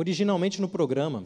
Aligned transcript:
Originalmente 0.00 0.60
no 0.60 0.68
programa 0.68 1.24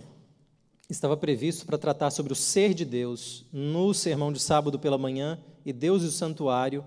estava 0.89 1.15
previsto 1.15 1.67
para 1.67 1.77
tratar 1.77 2.11
sobre 2.11 2.33
o 2.33 2.35
ser 2.35 2.73
de 2.73 2.87
Deus 2.87 3.45
no 3.53 3.93
sermão 3.93 4.33
de 4.33 4.41
sábado 4.41 4.79
pela 4.79 4.97
manhã 4.97 5.39
e 5.63 5.75
Deus 5.75 6.03
e 6.03 6.07
o 6.07 6.11
santuário 6.11 6.83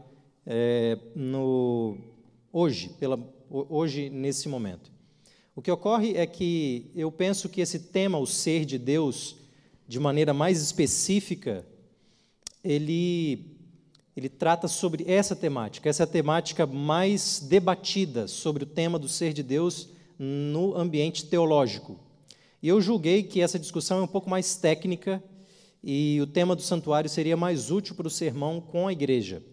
é, 0.48 0.98
no, 1.16 1.96
hoje, 2.52 2.90
pela, 3.00 3.20
hoje 3.52 4.10
nesse 4.10 4.50
momento. 4.50 4.92
O 5.56 5.62
que 5.62 5.70
ocorre 5.70 6.18
é 6.18 6.26
que 6.26 6.90
eu 6.96 7.12
penso 7.12 7.48
que 7.48 7.62
esse 7.62 7.78
tema, 7.78 8.18
o 8.18 8.26
ser 8.26 8.66
de 8.66 8.80
Deus, 8.80 9.36
de 9.88 10.00
maneira 10.00 10.34
mais 10.34 10.60
específica, 10.64 11.64
ele 12.64 13.52
ele 14.18 14.28
trata 14.28 14.68
sobre 14.68 15.04
essa 15.08 15.36
temática, 15.36 15.88
essa 15.88 16.02
é 16.02 16.06
a 16.06 16.08
temática 16.08 16.66
mais 16.66 17.40
debatida 17.48 18.28
sobre 18.28 18.64
o 18.64 18.68
tema 18.68 18.98
do 18.98 19.08
ser 19.08 19.34
de 19.34 19.44
Deus 19.44 19.94
no 20.18 20.76
ambiente 20.76 21.26
teológico. 21.26 22.00
E 22.62 22.68
eu 22.68 22.82
julguei 22.82 23.24
que 23.24 23.42
essa 23.42 23.60
discussão 23.60 24.00
é 24.00 24.02
um 24.02 24.08
pouco 24.08 24.30
mais 24.30 24.56
técnica 24.56 25.24
e 25.84 26.20
o 26.22 26.26
tema 26.26 26.56
do 26.56 26.62
santuário 26.62 27.10
seria 27.10 27.38
mais 27.38 27.70
útil 27.70 27.96
para 27.96 28.08
o 28.08 28.10
sermão 28.10 28.60
com 28.60 28.88
a 28.88 28.92
igreja. 28.92 29.44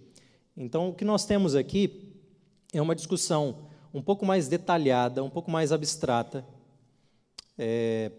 Então, 0.57 0.89
o 0.89 0.95
que 0.95 1.05
nós 1.05 1.25
temos 1.27 1.55
aqui 1.55 2.15
é 2.73 2.81
uma 2.81 2.95
discussão 2.95 3.69
um 3.93 4.01
pouco 4.01 4.25
mais 4.25 4.49
detalhada, 4.49 5.23
um 5.23 5.29
pouco 5.29 5.51
mais 5.51 5.73
abstrata. 5.73 6.47
É, 7.59 8.11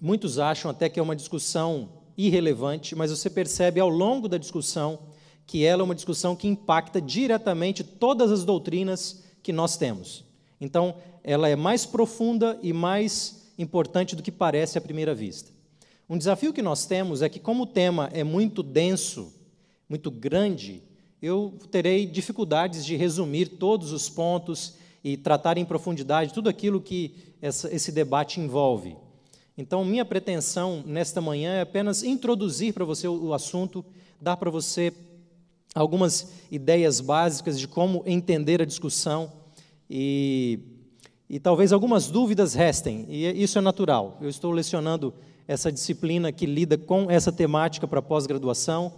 muitos 0.00 0.38
acham 0.38 0.70
até 0.70 0.88
que 0.88 1.00
é 1.00 1.02
uma 1.02 1.16
discussão 1.16 1.88
irrelevante, 2.16 2.94
mas 2.94 3.10
você 3.10 3.28
percebe 3.28 3.80
ao 3.80 3.88
longo 3.88 4.28
da 4.28 4.38
discussão 4.38 5.00
que 5.46 5.64
ela 5.64 5.82
é 5.82 5.84
uma 5.84 5.94
discussão 5.94 6.36
que 6.36 6.46
impacta 6.46 7.00
diretamente 7.00 7.82
todas 7.82 8.30
as 8.30 8.44
doutrinas 8.44 9.24
que 9.42 9.52
nós 9.52 9.76
temos. 9.76 10.24
Então, 10.64 10.94
ela 11.24 11.48
é 11.48 11.56
mais 11.56 11.84
profunda 11.84 12.56
e 12.62 12.72
mais 12.72 13.50
importante 13.58 14.14
do 14.14 14.22
que 14.22 14.30
parece 14.30 14.78
à 14.78 14.80
primeira 14.80 15.12
vista. 15.12 15.50
Um 16.08 16.16
desafio 16.16 16.52
que 16.52 16.62
nós 16.62 16.86
temos 16.86 17.20
é 17.20 17.28
que, 17.28 17.40
como 17.40 17.64
o 17.64 17.66
tema 17.66 18.08
é 18.12 18.22
muito 18.22 18.62
denso, 18.62 19.34
muito 19.88 20.08
grande, 20.08 20.80
eu 21.20 21.58
terei 21.72 22.06
dificuldades 22.06 22.86
de 22.86 22.94
resumir 22.94 23.46
todos 23.46 23.90
os 23.90 24.08
pontos 24.08 24.74
e 25.02 25.16
tratar 25.16 25.58
em 25.58 25.64
profundidade 25.64 26.32
tudo 26.32 26.48
aquilo 26.48 26.80
que 26.80 27.12
essa, 27.42 27.74
esse 27.74 27.90
debate 27.90 28.38
envolve. 28.40 28.96
Então, 29.58 29.84
minha 29.84 30.04
pretensão 30.04 30.84
nesta 30.86 31.20
manhã 31.20 31.54
é 31.54 31.62
apenas 31.62 32.04
introduzir 32.04 32.72
para 32.72 32.84
você 32.84 33.08
o, 33.08 33.34
assunto, 33.34 33.84
dar 34.20 34.36
para 34.36 34.48
você 34.48 34.92
algumas 35.74 36.28
ideias 36.52 37.00
básicas 37.00 37.58
de 37.58 37.66
como 37.66 38.04
entender 38.06 38.62
a 38.62 38.64
discussão 38.64 39.41
e, 39.94 40.58
e 41.28 41.38
talvez 41.38 41.70
algumas 41.70 42.10
dúvidas 42.10 42.54
restem, 42.54 43.04
e 43.10 43.42
isso 43.42 43.58
é 43.58 43.60
natural. 43.60 44.16
Eu 44.22 44.28
estou 44.30 44.50
lecionando 44.50 45.12
essa 45.46 45.70
disciplina 45.70 46.32
que 46.32 46.46
lida 46.46 46.78
com 46.78 47.10
essa 47.10 47.30
temática 47.30 47.86
para 47.86 48.00
pós-graduação 48.00 48.90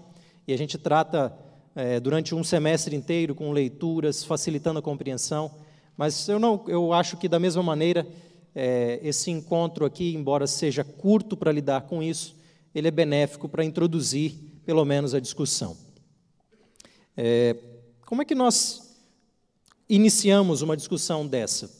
e 0.46 0.52
a 0.52 0.56
gente 0.56 0.78
trata 0.78 1.36
é, 1.74 1.98
durante 1.98 2.32
um 2.32 2.44
semestre 2.44 2.94
inteiro 2.94 3.34
com 3.34 3.50
leituras, 3.50 4.22
facilitando 4.22 4.78
a 4.78 4.82
compreensão. 4.82 5.50
Mas 5.96 6.28
eu 6.28 6.38
não, 6.38 6.64
eu 6.68 6.92
acho 6.92 7.16
que 7.16 7.28
da 7.28 7.40
mesma 7.40 7.62
maneira 7.62 8.06
é, 8.54 9.00
esse 9.02 9.32
encontro 9.32 9.84
aqui, 9.84 10.14
embora 10.14 10.46
seja 10.46 10.84
curto 10.84 11.36
para 11.36 11.50
lidar 11.50 11.82
com 11.88 12.00
isso, 12.00 12.36
ele 12.72 12.86
é 12.86 12.92
benéfico 12.92 13.48
para 13.48 13.64
introduzir 13.64 14.32
pelo 14.64 14.84
menos 14.84 15.12
a 15.12 15.18
discussão. 15.18 15.76
É, 17.16 17.56
como 18.06 18.22
é 18.22 18.24
que 18.24 18.34
nós 18.36 18.83
iniciamos 19.88 20.62
uma 20.62 20.76
discussão 20.76 21.26
dessa? 21.26 21.70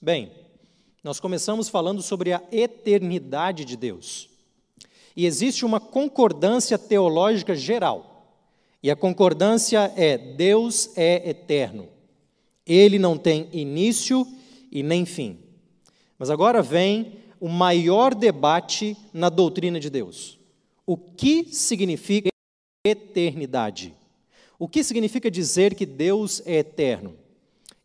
Bem, 0.00 0.30
nós 1.02 1.18
começamos 1.18 1.68
falando 1.68 2.02
sobre 2.02 2.32
a 2.32 2.42
eternidade 2.52 3.64
de 3.64 3.76
Deus. 3.76 4.28
E 5.16 5.26
existe 5.26 5.64
uma 5.64 5.80
concordância 5.80 6.78
teológica 6.78 7.54
geral. 7.54 8.36
E 8.82 8.90
a 8.90 8.96
concordância 8.96 9.92
é: 9.96 10.16
Deus 10.16 10.96
é 10.96 11.28
eterno. 11.28 11.88
Ele 12.64 12.98
não 12.98 13.18
tem 13.18 13.48
início 13.52 14.26
e 14.70 14.82
nem 14.82 15.04
fim. 15.04 15.38
Mas 16.18 16.30
agora 16.30 16.62
vem 16.62 17.14
o 17.40 17.48
maior 17.48 18.14
debate 18.14 18.96
na 19.12 19.28
doutrina 19.28 19.80
de 19.80 19.90
Deus. 19.90 20.38
O 20.86 20.96
que 20.96 21.44
significa 21.52 22.28
eternidade. 22.84 23.94
O 24.58 24.66
que 24.66 24.82
significa 24.82 25.30
dizer 25.30 25.74
que 25.74 25.86
Deus 25.86 26.42
é 26.44 26.56
eterno? 26.56 27.14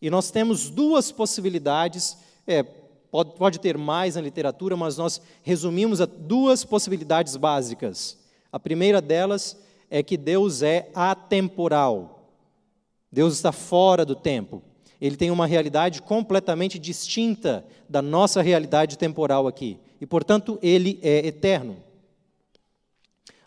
E 0.01 0.09
nós 0.09 0.31
temos 0.31 0.69
duas 0.69 1.11
possibilidades, 1.11 2.17
é, 2.47 2.63
pode, 2.63 3.35
pode 3.35 3.59
ter 3.59 3.77
mais 3.77 4.15
na 4.15 4.21
literatura, 4.21 4.75
mas 4.75 4.97
nós 4.97 5.21
resumimos 5.43 6.01
a 6.01 6.05
duas 6.05 6.65
possibilidades 6.65 7.37
básicas. 7.37 8.17
A 8.51 8.59
primeira 8.59 8.99
delas 8.99 9.57
é 9.89 10.01
que 10.01 10.17
Deus 10.17 10.63
é 10.63 10.89
atemporal. 10.95 12.31
Deus 13.11 13.35
está 13.35 13.51
fora 13.51 14.03
do 14.03 14.15
tempo. 14.15 14.63
Ele 14.99 15.15
tem 15.15 15.29
uma 15.29 15.45
realidade 15.45 16.01
completamente 16.01 16.79
distinta 16.79 17.63
da 17.87 18.01
nossa 18.01 18.41
realidade 18.41 18.97
temporal 18.97 19.45
aqui. 19.47 19.77
E, 20.01 20.05
portanto, 20.07 20.57
ele 20.63 20.99
é 21.03 21.27
eterno. 21.27 21.77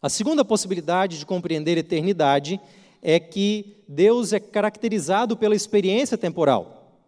A 0.00 0.08
segunda 0.08 0.44
possibilidade 0.44 1.18
de 1.18 1.26
compreender 1.26 1.76
eternidade 1.76 2.60
é 3.08 3.20
que 3.20 3.84
Deus 3.86 4.32
é 4.32 4.40
caracterizado 4.40 5.36
pela 5.36 5.54
experiência 5.54 6.18
temporal. 6.18 6.98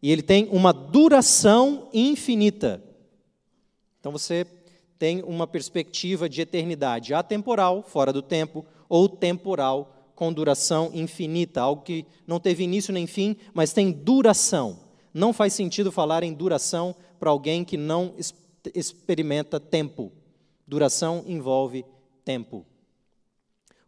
E 0.00 0.10
ele 0.10 0.22
tem 0.22 0.48
uma 0.50 0.72
duração 0.72 1.90
infinita. 1.92 2.82
Então 4.00 4.10
você 4.10 4.46
tem 4.98 5.22
uma 5.22 5.46
perspectiva 5.46 6.26
de 6.26 6.40
eternidade 6.40 7.12
atemporal, 7.12 7.82
fora 7.82 8.14
do 8.14 8.22
tempo, 8.22 8.64
ou 8.88 9.10
temporal, 9.10 9.94
com 10.14 10.32
duração 10.32 10.90
infinita, 10.94 11.60
algo 11.60 11.82
que 11.82 12.06
não 12.26 12.40
teve 12.40 12.64
início 12.64 12.90
nem 12.90 13.06
fim, 13.06 13.36
mas 13.52 13.74
tem 13.74 13.92
duração. 13.92 14.80
Não 15.12 15.34
faz 15.34 15.52
sentido 15.52 15.92
falar 15.92 16.22
em 16.22 16.32
duração 16.32 16.96
para 17.18 17.28
alguém 17.28 17.62
que 17.62 17.76
não 17.76 18.14
experimenta 18.74 19.60
tempo. 19.60 20.10
Duração 20.66 21.24
envolve 21.26 21.84
tempo. 22.24 22.64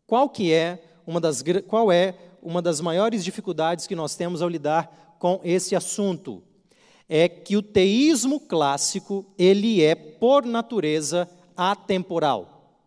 Qual 0.07 0.29
que 0.29 0.53
é 0.53 0.92
uma 1.07 1.21
das 1.21 1.43
qual 1.67 1.91
é 1.91 2.15
uma 2.43 2.61
das 2.61 2.81
maiores 2.81 3.25
dificuldades 3.25 3.87
que 3.87 3.95
nós 3.95 4.15
temos 4.17 4.43
ao 4.43 4.49
lidar 4.49 5.17
com 5.19 5.41
esse 5.45 5.77
assunto? 5.77 6.43
É 7.09 7.29
que 7.29 7.57
o 7.57 7.63
teísmo 7.63 8.41
clássico, 8.41 9.27
ele 9.39 9.83
é 9.83 9.95
por 9.95 10.45
natureza 10.45 11.29
atemporal. 11.57 12.79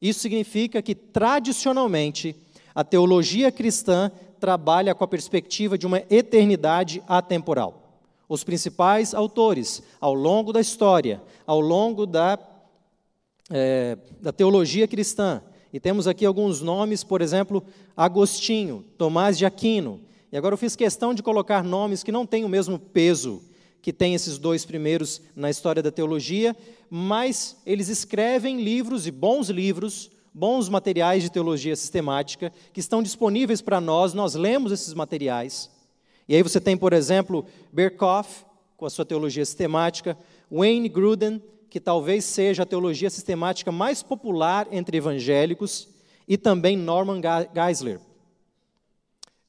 Isso 0.00 0.20
significa 0.20 0.82
que 0.82 0.94
tradicionalmente 0.94 2.36
a 2.74 2.84
teologia 2.84 3.50
cristã 3.50 4.10
trabalha 4.38 4.94
com 4.94 5.04
a 5.04 5.08
perspectiva 5.08 5.78
de 5.78 5.86
uma 5.86 6.02
eternidade 6.10 7.02
atemporal. 7.06 8.00
Os 8.28 8.42
principais 8.42 9.14
autores, 9.14 9.82
ao 10.00 10.14
longo 10.14 10.52
da 10.52 10.60
história, 10.60 11.22
ao 11.46 11.60
longo 11.60 12.06
da 12.06 12.38
é, 13.50 13.98
da 14.20 14.32
teologia 14.32 14.88
cristã. 14.88 15.42
E 15.72 15.80
temos 15.80 16.06
aqui 16.06 16.26
alguns 16.26 16.60
nomes, 16.60 17.02
por 17.02 17.22
exemplo, 17.22 17.64
Agostinho, 17.96 18.84
Tomás 18.98 19.38
de 19.38 19.46
Aquino. 19.46 20.00
E 20.30 20.36
agora 20.36 20.54
eu 20.54 20.58
fiz 20.58 20.76
questão 20.76 21.14
de 21.14 21.22
colocar 21.22 21.64
nomes 21.64 22.02
que 22.02 22.12
não 22.12 22.26
têm 22.26 22.44
o 22.44 22.48
mesmo 22.48 22.78
peso 22.78 23.42
que 23.82 23.92
tem 23.92 24.14
esses 24.14 24.38
dois 24.38 24.64
primeiros 24.64 25.20
na 25.34 25.50
história 25.50 25.82
da 25.82 25.90
teologia, 25.90 26.56
mas 26.88 27.56
eles 27.66 27.88
escrevem 27.88 28.62
livros 28.62 29.08
e 29.08 29.10
bons 29.10 29.50
livros, 29.50 30.08
bons 30.32 30.68
materiais 30.68 31.24
de 31.24 31.30
teologia 31.30 31.74
sistemática, 31.74 32.52
que 32.72 32.78
estão 32.78 33.02
disponíveis 33.02 33.60
para 33.60 33.80
nós, 33.80 34.14
nós 34.14 34.36
lemos 34.36 34.70
esses 34.70 34.94
materiais. 34.94 35.68
E 36.28 36.36
aí 36.36 36.42
você 36.42 36.60
tem, 36.60 36.76
por 36.76 36.92
exemplo, 36.92 37.44
Berkhoff, 37.72 38.44
com 38.76 38.86
a 38.86 38.90
sua 38.90 39.04
teologia 39.04 39.44
sistemática, 39.44 40.16
Wayne 40.50 40.88
Gruden, 40.88 41.42
que 41.72 41.80
talvez 41.80 42.26
seja 42.26 42.64
a 42.64 42.66
teologia 42.66 43.08
sistemática 43.08 43.72
mais 43.72 44.02
popular 44.02 44.68
entre 44.70 44.98
evangélicos, 44.98 45.88
e 46.28 46.36
também 46.36 46.76
Norman 46.76 47.18
Geisler. 47.54 47.98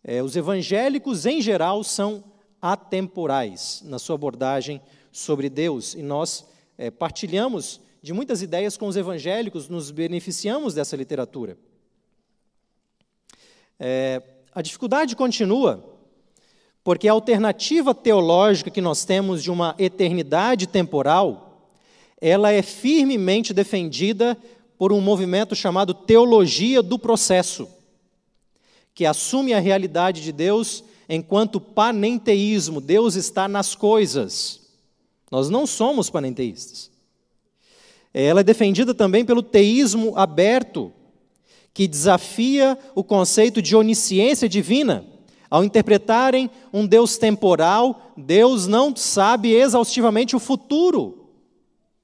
É, 0.02 0.24
os 0.24 0.34
evangélicos, 0.38 1.26
em 1.26 1.42
geral, 1.42 1.84
são 1.84 2.24
atemporais 2.62 3.84
na 3.84 4.00
sua 4.00 4.16
abordagem 4.16 4.82
sobre 5.12 5.50
Deus, 5.50 5.96
e 5.96 6.02
nós 6.02 6.46
é, 6.78 6.90
partilhamos 6.90 7.82
de 8.02 8.14
muitas 8.14 8.42
ideias 8.42 8.78
com 8.78 8.88
os 8.88 8.96
evangélicos, 8.96 9.68
nos 9.68 9.92
beneficiamos 9.92 10.74
dessa 10.74 10.96
literatura. 10.96 11.58
É, 13.78 14.22
a 14.56 14.62
dificuldade 14.62 15.14
continua, 15.14 15.84
porque 16.86 17.10
a 17.10 17.12
alternativa 17.12 17.94
teológica 17.94 18.72
que 18.72 18.80
nós 18.80 19.04
temos 19.04 19.44
de 19.44 19.52
uma 19.52 19.76
eternidade 19.78 20.68
temporal 20.68 21.43
ela 22.26 22.54
é 22.54 22.62
firmemente 22.62 23.54
defendida 23.54 24.38
por 24.78 24.94
um 24.94 25.02
movimento 25.02 25.54
chamado 25.58 25.94
teologia 25.94 26.82
do 26.82 26.98
processo, 26.98 27.68
que 28.96 29.06
assume 29.06 29.54
a 29.54 29.60
realidade 29.60 30.22
de 30.22 30.32
Deus 30.32 30.86
enquanto 31.10 31.60
panenteísmo, 31.60 32.80
Deus 32.80 33.16
está 33.16 33.50
nas 33.50 33.76
coisas. 33.76 34.62
Nós 35.30 35.50
não 35.50 35.68
somos 35.68 36.10
panenteístas. 36.10 36.90
Ela 38.14 38.40
é 38.40 38.44
defendida 38.44 38.94
também 38.94 39.26
pelo 39.26 39.44
teísmo 39.44 40.14
aberto, 40.16 40.94
que 41.74 41.90
desafia 41.90 42.80
o 42.96 43.04
conceito 43.04 43.62
de 43.62 43.76
onisciência 43.76 44.48
divina. 44.48 45.06
Ao 45.50 45.62
interpretarem 45.62 46.50
um 46.72 46.88
Deus 46.88 47.18
temporal, 47.18 48.14
Deus 48.16 48.66
não 48.66 48.96
sabe 48.96 49.52
exaustivamente 49.52 50.38
o 50.38 50.40
futuro. 50.40 51.23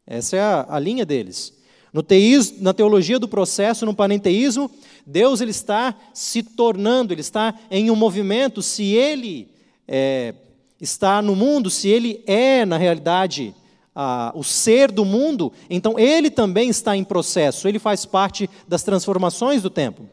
Essa 0.10 0.38
é 0.38 0.42
a, 0.42 0.66
a 0.68 0.80
linha 0.80 1.06
deles. 1.06 1.54
No 1.94 2.02
teísmo, 2.02 2.58
na 2.62 2.74
teologia 2.74 3.20
do 3.20 3.28
processo, 3.28 3.86
no 3.86 3.94
panenteísmo, 3.94 4.70
Deus 5.06 5.40
ele 5.40 5.52
está 5.52 5.96
se 6.16 6.42
tornando, 6.42 7.14
ele 7.14 7.22
está 7.22 7.54
em 7.70 7.92
um 7.92 7.96
movimento. 7.96 8.64
Se 8.64 8.84
ele 8.96 9.50
é, 9.88 10.34
está 10.82 11.22
no 11.22 11.36
mundo, 11.36 11.70
se 11.70 11.88
ele 11.90 12.24
é, 12.26 12.66
na 12.66 12.76
realidade, 12.76 13.54
a, 13.94 14.32
o 14.36 14.44
ser 14.44 14.92
do 14.92 15.06
mundo, 15.06 15.54
então 15.70 16.00
ele 16.00 16.32
também 16.32 16.70
está 16.70 16.98
em 16.98 17.04
processo, 17.04 17.68
ele 17.68 17.78
faz 17.78 18.04
parte 18.04 18.50
das 18.68 18.82
transformações 18.82 19.62
do 19.62 19.70
tempo. 19.70 20.10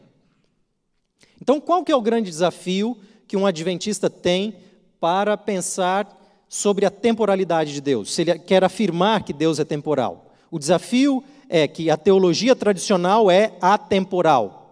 Então, 1.41 1.59
qual 1.59 1.83
que 1.83 1.91
é 1.91 1.95
o 1.95 2.01
grande 2.01 2.29
desafio 2.29 2.97
que 3.27 3.37
um 3.37 3.45
adventista 3.47 4.09
tem 4.09 4.55
para 4.99 5.37
pensar 5.37 6.16
sobre 6.47 6.85
a 6.85 6.89
temporalidade 6.89 7.73
de 7.73 7.81
Deus? 7.81 8.13
Se 8.13 8.21
ele 8.21 8.39
quer 8.39 8.63
afirmar 8.63 9.23
que 9.23 9.33
Deus 9.33 9.59
é 9.59 9.65
temporal. 9.65 10.31
O 10.49 10.59
desafio 10.59 11.23
é 11.49 11.67
que 11.67 11.89
a 11.89 11.97
teologia 11.97 12.55
tradicional 12.55 13.29
é 13.29 13.53
atemporal. 13.61 14.67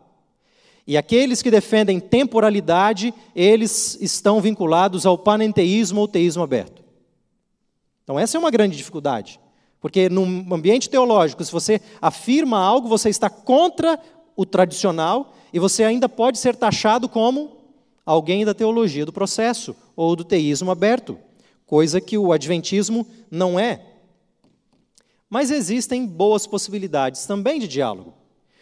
E 0.88 0.98
aqueles 0.98 1.42
que 1.42 1.50
defendem 1.50 2.00
temporalidade, 2.00 3.14
eles 3.36 3.98
estão 4.00 4.40
vinculados 4.40 5.06
ao 5.06 5.18
panenteísmo 5.18 6.02
ou 6.02 6.08
teísmo 6.08 6.44
aberto. 6.44 6.84
Então, 8.04 8.20
essa 8.20 8.38
é 8.38 8.40
uma 8.40 8.52
grande 8.52 8.78
dificuldade. 8.78 9.40
Porque 9.82 10.10
no 10.10 10.24
ambiente 10.54 10.90
teológico, 10.90 11.44
se 11.44 11.52
você 11.52 11.82
afirma 12.02 12.60
algo, 12.60 12.88
você 12.88 13.10
está 13.10 13.30
contra 13.30 14.00
o 14.36 14.46
tradicional 14.46 15.34
e 15.52 15.60
você 15.60 15.84
ainda 15.84 16.08
pode 16.08 16.38
ser 16.38 16.56
taxado 16.56 17.10
como 17.10 17.58
alguém 18.06 18.46
da 18.46 18.54
teologia 18.54 19.06
do 19.06 19.14
processo 19.14 19.76
ou 19.96 20.16
do 20.16 20.24
teísmo 20.24 20.70
aberto, 20.70 21.18
coisa 21.66 22.00
que 22.00 22.18
o 22.18 22.32
adventismo 22.32 23.08
não 23.30 23.60
é. 23.60 23.82
Mas 25.30 25.52
existem 25.52 26.06
boas 26.06 26.46
possibilidades 26.46 27.26
também 27.26 27.60
de 27.60 27.68
diálogo. 27.68 28.14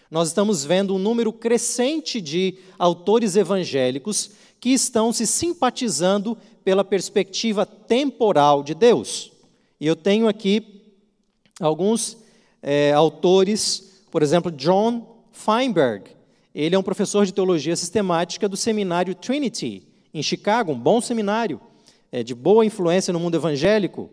Nós 0.09 0.27
estamos 0.27 0.63
vendo 0.63 0.95
um 0.95 0.99
número 0.99 1.33
crescente 1.33 2.21
de 2.21 2.57
autores 2.77 3.35
evangélicos 3.35 4.31
que 4.59 4.69
estão 4.69 5.11
se 5.11 5.25
simpatizando 5.25 6.37
pela 6.63 6.83
perspectiva 6.83 7.65
temporal 7.65 8.63
de 8.63 8.73
Deus. 8.73 9.31
E 9.79 9.87
eu 9.87 9.95
tenho 9.95 10.27
aqui 10.27 10.81
alguns 11.59 12.17
é, 12.61 12.93
autores, 12.93 14.03
por 14.09 14.23
exemplo, 14.23 14.51
John 14.51 15.25
Feinberg. 15.31 16.11
Ele 16.55 16.75
é 16.75 16.79
um 16.79 16.83
professor 16.83 17.25
de 17.25 17.33
teologia 17.33 17.75
sistemática 17.75 18.47
do 18.47 18.55
seminário 18.55 19.15
Trinity, 19.15 19.83
em 20.13 20.21
Chicago, 20.21 20.71
um 20.71 20.79
bom 20.79 21.01
seminário, 21.01 21.59
de 22.21 22.35
boa 22.35 22.63
influência 22.63 23.11
no 23.11 23.19
mundo 23.19 23.35
evangélico. 23.35 24.09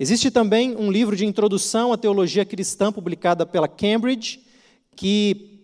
Existe 0.00 0.30
também 0.30 0.74
um 0.76 0.90
livro 0.90 1.14
de 1.14 1.26
introdução 1.26 1.92
à 1.92 1.98
teologia 1.98 2.44
cristã 2.44 2.90
publicada 2.90 3.44
pela 3.44 3.68
Cambridge, 3.68 4.40
que 4.96 5.60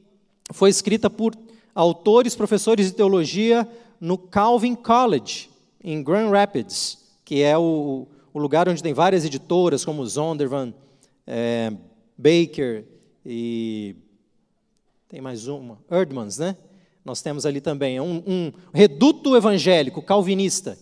foi 0.52 0.68
escrita 0.68 1.08
por 1.08 1.34
autores, 1.74 2.34
professores 2.34 2.86
de 2.86 2.92
teologia 2.92 3.66
no 4.00 4.18
Calvin 4.18 4.74
College, 4.74 5.48
em 5.82 6.02
Grand 6.02 6.30
Rapids, 6.30 6.98
que 7.24 7.42
é 7.42 7.56
o, 7.56 8.06
o 8.32 8.38
lugar 8.38 8.68
onde 8.68 8.82
tem 8.82 8.92
várias 8.92 9.24
editoras, 9.24 9.84
como 9.84 10.06
Zondervan, 10.06 10.74
é, 11.26 11.72
Baker 12.18 12.84
e 13.24 13.96
tem 15.08 15.20
mais 15.20 15.46
uma, 15.48 15.78
Erdmans, 15.90 16.38
né? 16.38 16.56
Nós 17.04 17.22
temos 17.22 17.46
ali 17.46 17.60
também 17.60 17.96
é 17.96 18.02
um, 18.02 18.22
um 18.26 18.52
reduto 18.74 19.34
evangélico 19.34 20.02
calvinista 20.02 20.78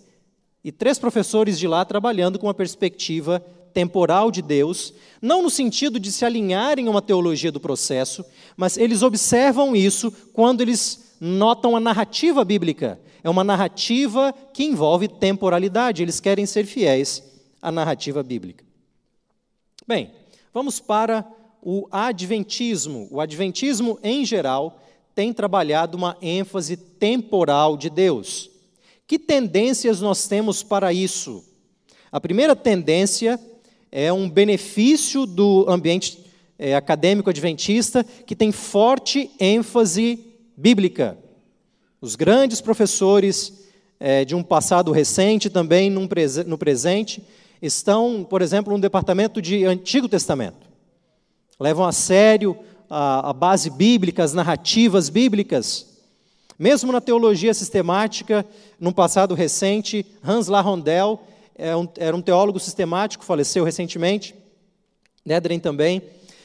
e 0.69 0.73
três 0.73 0.99
professores 0.99 1.59
de 1.59 1.67
lá 1.67 1.83
trabalhando 1.83 2.39
com 2.39 2.47
a 2.47 2.53
perspectiva 2.53 3.43
temporal 3.73 4.31
de 4.31 4.43
Deus, 4.43 4.93
não 5.23 5.43
no 5.43 5.49
sentido 5.49 5.99
de 5.99 6.13
se 6.13 6.27
alinharem 6.27 6.87
a 6.87 6.91
uma 6.91 7.01
teologia 7.01 7.51
do 7.51 7.59
processo, 7.59 8.23
mas 8.55 8.77
eles 8.77 9.03
observam 9.03 9.75
isso 9.75 10.13
quando 10.35 10.61
eles 10.61 11.15
notam 11.19 11.75
a 11.75 11.81
narrativa 11.81 12.45
bíblica. 12.45 13.01
É 13.25 13.31
uma 13.31 13.43
narrativa 13.43 14.35
que 14.53 14.63
envolve 14.63 15.09
temporalidade, 15.09 16.03
eles 16.03 16.21
querem 16.21 16.45
ser 16.45 16.67
fiéis 16.67 17.23
à 17.63 17.73
narrativa 17.73 18.23
bíblica. 18.23 18.63
Bem, 19.87 20.11
vamos 20.53 20.81
para 20.81 21.27
o 21.63 21.89
adventismo. 21.91 23.09
O 23.11 23.23
adventismo, 23.23 23.99
em 24.03 24.23
geral, 24.23 24.79
tem 25.15 25.33
trabalhado 25.33 25.97
uma 25.97 26.15
ênfase 26.21 26.77
temporal 26.77 27.75
de 27.75 27.89
Deus. 27.89 28.51
Que 29.09 29.19
tendências 29.19 30.03
nós 30.03 30.29
temos 30.29 30.63
para 30.63 30.93
isso? 30.93 31.43
A 32.13 32.21
primeira 32.21 32.55
tendência 32.55 33.41
é 33.91 34.13
um 34.13 34.29
benefício 34.29 35.25
do 35.25 35.65
ambiente 35.67 36.23
é, 36.59 36.75
acadêmico 36.77 37.31
adventista 37.31 38.05
que 38.05 38.37
tem 38.37 38.53
forte 38.53 39.31
ênfase 39.41 40.23
bíblica. 40.55 41.17
Os 42.03 42.17
grandes 42.17 42.61
professores 42.61 43.65
é, 43.99 44.27
de 44.27 44.35
um 44.35 44.43
passado 44.43 44.93
recente, 44.93 45.49
também 45.49 46.07
prese 46.07 46.45
no 46.45 46.59
presente, 46.59 47.23
estão, 47.63 48.27
por 48.29 48.43
exemplo, 48.43 48.75
no 48.75 48.79
departamento 48.79 49.41
de 49.41 49.65
Antigo 49.65 50.07
Testamento. 50.07 50.69
Levam 51.59 51.87
a 51.87 51.93
sério 51.93 52.59
a, 52.91 53.31
a 53.31 53.33
base 53.33 53.71
bíblica, 53.71 54.23
as 54.23 54.35
narrativas 54.35 55.09
bíblicas. 55.09 55.98
Mesmo 56.59 56.91
na 56.91 57.01
teologia 57.01 57.55
sistemática, 57.55 58.45
num 58.81 58.91
passado 58.91 59.35
recente, 59.35 60.05
Hans 60.25 60.49
Larondel 60.49 61.23
é 61.57 61.71
era 61.97 62.17
um 62.17 62.23
teólogo 62.23 62.59
sistemático, 62.59 63.25
faleceu 63.25 63.65
recentemente, 63.65 64.35
Nedren 65.25 65.61
também, 65.61 66.03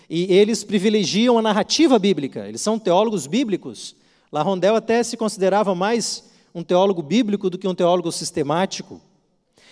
e 0.10 0.32
eles 0.32 0.64
privilegiam 0.64 1.38
a 1.38 1.42
narrativa 1.42 1.98
bíblica, 1.98 2.48
eles 2.48 2.62
são 2.62 2.78
teólogos 2.78 3.26
bíblicos. 3.26 3.96
Larondel 4.32 4.76
até 4.76 5.02
se 5.02 5.18
considerava 5.18 5.74
mais 5.74 6.24
um 6.54 6.64
teólogo 6.64 7.02
bíblico 7.02 7.50
do 7.50 7.58
que 7.58 7.68
um 7.68 7.76
teólogo 7.76 8.12
sistemático. 8.12 9.02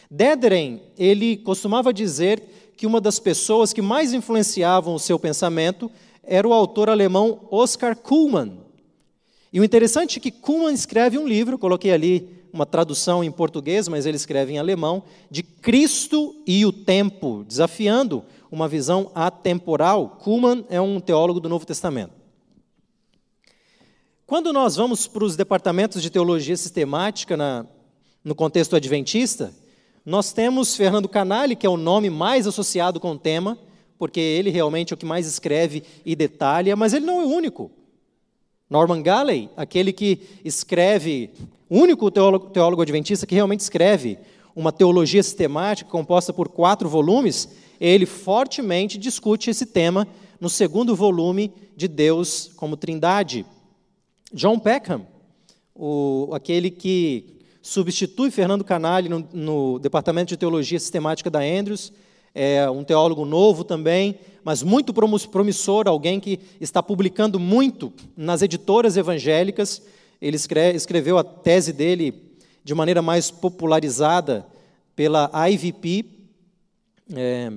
Dederen, 0.10 0.82
ele 0.98 1.38
costumava 1.38 1.94
dizer 1.94 2.42
que 2.76 2.88
uma 2.88 3.00
das 3.00 3.20
pessoas 3.20 3.74
que 3.74 3.82
mais 3.82 4.14
influenciavam 4.14 4.96
o 4.96 5.00
seu 5.00 5.20
pensamento 5.20 5.92
era 6.24 6.48
o 6.48 6.54
autor 6.54 6.90
alemão 6.90 7.48
Oskar 7.52 7.96
Kuhlmann, 7.96 8.61
e 9.54 9.60
o 9.60 9.64
interessante 9.64 10.18
é 10.18 10.22
que 10.22 10.32
Kuhlmann 10.32 10.74
escreve 10.74 11.18
um 11.18 11.28
livro, 11.28 11.60
coloquei 11.60 11.92
ali 11.92 12.42
uma 12.54 12.66
tradução 12.66 13.24
em 13.24 13.32
português, 13.32 13.88
mas 13.88 14.06
ele 14.06 14.16
escreve 14.16 14.54
em 14.54 14.58
alemão, 14.58 15.04
de 15.30 15.44
Cristo 15.44 16.36
e 16.46 16.66
o 16.66 16.72
tempo, 16.72 17.44
desafiando 17.48 18.24
uma 18.52 18.68
visão 18.68 19.12
atemporal. 19.14 20.18
Kuhlmann 20.22 20.66
é 20.70 20.80
um 20.80 21.00
teólogo 21.00 21.40
do 21.40 21.50
Novo 21.50 21.66
Testamento. 21.66 22.14
Quando 24.26 24.54
nós 24.54 24.78
vamos 24.78 25.08
para 25.08 25.26
os 25.26 25.36
departamentos 25.36 26.02
de 26.02 26.10
teologia 26.10 26.56
sistemática 26.56 27.36
na, 27.36 27.66
no 28.24 28.34
contexto 28.34 28.76
adventista, 28.78 29.54
nós 30.06 30.32
temos 30.32 30.76
Fernando 30.76 31.10
Canali, 31.10 31.56
que 31.56 31.66
é 31.66 31.70
o 31.70 31.76
nome 31.76 32.10
mais 32.10 32.48
associado 32.48 33.00
com 33.00 33.12
o 33.12 33.20
tema, 33.20 33.58
porque 33.98 34.20
ele 34.20 34.50
realmente 34.50 34.94
é 34.94 34.96
o 34.96 34.98
que 34.98 35.06
mais 35.06 35.28
escreve 35.28 35.84
e 36.06 36.16
detalha, 36.16 36.76
mas 36.76 36.94
ele 36.94 37.06
não 37.06 37.22
é 37.22 37.26
o 37.26 37.30
único. 37.30 37.70
Norman 38.72 39.04
Galley, 39.04 39.50
aquele 39.58 39.92
que 39.92 40.22
escreve, 40.46 41.30
o 41.70 41.78
único 41.78 42.10
teólogo, 42.10 42.50
teólogo 42.52 42.82
adventista 42.82 43.28
que 43.28 43.36
realmente 43.36 43.60
escreve 43.60 44.18
uma 44.56 44.72
teologia 44.72 45.22
sistemática 45.22 45.90
composta 45.90 46.32
por 46.32 46.48
quatro 46.48 46.88
volumes, 46.88 47.50
ele 47.82 48.06
fortemente 48.06 48.98
discute 48.98 49.50
esse 49.50 49.66
tema 49.66 50.08
no 50.40 50.50
segundo 50.50 50.96
volume 50.96 51.52
de 51.76 51.90
Deus 51.90 52.50
como 52.56 52.78
Trindade. 52.78 53.46
John 54.34 54.58
Peckham, 54.58 55.06
o, 55.76 56.30
aquele 56.32 56.72
que 56.72 57.42
substitui 57.62 58.32
Fernando 58.32 58.64
Canali 58.64 59.10
no, 59.10 59.28
no 59.34 59.80
Departamento 59.80 60.30
de 60.30 60.38
Teologia 60.38 60.80
Sistemática 60.80 61.30
da 61.30 61.42
Andrews, 61.42 61.92
é 62.34 62.70
um 62.70 62.86
teólogo 62.86 63.26
novo 63.26 63.66
também, 63.66 64.18
mas 64.44 64.64
muito 64.64 64.94
promissor, 64.94 65.88
alguém 65.88 66.20
que 66.20 66.40
está 66.60 66.82
publicando 66.82 67.40
muito 67.40 67.94
nas 68.16 68.42
editoras 68.42 68.98
evangélicas. 68.98 69.82
Ele 70.22 70.38
escreveu 70.76 71.18
a 71.18 71.24
tese 71.24 71.74
dele 71.74 72.14
de 72.64 72.74
maneira 72.74 73.02
mais 73.02 73.32
popularizada 73.32 74.46
pela 74.96 75.32
IVP, 75.50 76.06
é, 77.14 77.52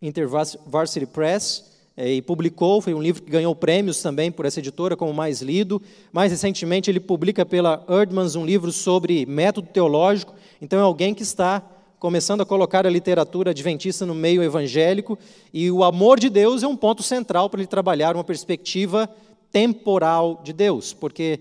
InterVarsity 0.00 1.06
Press, 1.06 1.70
é, 1.96 2.14
e 2.14 2.22
publicou, 2.22 2.80
foi 2.80 2.94
um 2.94 3.02
livro 3.02 3.22
que 3.22 3.30
ganhou 3.30 3.54
prêmios 3.54 4.00
também 4.00 4.30
por 4.30 4.46
essa 4.46 4.60
editora 4.60 4.96
como 4.96 5.12
mais 5.12 5.42
lido. 5.42 5.82
Mais 6.12 6.32
recentemente 6.32 6.90
ele 6.90 7.00
publica 7.00 7.44
pela 7.44 7.84
Erdmans 7.88 8.36
um 8.36 8.46
livro 8.46 8.72
sobre 8.72 9.26
método 9.26 9.68
teológico. 9.68 10.34
Então 10.62 10.78
é 10.78 10.82
alguém 10.82 11.12
que 11.12 11.22
está 11.22 11.62
começando 12.00 12.40
a 12.40 12.46
colocar 12.46 12.86
a 12.86 12.90
literatura 12.90 13.50
adventista 13.50 14.06
no 14.06 14.14
meio 14.14 14.42
evangélico 14.42 15.18
e 15.52 15.70
o 15.70 15.84
amor 15.84 16.18
de 16.18 16.30
Deus 16.30 16.62
é 16.62 16.66
um 16.66 16.74
ponto 16.74 17.02
central 17.02 17.50
para 17.50 17.60
ele 17.60 17.66
trabalhar 17.66 18.16
uma 18.16 18.24
perspectiva 18.24 19.06
temporal 19.52 20.40
de 20.42 20.54
Deus, 20.54 20.94
porque 20.94 21.40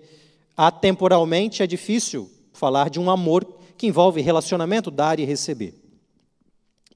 atemporalmente 0.57 1.63
é 1.63 1.67
difícil 1.67 2.29
falar 2.51 2.89
de 2.89 2.99
um 2.99 3.09
amor 3.09 3.47
que 3.77 3.87
envolve 3.87 4.19
relacionamento, 4.19 4.91
dar 4.91 5.17
e 5.17 5.23
receber. 5.23 5.73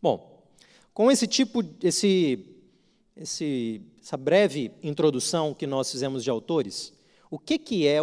Bom, 0.01 0.43
com 0.93 1.09
esse 1.09 1.25
tipo, 1.25 1.63
esse, 1.81 2.45
esse, 3.15 3.81
essa 4.03 4.17
breve 4.17 4.71
introdução 4.83 5.53
que 5.53 5.65
nós 5.65 5.89
fizemos 5.89 6.21
de 6.21 6.29
autores, 6.29 6.91
o 7.33 7.39
que, 7.39 7.57
que 7.57 7.87
é, 7.87 7.97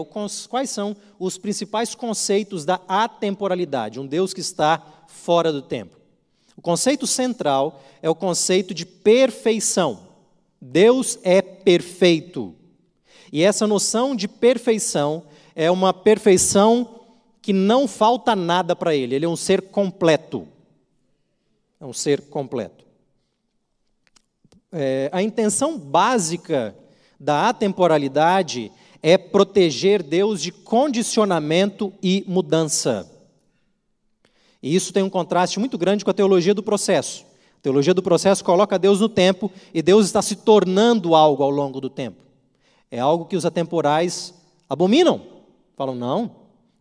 quais 0.48 0.70
são 0.70 0.96
os 1.16 1.38
principais 1.38 1.94
conceitos 1.94 2.64
da 2.64 2.80
atemporalidade, 2.88 4.00
um 4.00 4.06
Deus 4.06 4.34
que 4.34 4.40
está 4.40 4.82
fora 5.06 5.52
do 5.52 5.62
tempo? 5.62 5.96
O 6.56 6.60
conceito 6.60 7.06
central 7.06 7.80
é 8.02 8.10
o 8.10 8.14
conceito 8.16 8.74
de 8.74 8.84
perfeição. 8.84 10.00
Deus 10.60 11.16
é 11.22 11.40
perfeito. 11.40 12.56
E 13.32 13.44
essa 13.44 13.68
noção 13.68 14.16
de 14.16 14.26
perfeição 14.26 15.22
é 15.54 15.70
uma 15.70 15.94
perfeição 15.94 17.02
que 17.40 17.52
não 17.52 17.86
falta 17.86 18.34
nada 18.34 18.74
para 18.74 18.96
ele, 18.96 19.14
ele 19.14 19.26
é 19.26 19.28
um 19.28 19.36
ser 19.36 19.62
completo. 19.62 20.48
É 21.80 21.86
um 21.86 21.92
ser 21.92 22.22
completo. 22.22 22.84
É, 24.72 25.08
a 25.12 25.22
intenção 25.22 25.78
básica 25.78 26.74
da 27.20 27.48
atemporalidade 27.48 28.72
é 29.02 29.16
proteger 29.16 30.02
Deus 30.02 30.42
de 30.42 30.52
condicionamento 30.52 31.92
e 32.02 32.24
mudança. 32.26 33.10
E 34.62 34.74
isso 34.74 34.92
tem 34.92 35.02
um 35.02 35.10
contraste 35.10 35.58
muito 35.58 35.78
grande 35.78 36.04
com 36.04 36.10
a 36.10 36.14
teologia 36.14 36.54
do 36.54 36.62
processo. 36.62 37.24
A 37.58 37.62
teologia 37.62 37.94
do 37.94 38.02
processo 38.02 38.44
coloca 38.44 38.78
Deus 38.78 39.00
no 39.00 39.08
tempo 39.08 39.50
e 39.72 39.82
Deus 39.82 40.06
está 40.06 40.20
se 40.20 40.36
tornando 40.36 41.14
algo 41.14 41.42
ao 41.42 41.50
longo 41.50 41.80
do 41.80 41.90
tempo. 41.90 42.22
É 42.90 42.98
algo 42.98 43.24
que 43.24 43.36
os 43.36 43.46
atemporais 43.46 44.34
abominam. 44.68 45.22
Falam, 45.76 45.94
não, 45.94 46.30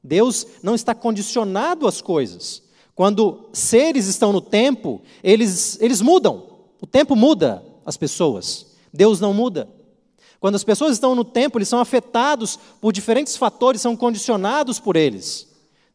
Deus 0.04 0.46
não 0.62 0.76
está 0.76 0.94
condicionado 0.94 1.88
às 1.88 2.02
coisas. 2.02 2.64
Quando 2.96 3.50
seres 3.54 4.08
estão 4.08 4.34
no 4.34 4.42
tempo, 4.42 5.02
eles, 5.24 5.80
eles 5.82 6.02
mudam. 6.02 6.48
O 6.82 6.88
tempo 6.88 7.16
muda 7.16 7.64
as 7.86 7.96
pessoas. 7.96 8.66
Deus 8.94 9.20
não 9.20 9.34
muda. 9.34 9.70
Quando 10.40 10.56
as 10.56 10.64
pessoas 10.64 10.94
estão 10.94 11.16
no 11.16 11.26
tempo, 11.26 11.58
eles 11.58 11.68
são 11.68 11.80
afetados 11.80 12.58
por 12.80 12.94
diferentes 12.94 13.36
fatores, 13.36 13.82
são 13.82 13.96
condicionados 13.96 14.80
por 14.80 14.96
eles. 14.96 15.48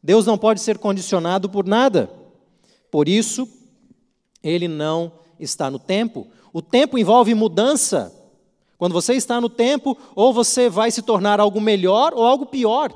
Deus 0.02 0.26
não 0.26 0.36
pode 0.36 0.60
ser 0.60 0.78
condicionado 0.78 1.48
por 1.48 1.66
nada. 1.66 2.10
Por 2.90 3.08
isso, 3.08 3.48
ele 4.42 4.68
não 4.68 5.12
está 5.40 5.70
no 5.70 5.78
tempo. 5.78 6.26
O 6.52 6.60
tempo 6.60 6.98
envolve 6.98 7.34
mudança. 7.34 8.12
Quando 8.76 8.92
você 8.92 9.14
está 9.14 9.40
no 9.40 9.48
tempo, 9.48 9.96
ou 10.14 10.32
você 10.32 10.68
vai 10.68 10.90
se 10.90 11.00
tornar 11.00 11.40
algo 11.40 11.60
melhor 11.60 12.12
ou 12.14 12.24
algo 12.24 12.44
pior. 12.44 12.92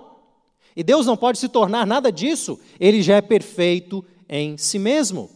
E 0.77 0.85
Deus 0.85 1.07
não 1.07 1.17
pode 1.17 1.39
se 1.39 1.49
tornar 1.49 1.87
nada 1.87 2.13
disso, 2.13 2.61
ele 2.79 3.03
já 3.03 3.17
é 3.17 3.21
perfeito 3.21 4.05
em 4.29 4.57
si 4.57 4.79
mesmo. 4.79 5.31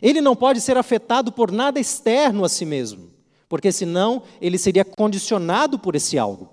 Ele 0.00 0.20
não 0.20 0.36
pode 0.36 0.60
ser 0.60 0.76
afetado 0.76 1.32
por 1.32 1.50
nada 1.50 1.80
externo 1.80 2.44
a 2.44 2.48
si 2.48 2.64
mesmo, 2.64 3.10
porque 3.48 3.70
senão 3.70 4.22
ele 4.40 4.58
seria 4.58 4.84
condicionado 4.84 5.78
por 5.78 5.94
esse 5.94 6.18
algo. 6.18 6.50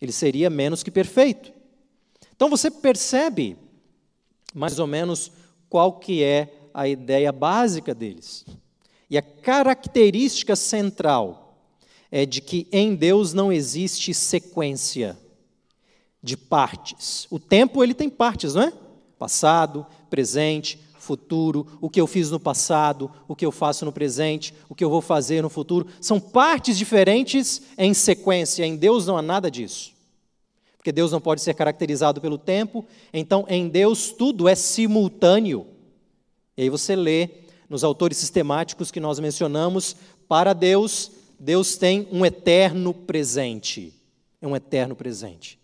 Ele 0.00 0.12
seria 0.12 0.50
menos 0.50 0.82
que 0.82 0.90
perfeito. 0.90 1.52
Então 2.34 2.48
você 2.48 2.70
percebe 2.70 3.56
mais 4.54 4.78
ou 4.78 4.86
menos 4.86 5.30
qual 5.68 5.98
que 5.98 6.22
é 6.22 6.52
a 6.72 6.88
ideia 6.88 7.30
básica 7.30 7.94
deles. 7.94 8.44
E 9.08 9.18
a 9.18 9.22
característica 9.22 10.56
central 10.56 11.58
é 12.10 12.26
de 12.26 12.40
que 12.40 12.66
em 12.72 12.94
Deus 12.94 13.32
não 13.32 13.52
existe 13.52 14.12
sequência 14.14 15.18
de 16.22 16.36
partes. 16.36 17.26
O 17.30 17.38
tempo 17.38 17.82
ele 17.82 17.94
tem 17.94 18.08
partes, 18.08 18.54
não 18.54 18.62
é? 18.62 18.72
Passado, 19.18 19.86
presente, 20.08 20.80
futuro, 21.10 21.66
o 21.80 21.90
que 21.90 22.00
eu 22.00 22.06
fiz 22.06 22.30
no 22.30 22.38
passado, 22.38 23.10
o 23.26 23.34
que 23.34 23.44
eu 23.44 23.50
faço 23.50 23.84
no 23.84 23.90
presente, 23.90 24.54
o 24.68 24.76
que 24.76 24.84
eu 24.84 24.88
vou 24.88 25.00
fazer 25.00 25.42
no 25.42 25.50
futuro, 25.50 25.88
são 26.00 26.20
partes 26.20 26.78
diferentes 26.78 27.60
em 27.76 27.92
sequência. 27.92 28.64
Em 28.64 28.76
Deus 28.76 29.06
não 29.08 29.16
há 29.16 29.22
nada 29.22 29.50
disso. 29.50 29.92
Porque 30.76 30.92
Deus 30.92 31.10
não 31.10 31.20
pode 31.20 31.40
ser 31.40 31.54
caracterizado 31.54 32.20
pelo 32.20 32.38
tempo, 32.38 32.86
então 33.12 33.44
em 33.48 33.68
Deus 33.68 34.12
tudo 34.12 34.48
é 34.48 34.54
simultâneo. 34.54 35.66
E 36.56 36.62
aí 36.62 36.70
você 36.70 36.94
lê 36.94 37.28
nos 37.68 37.82
autores 37.82 38.16
sistemáticos 38.16 38.92
que 38.92 39.00
nós 39.00 39.18
mencionamos, 39.18 39.96
para 40.28 40.52
Deus, 40.52 41.10
Deus 41.40 41.76
tem 41.76 42.06
um 42.12 42.24
eterno 42.24 42.94
presente. 42.94 43.92
É 44.40 44.46
um 44.46 44.54
eterno 44.54 44.94
presente. 44.94 45.59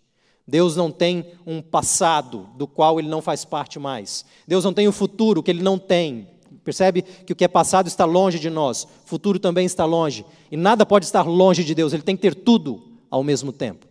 Deus 0.47 0.75
não 0.75 0.89
tem 0.89 1.33
um 1.45 1.61
passado 1.61 2.47
do 2.55 2.65
qual 2.65 2.99
ele 2.99 3.09
não 3.09 3.21
faz 3.21 3.43
parte 3.43 3.77
mais. 3.77 4.23
Deus 4.47 4.63
não 4.63 4.73
tem 4.73 4.87
um 4.87 4.93
futuro 4.93 5.43
que 5.43 5.51
ele 5.51 5.61
não 5.61 5.77
tem. 5.77 6.27
Percebe 6.63 7.01
que 7.01 7.33
o 7.33 7.35
que 7.35 7.43
é 7.43 7.47
passado 7.47 7.87
está 7.87 8.05
longe 8.05 8.39
de 8.39 8.49
nós, 8.49 8.87
futuro 9.05 9.39
também 9.39 9.65
está 9.65 9.83
longe. 9.83 10.25
E 10.49 10.55
nada 10.55 10.85
pode 10.85 11.05
estar 11.05 11.23
longe 11.23 11.63
de 11.63 11.75
Deus, 11.75 11.91
ele 11.91 12.03
tem 12.03 12.15
que 12.15 12.21
ter 12.21 12.33
tudo 12.33 12.81
ao 13.09 13.23
mesmo 13.23 13.51
tempo. 13.51 13.85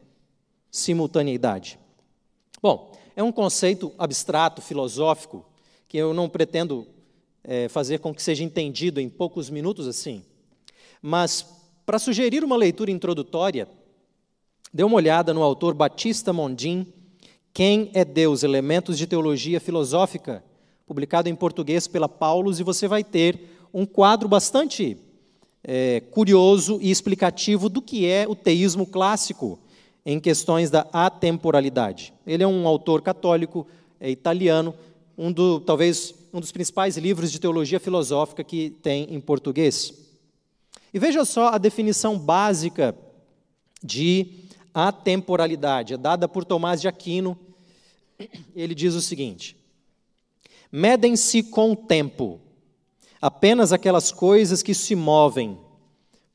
Simultaneidade. 0.71 1.79
Bom, 2.63 2.93
é 3.15 3.23
um 3.23 3.33
conceito 3.33 3.93
abstrato, 3.99 4.63
filosófico, 4.63 5.45
que 5.89 5.97
eu 5.97 6.15
não 6.15 6.29
pretendo 6.29 6.87
é, 7.45 7.69
fazer 7.69 7.99
com 7.99 8.15
que 8.15 8.23
seja 8.23 8.43
entendido 8.43 9.01
em 9.01 9.09
poucos 9.09 9.51
minutos 9.51 9.87
assim. 9.87 10.23
Mas, 11.01 11.47
para 11.85 11.99
sugerir 11.99 12.43
uma 12.43 12.57
leitura 12.57 12.91
introdutória, 12.91 13.69
Dê 14.76 14.85
uma 14.85 14.97
olhada 14.97 15.33
no 15.33 15.42
autor 15.42 15.73
Batista 15.73 16.35
Mondin, 16.35 16.87
Quem 17.54 17.90
é 17.95 18.04
Deus? 18.04 18.42
Elementos 18.42 18.99
de 18.99 19.06
Teologia 19.06 19.59
Filosófica, 19.59 20.45
publicado 20.87 21.30
em 21.30 21.35
português 21.35 21.88
pela 21.88 22.06
Paulus, 22.06 22.61
e 22.61 22.62
você 22.62 22.87
vai 22.87 23.02
ter 23.02 23.40
um 23.73 23.87
quadro 23.87 24.28
bastante 24.28 24.99
é, 25.64 26.00
curioso 26.11 26.78
e 26.83 26.90
explicativo 26.90 27.71
do 27.71 27.80
que 27.80 28.04
é 28.04 28.28
o 28.28 28.35
teísmo 28.35 28.85
clássico 28.85 29.59
em 30.04 30.21
questões 30.21 30.68
da 30.68 30.87
atemporalidade. 30.92 32.12
Ele 32.26 32.42
é 32.42 32.47
um 32.47 32.68
autor 32.68 33.00
católico, 33.00 33.66
é 33.99 34.11
italiano, 34.11 34.75
um 35.16 35.33
do, 35.33 35.59
talvez 35.59 36.14
um 36.35 36.38
dos 36.38 36.52
principais 36.52 36.99
livros 36.99 37.33
de 37.33 37.40
teologia 37.40 37.80
filosófica 37.80 38.45
que 38.45 38.68
tem 38.83 39.06
em 39.09 39.23
português. 39.23 39.95
E 40.92 40.99
veja 40.99 41.25
só 41.25 41.49
a 41.49 41.56
definição 41.56 42.18
básica 42.18 42.95
de 43.83 44.45
a 44.76 44.92
temporalidade, 44.92 45.95
é 45.95 45.97
dada 45.97 46.28
por 46.28 46.45
Tomás 46.45 46.83
de 46.83 46.87
Aquino. 46.87 47.35
Ele 48.54 48.75
diz 48.75 48.92
o 48.92 49.00
seguinte: 49.00 49.56
medem-se 50.71 51.42
com 51.45 51.73
o 51.73 51.76
tempo, 51.76 52.38
apenas 53.18 53.73
aquelas 53.73 54.12
coisas 54.12 54.62
que 54.62 54.75
se 54.75 54.95
movem, 54.95 55.59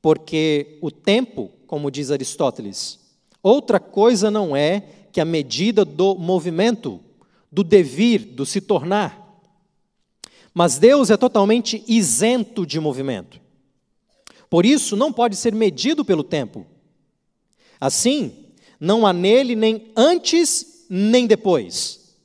porque 0.01 0.79
o 0.81 0.89
tempo, 0.89 1.51
como 1.67 1.91
diz 1.91 2.09
Aristóteles, 2.09 2.99
outra 3.43 3.79
coisa 3.79 4.31
não 4.31 4.55
é 4.55 4.87
que 5.11 5.21
a 5.21 5.25
medida 5.25 5.85
do 5.85 6.15
movimento, 6.15 6.99
do 7.51 7.63
devir, 7.63 8.25
do 8.25 8.43
se 8.43 8.59
tornar. 8.59 9.39
Mas 10.51 10.79
Deus 10.79 11.11
é 11.11 11.15
totalmente 11.15 11.83
isento 11.87 12.65
de 12.65 12.79
movimento. 12.79 13.39
Por 14.49 14.65
isso, 14.65 14.95
não 14.95 15.13
pode 15.13 15.35
ser 15.35 15.53
medido 15.53 16.03
pelo 16.03 16.23
tempo. 16.23 16.65
Assim, 17.81 18.31
não 18.79 19.07
há 19.07 19.11
nele 19.11 19.55
nem 19.55 19.91
antes 19.95 20.85
nem 20.87 21.25
depois, 21.25 22.15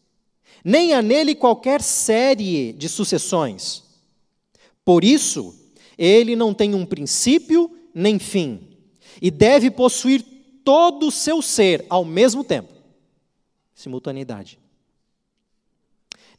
nem 0.63 0.93
há 0.93 1.01
nele 1.01 1.35
qualquer 1.35 1.81
série 1.81 2.75
de 2.75 2.89
sucessões. 2.89 3.83
Por 4.85 5.03
isso, 5.03 5.55
ele 5.97 6.37
não 6.37 6.53
tem 6.53 6.75
um 6.75 6.85
princípio 6.85 7.71
nem 7.95 8.19
fim, 8.19 8.61
e 9.23 9.31
deve 9.31 9.71
possuir 9.71 10.23
todo 10.63 11.07
o 11.07 11.13
seu 11.13 11.41
ser 11.41 11.87
ao 11.89 12.05
mesmo 12.05 12.45
tempo 12.45 12.77
simultaneidade. 13.75 14.59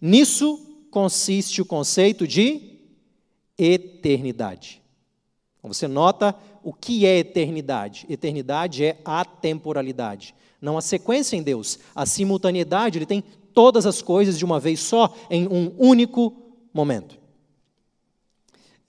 Nisso 0.01 0.59
consiste 0.89 1.62
o 1.62 1.65
conceito 1.65 2.27
de 2.27 2.79
eternidade. 3.57 4.81
Você 5.63 5.88
nota 5.88 6.36
o 6.67 6.74
que 6.74 7.05
é 7.05 7.19
eternidade? 7.19 8.05
Eternidade 8.09 8.83
é 8.83 9.00
a 9.05 9.24
temporalidade. 9.24 10.36
Não 10.62 10.77
há 10.77 10.81
sequência 10.81 11.38
em 11.38 11.41
Deus. 11.41 11.79
A 11.95 12.05
simultaneidade, 12.05 12.97
ele 12.97 13.05
tem 13.05 13.24
todas 13.53 13.86
as 13.86 14.01
coisas 14.01 14.38
de 14.38 14.43
uma 14.43 14.59
vez 14.59 14.81
só, 14.81 15.15
em 15.29 15.47
um 15.47 15.74
único 15.77 16.36
momento. 16.74 17.17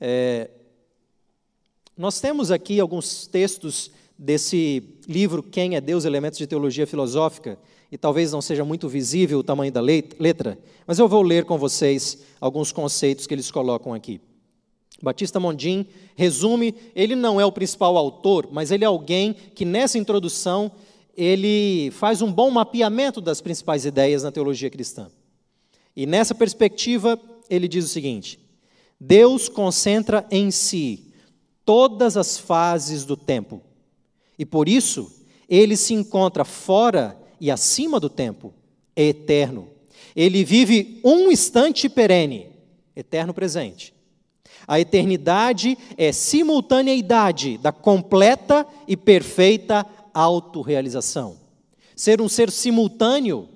É, 0.00 0.50
Nós 1.97 2.20
temos 2.20 2.50
aqui 2.50 2.80
alguns 2.80 3.28
textos 3.28 3.92
desse 4.18 4.82
livro 5.06 5.40
Quem 5.40 5.76
é 5.76 5.80
Deus? 5.80 6.04
Elementos 6.04 6.37
de 6.37 6.49
Teologia 6.49 6.85
Filosófica, 6.85 7.56
e 7.92 7.97
talvez 7.97 8.32
não 8.32 8.42
seja 8.42 8.64
muito 8.64 8.88
visível 8.88 9.38
o 9.38 9.44
tamanho 9.44 9.70
da 9.70 9.80
letra, 9.80 10.58
mas 10.85 10.99
eu 10.99 11.06
vou 11.06 11.23
ler 11.23 11.44
com 11.44 11.56
vocês 11.56 12.18
alguns 12.40 12.73
conceitos 12.73 13.25
que 13.25 13.35
eles 13.35 13.52
colocam 13.52 13.94
aqui. 13.94 14.20
Batista 15.02 15.38
Mondin 15.38 15.87
resume, 16.17 16.75
ele 16.95 17.14
não 17.14 17.40
é 17.40 17.47
o 17.47 17.52
principal 17.52 17.97
autor, 17.97 18.49
mas 18.50 18.71
ele 18.71 18.85
é 18.85 18.87
alguém 18.87 19.33
que 19.55 19.64
nessa 19.64 19.99
introdução 19.99 20.73
ele 21.17 21.90
faz 21.93 22.23
um 22.23 22.33
bom 22.33 22.50
mapeamento 22.50 23.21
das 23.21 23.40
principais 23.40 23.85
ideias 23.85 24.23
na 24.23 24.33
teologia 24.33 24.71
cristã. 24.71 25.09
E 25.97 26.07
nessa 26.07 26.35
perspectiva, 26.35 27.21
ele 27.50 27.67
diz 27.67 27.85
o 27.85 27.88
seguinte: 27.88 28.38
Deus 29.00 29.49
concentra 29.49 30.26
em 30.31 30.50
si 30.50 31.12
todas 31.64 32.17
as 32.17 32.38
fases 32.38 33.05
do 33.05 33.17
tempo. 33.17 33.61
E 34.38 34.45
por 34.45 34.69
isso, 34.69 35.11
ele 35.49 35.76
se 35.76 35.95
encontra 35.95 36.45
fora 36.45 37.19
e 37.40 37.50
acima 37.50 37.99
do 37.99 38.09
tempo, 38.09 38.52
é 38.95 39.05
eterno. 39.05 39.69
Ele 40.14 40.45
vive 40.45 41.00
um 41.05 41.31
instante 41.31 41.88
perene, 41.88 42.49
eterno 42.95 43.33
presente. 43.33 43.95
A 44.69 44.79
eternidade 44.79 45.79
é 45.97 46.13
simultaneidade 46.13 47.57
da 47.57 47.73
completa 47.73 48.67
e 48.87 48.99
perfeita 48.99 49.87
autorrealização. 50.13 51.39
Ser 51.97 52.21
um 52.21 52.29
ser 52.29 52.51
simultâneo 52.51 53.49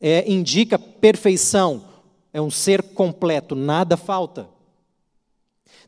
é, 0.00 0.28
indica 0.28 0.76
perfeição, 0.76 1.84
é 2.32 2.40
um 2.40 2.50
ser 2.50 2.82
completo, 2.82 3.54
nada 3.54 3.96
falta. 3.96 4.48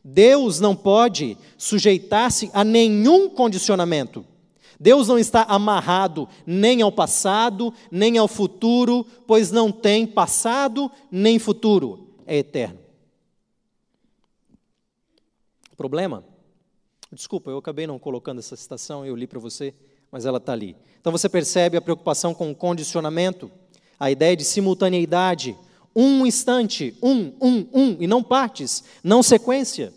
Deus 0.01 0.61
não 0.61 0.73
pode 0.73 1.37
sujeitar-se 1.57 2.49
a 2.53 2.63
nenhum 2.63 3.29
condicionamento. 3.29 4.25
Deus 4.79 5.09
não 5.09 5.19
está 5.19 5.41
amarrado 5.43 6.29
nem 6.45 6.81
ao 6.81 6.91
passado, 6.91 7.73
nem 7.91 8.17
ao 8.17 8.29
futuro, 8.29 9.05
pois 9.25 9.51
não 9.51 9.73
tem 9.73 10.07
passado 10.07 10.89
nem 11.11 11.37
futuro, 11.37 12.07
é 12.25 12.37
eterno. 12.37 12.86
O 15.77 15.83
problema 15.85 16.23
Desculpa, 17.11 17.49
eu 17.49 17.57
acabei 17.57 17.87
não 17.87 17.97
colocando 17.97 18.39
essa 18.39 18.55
citação, 18.55 19.05
eu 19.05 19.15
li 19.15 19.25
para 19.25 19.39
você, 19.39 19.73
mas 20.11 20.25
ela 20.25 20.39
está 20.39 20.51
ali. 20.51 20.75
Então 20.99 21.11
você 21.11 21.29
percebe 21.29 21.77
a 21.77 21.81
preocupação 21.81 22.33
com 22.33 22.51
o 22.51 22.55
condicionamento, 22.55 23.49
a 23.97 24.11
ideia 24.11 24.35
de 24.35 24.43
simultaneidade, 24.43 25.57
um 25.95 26.25
instante, 26.25 26.97
um, 27.01 27.33
um, 27.41 27.67
um, 27.73 27.97
e 27.99 28.07
não 28.07 28.21
partes, 28.21 28.83
não 29.03 29.23
sequência. 29.23 29.93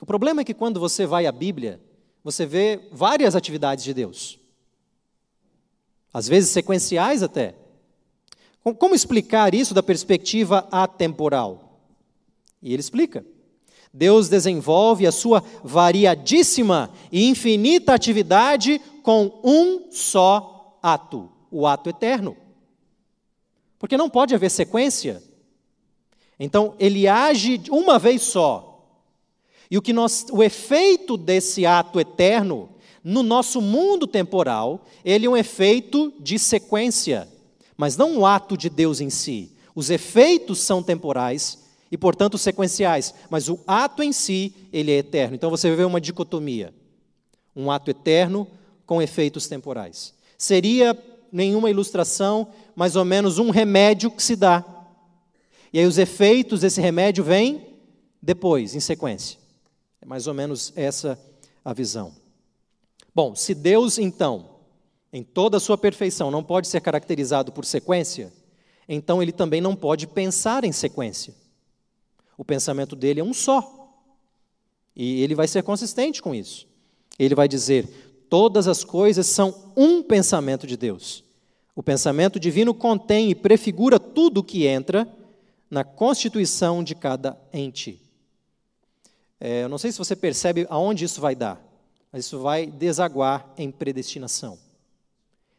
O 0.00 0.06
problema 0.06 0.40
é 0.40 0.44
que 0.44 0.54
quando 0.54 0.80
você 0.80 1.04
vai 1.04 1.26
à 1.26 1.32
Bíblia, 1.32 1.80
você 2.22 2.46
vê 2.46 2.88
várias 2.90 3.36
atividades 3.36 3.84
de 3.84 3.92
Deus, 3.92 4.38
às 6.12 6.26
vezes 6.26 6.50
sequenciais 6.50 7.22
até. 7.22 7.54
Como 8.78 8.94
explicar 8.94 9.54
isso 9.54 9.74
da 9.74 9.82
perspectiva 9.82 10.66
atemporal? 10.72 11.82
E 12.62 12.72
ele 12.72 12.80
explica. 12.80 13.26
Deus 13.96 14.28
desenvolve 14.28 15.06
a 15.06 15.12
sua 15.12 15.40
variadíssima 15.62 16.90
e 17.12 17.28
infinita 17.28 17.94
atividade 17.94 18.80
com 19.04 19.40
um 19.44 19.92
só 19.92 20.76
ato, 20.82 21.30
o 21.48 21.64
ato 21.64 21.88
eterno. 21.88 22.36
Porque 23.78 23.96
não 23.96 24.10
pode 24.10 24.34
haver 24.34 24.50
sequência. 24.50 25.22
Então, 26.40 26.74
ele 26.80 27.06
age 27.06 27.62
uma 27.70 27.96
vez 27.96 28.22
só. 28.22 28.84
E 29.70 29.78
o, 29.78 29.82
que 29.82 29.92
nós, 29.92 30.26
o 30.32 30.42
efeito 30.42 31.16
desse 31.16 31.64
ato 31.64 32.00
eterno, 32.00 32.70
no 33.04 33.22
nosso 33.22 33.60
mundo 33.60 34.08
temporal, 34.08 34.84
ele 35.04 35.26
é 35.26 35.30
um 35.30 35.36
efeito 35.36 36.12
de 36.18 36.36
sequência, 36.36 37.28
mas 37.76 37.96
não 37.96 38.18
um 38.18 38.26
ato 38.26 38.56
de 38.56 38.68
Deus 38.68 39.00
em 39.00 39.08
si. 39.08 39.52
Os 39.72 39.88
efeitos 39.88 40.58
são 40.58 40.82
temporais 40.82 41.63
e, 41.90 41.96
portanto, 41.96 42.38
sequenciais, 42.38 43.14
mas 43.30 43.48
o 43.48 43.58
ato 43.66 44.02
em 44.02 44.12
si, 44.12 44.54
ele 44.72 44.90
é 44.90 44.98
eterno. 44.98 45.34
Então 45.34 45.50
você 45.50 45.74
vê 45.74 45.84
uma 45.84 46.00
dicotomia. 46.00 46.74
Um 47.54 47.70
ato 47.70 47.90
eterno 47.90 48.48
com 48.84 49.00
efeitos 49.00 49.46
temporais. 49.46 50.14
Seria 50.36 50.98
nenhuma 51.30 51.70
ilustração, 51.70 52.48
mais 52.74 52.96
ou 52.96 53.04
menos 53.04 53.38
um 53.38 53.50
remédio 53.50 54.10
que 54.10 54.22
se 54.22 54.36
dá. 54.36 54.64
E 55.72 55.78
aí 55.78 55.86
os 55.86 55.98
efeitos 55.98 56.60
desse 56.60 56.80
remédio 56.80 57.24
vêm 57.24 57.74
depois, 58.22 58.74
em 58.74 58.80
sequência. 58.80 59.38
É 60.00 60.06
mais 60.06 60.26
ou 60.26 60.34
menos 60.34 60.72
essa 60.76 61.18
a 61.64 61.72
visão. 61.72 62.12
Bom, 63.14 63.34
se 63.34 63.54
Deus, 63.54 63.98
então, 63.98 64.50
em 65.12 65.22
toda 65.22 65.56
a 65.56 65.60
sua 65.60 65.78
perfeição, 65.78 66.30
não 66.30 66.42
pode 66.42 66.68
ser 66.68 66.80
caracterizado 66.80 67.52
por 67.52 67.64
sequência, 67.64 68.32
então 68.88 69.22
ele 69.22 69.32
também 69.32 69.60
não 69.60 69.74
pode 69.74 70.06
pensar 70.06 70.64
em 70.64 70.72
sequência. 70.72 71.34
O 72.36 72.44
pensamento 72.44 72.96
dele 72.96 73.20
é 73.20 73.24
um 73.24 73.32
só. 73.32 73.84
E 74.94 75.22
ele 75.22 75.34
vai 75.34 75.48
ser 75.48 75.62
consistente 75.62 76.22
com 76.22 76.34
isso. 76.34 76.66
Ele 77.18 77.34
vai 77.34 77.48
dizer: 77.48 77.88
todas 78.28 78.68
as 78.68 78.84
coisas 78.84 79.26
são 79.26 79.72
um 79.76 80.02
pensamento 80.02 80.66
de 80.66 80.76
Deus. 80.76 81.24
O 81.74 81.82
pensamento 81.82 82.38
divino 82.38 82.72
contém 82.72 83.30
e 83.30 83.34
prefigura 83.34 83.98
tudo 83.98 84.38
o 84.38 84.44
que 84.44 84.66
entra 84.66 85.08
na 85.68 85.82
constituição 85.82 86.84
de 86.84 86.94
cada 86.94 87.36
ente. 87.52 88.00
É, 89.40 89.64
eu 89.64 89.68
não 89.68 89.76
sei 89.76 89.90
se 89.90 89.98
você 89.98 90.14
percebe 90.14 90.66
aonde 90.70 91.04
isso 91.04 91.20
vai 91.20 91.34
dar, 91.34 91.60
mas 92.12 92.26
isso 92.26 92.38
vai 92.38 92.66
desaguar 92.66 93.52
em 93.58 93.70
predestinação. 93.72 94.56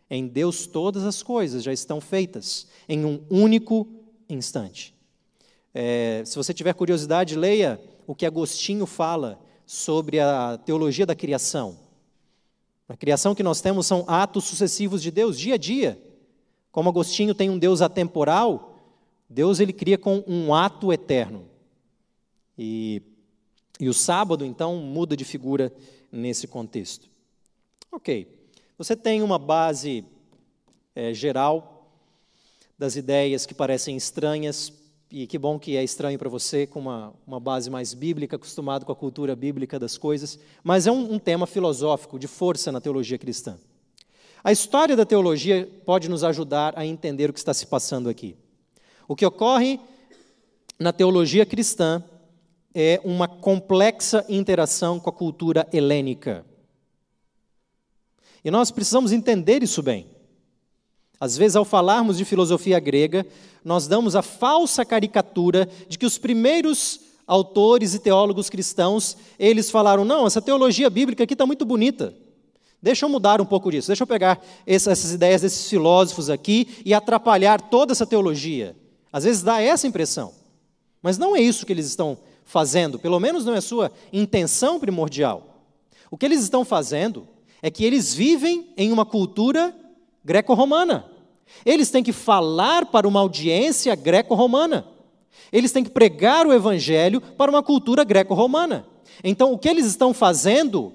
Em 0.09 0.27
Deus, 0.27 0.65
todas 0.65 1.03
as 1.03 1.21
coisas 1.21 1.63
já 1.63 1.73
estão 1.73 1.99
feitas 1.99 2.67
em 2.87 3.03
um 3.03 3.21
único 3.29 3.87
instante. 4.29 4.94
É, 5.77 6.23
se 6.25 6.37
você 6.37 6.53
tiver 6.53 6.73
curiosidade, 6.73 7.35
leia 7.35 7.81
o 8.07 8.15
que 8.15 8.25
Agostinho 8.25 8.85
fala 8.85 9.37
sobre 9.65 10.21
a 10.21 10.57
teologia 10.57 11.05
da 11.05 11.13
criação. 11.13 11.77
A 12.87 12.95
criação 12.95 13.35
que 13.35 13.43
nós 13.43 13.59
temos 13.59 13.85
são 13.85 14.05
atos 14.07 14.45
sucessivos 14.45 15.01
de 15.01 15.11
Deus, 15.11 15.37
dia 15.37 15.55
a 15.55 15.57
dia. 15.57 16.01
Como 16.71 16.87
Agostinho 16.87 17.35
tem 17.35 17.49
um 17.49 17.59
Deus 17.59 17.81
atemporal, 17.81 18.79
Deus 19.29 19.59
ele 19.59 19.73
cria 19.73 19.97
com 19.97 20.23
um 20.25 20.53
ato 20.53 20.93
eterno. 20.93 21.45
E, 22.57 23.01
e 23.77 23.89
o 23.89 23.93
sábado, 23.93 24.45
então, 24.45 24.77
muda 24.77 25.17
de 25.17 25.25
figura 25.25 25.73
nesse 26.09 26.47
contexto. 26.47 27.09
Ok, 27.91 28.29
você 28.77 28.95
tem 28.95 29.21
uma 29.21 29.37
base 29.37 30.05
é, 30.95 31.13
geral 31.13 31.91
das 32.79 32.95
ideias 32.95 33.45
que 33.45 33.53
parecem 33.53 33.97
estranhas 33.97 34.71
e 35.11 35.27
que 35.27 35.37
bom 35.37 35.59
que 35.59 35.77
é 35.77 35.83
estranho 35.83 36.17
para 36.17 36.29
você, 36.29 36.65
com 36.65 36.79
uma, 36.79 37.13
uma 37.25 37.39
base 37.39 37.69
mais 37.69 37.93
bíblica, 37.93 38.35
acostumado 38.35 38.85
com 38.85 38.91
a 38.91 38.95
cultura 38.95 39.35
bíblica 39.35 39.79
das 39.79 39.97
coisas, 39.97 40.39
mas 40.63 40.87
é 40.87 40.91
um, 40.91 41.13
um 41.13 41.19
tema 41.19 41.45
filosófico, 41.45 42.17
de 42.17 42.27
força 42.27 42.71
na 42.71 42.81
teologia 42.81 43.17
cristã. 43.17 43.57
A 44.43 44.51
história 44.51 44.95
da 44.95 45.05
teologia 45.05 45.69
pode 45.85 46.09
nos 46.09 46.23
ajudar 46.23 46.77
a 46.77 46.85
entender 46.85 47.29
o 47.29 47.33
que 47.33 47.39
está 47.39 47.53
se 47.53 47.65
passando 47.65 48.09
aqui. 48.09 48.35
O 49.07 49.15
que 49.15 49.25
ocorre 49.25 49.79
na 50.79 50.91
teologia 50.91 51.45
cristã 51.45 52.03
é 52.73 52.99
uma 53.03 53.27
complexa 53.27 54.25
interação 54.27 54.99
com 54.99 55.09
a 55.09 55.13
cultura 55.13 55.67
helênica. 55.71 56.45
E 58.43 58.51
nós 58.51 58.69
precisamos 58.69 59.11
entender 59.11 59.63
isso 59.63 59.81
bem. 59.81 60.14
Às 61.25 61.35
vezes, 61.35 61.55
ao 61.55 61.65
falarmos 61.65 62.17
de 62.19 62.23
filosofia 62.23 62.79
grega, 62.79 63.25
nós 63.63 63.87
damos 63.87 64.15
a 64.15 64.21
falsa 64.21 64.85
caricatura 64.85 65.67
de 65.89 65.97
que 65.97 66.05
os 66.05 66.19
primeiros 66.19 66.99
autores 67.25 67.95
e 67.95 67.99
teólogos 67.99 68.47
cristãos, 68.47 69.17
eles 69.39 69.71
falaram, 69.71 70.05
não, 70.05 70.27
essa 70.27 70.39
teologia 70.39 70.87
bíblica 70.87 71.23
aqui 71.23 71.33
está 71.33 71.43
muito 71.43 71.65
bonita. 71.65 72.13
Deixa 72.79 73.07
eu 73.07 73.09
mudar 73.09 73.41
um 73.41 73.45
pouco 73.45 73.71
disso, 73.71 73.87
deixa 73.87 74.03
eu 74.03 74.07
pegar 74.07 74.39
essas 74.67 75.13
ideias 75.13 75.41
desses 75.41 75.67
filósofos 75.67 76.29
aqui 76.29 76.67
e 76.85 76.93
atrapalhar 76.93 77.59
toda 77.59 77.91
essa 77.91 78.05
teologia. 78.05 78.75
Às 79.11 79.23
vezes 79.23 79.41
dá 79.41 79.59
essa 79.59 79.87
impressão. 79.87 80.31
Mas 81.01 81.17
não 81.17 81.35
é 81.35 81.41
isso 81.41 81.65
que 81.65 81.73
eles 81.73 81.87
estão 81.87 82.19
fazendo, 82.43 82.99
pelo 82.99 83.19
menos 83.19 83.43
não 83.43 83.55
é 83.55 83.61
sua 83.61 83.91
intenção 84.13 84.79
primordial. 84.79 85.63
O 86.11 86.17
que 86.17 86.25
eles 86.27 86.43
estão 86.43 86.63
fazendo 86.63 87.27
é 87.63 87.71
que 87.71 87.83
eles 87.83 88.13
vivem 88.13 88.71
em 88.77 88.91
uma 88.91 89.07
cultura 89.07 89.75
greco-romana. 90.23 91.14
Eles 91.65 91.89
têm 91.89 92.03
que 92.03 92.11
falar 92.11 92.85
para 92.87 93.07
uma 93.07 93.19
audiência 93.19 93.95
greco-romana. 93.95 94.87
Eles 95.51 95.71
têm 95.71 95.83
que 95.83 95.89
pregar 95.89 96.45
o 96.45 96.53
evangelho 96.53 97.21
para 97.21 97.51
uma 97.51 97.63
cultura 97.63 98.03
greco-romana. 98.03 98.85
Então, 99.23 99.53
o 99.53 99.57
que 99.57 99.69
eles 99.69 99.85
estão 99.85 100.13
fazendo, 100.13 100.93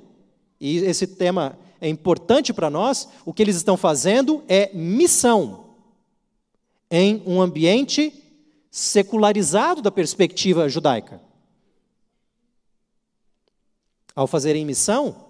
e 0.61 0.79
esse 0.79 1.07
tema 1.07 1.59
é 1.81 1.89
importante 1.89 2.53
para 2.53 2.69
nós, 2.69 3.09
o 3.25 3.33
que 3.33 3.43
eles 3.43 3.57
estão 3.57 3.77
fazendo 3.77 4.45
é 4.49 4.71
missão 4.75 5.71
em 6.91 7.23
um 7.25 7.41
ambiente 7.41 8.13
secularizado 8.71 9.81
da 9.81 9.91
perspectiva 9.91 10.69
judaica. 10.69 11.21
Ao 14.15 14.27
fazerem 14.27 14.65
missão, 14.65 15.30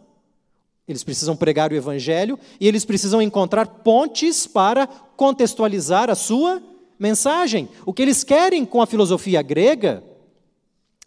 eles 0.91 1.05
precisam 1.05 1.37
pregar 1.37 1.71
o 1.71 1.77
evangelho 1.77 2.37
e 2.59 2.67
eles 2.67 2.85
precisam 2.85 3.23
encontrar 3.23 3.67
pontes 3.67 4.47
para 4.47 4.87
contextualizar 4.87 6.11
a 6.11 6.17
sua 6.17 6.61
mensagem. 6.99 7.69
O 7.87 7.93
que 7.93 8.03
eles 8.03 8.25
querem 8.25 8.65
com 8.65 8.83
a 8.83 8.87
filosofia 8.87 9.41
grega, 9.41 10.03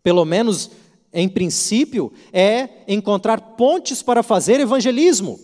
pelo 0.02 0.24
menos 0.24 0.72
em 1.12 1.28
princípio, 1.28 2.14
é 2.32 2.70
encontrar 2.88 3.42
pontes 3.58 4.02
para 4.02 4.24
fazer 4.24 4.62
evangelismo. 4.62 5.38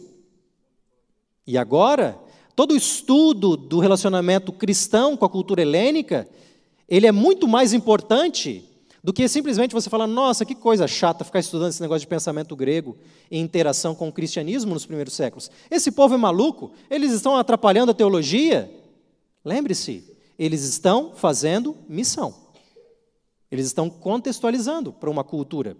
E 1.45 1.57
agora, 1.57 2.17
todo 2.55 2.71
o 2.71 2.77
estudo 2.77 3.57
do 3.57 3.79
relacionamento 3.79 4.53
cristão 4.53 5.17
com 5.17 5.25
a 5.25 5.29
cultura 5.29 5.61
helênica, 5.61 6.29
ele 6.87 7.05
é 7.05 7.11
muito 7.11 7.47
mais 7.47 7.73
importante 7.73 8.68
do 9.03 9.13
que 9.13 9.27
simplesmente 9.27 9.73
você 9.73 9.89
falar, 9.89 10.07
nossa, 10.07 10.45
que 10.45 10.53
coisa 10.53 10.87
chata 10.87 11.23
ficar 11.23 11.39
estudando 11.39 11.69
esse 11.69 11.81
negócio 11.81 12.01
de 12.01 12.07
pensamento 12.07 12.55
grego 12.55 12.97
e 13.31 13.39
interação 13.39 13.95
com 13.95 14.09
o 14.09 14.11
cristianismo 14.11 14.73
nos 14.73 14.85
primeiros 14.85 15.13
séculos. 15.13 15.49
Esse 15.71 15.91
povo 15.91 16.15
é 16.15 16.17
maluco, 16.17 16.71
eles 16.89 17.11
estão 17.13 17.37
atrapalhando 17.37 17.91
a 17.91 17.95
teologia. 17.95 18.69
Lembre-se, 19.43 20.03
eles 20.37 20.63
estão 20.63 21.13
fazendo 21.15 21.77
missão. 21.87 22.33
Eles 23.51 23.65
estão 23.65 23.89
contextualizando 23.89 24.91
para 24.93 25.09
uma 25.09 25.23
cultura. 25.23 25.75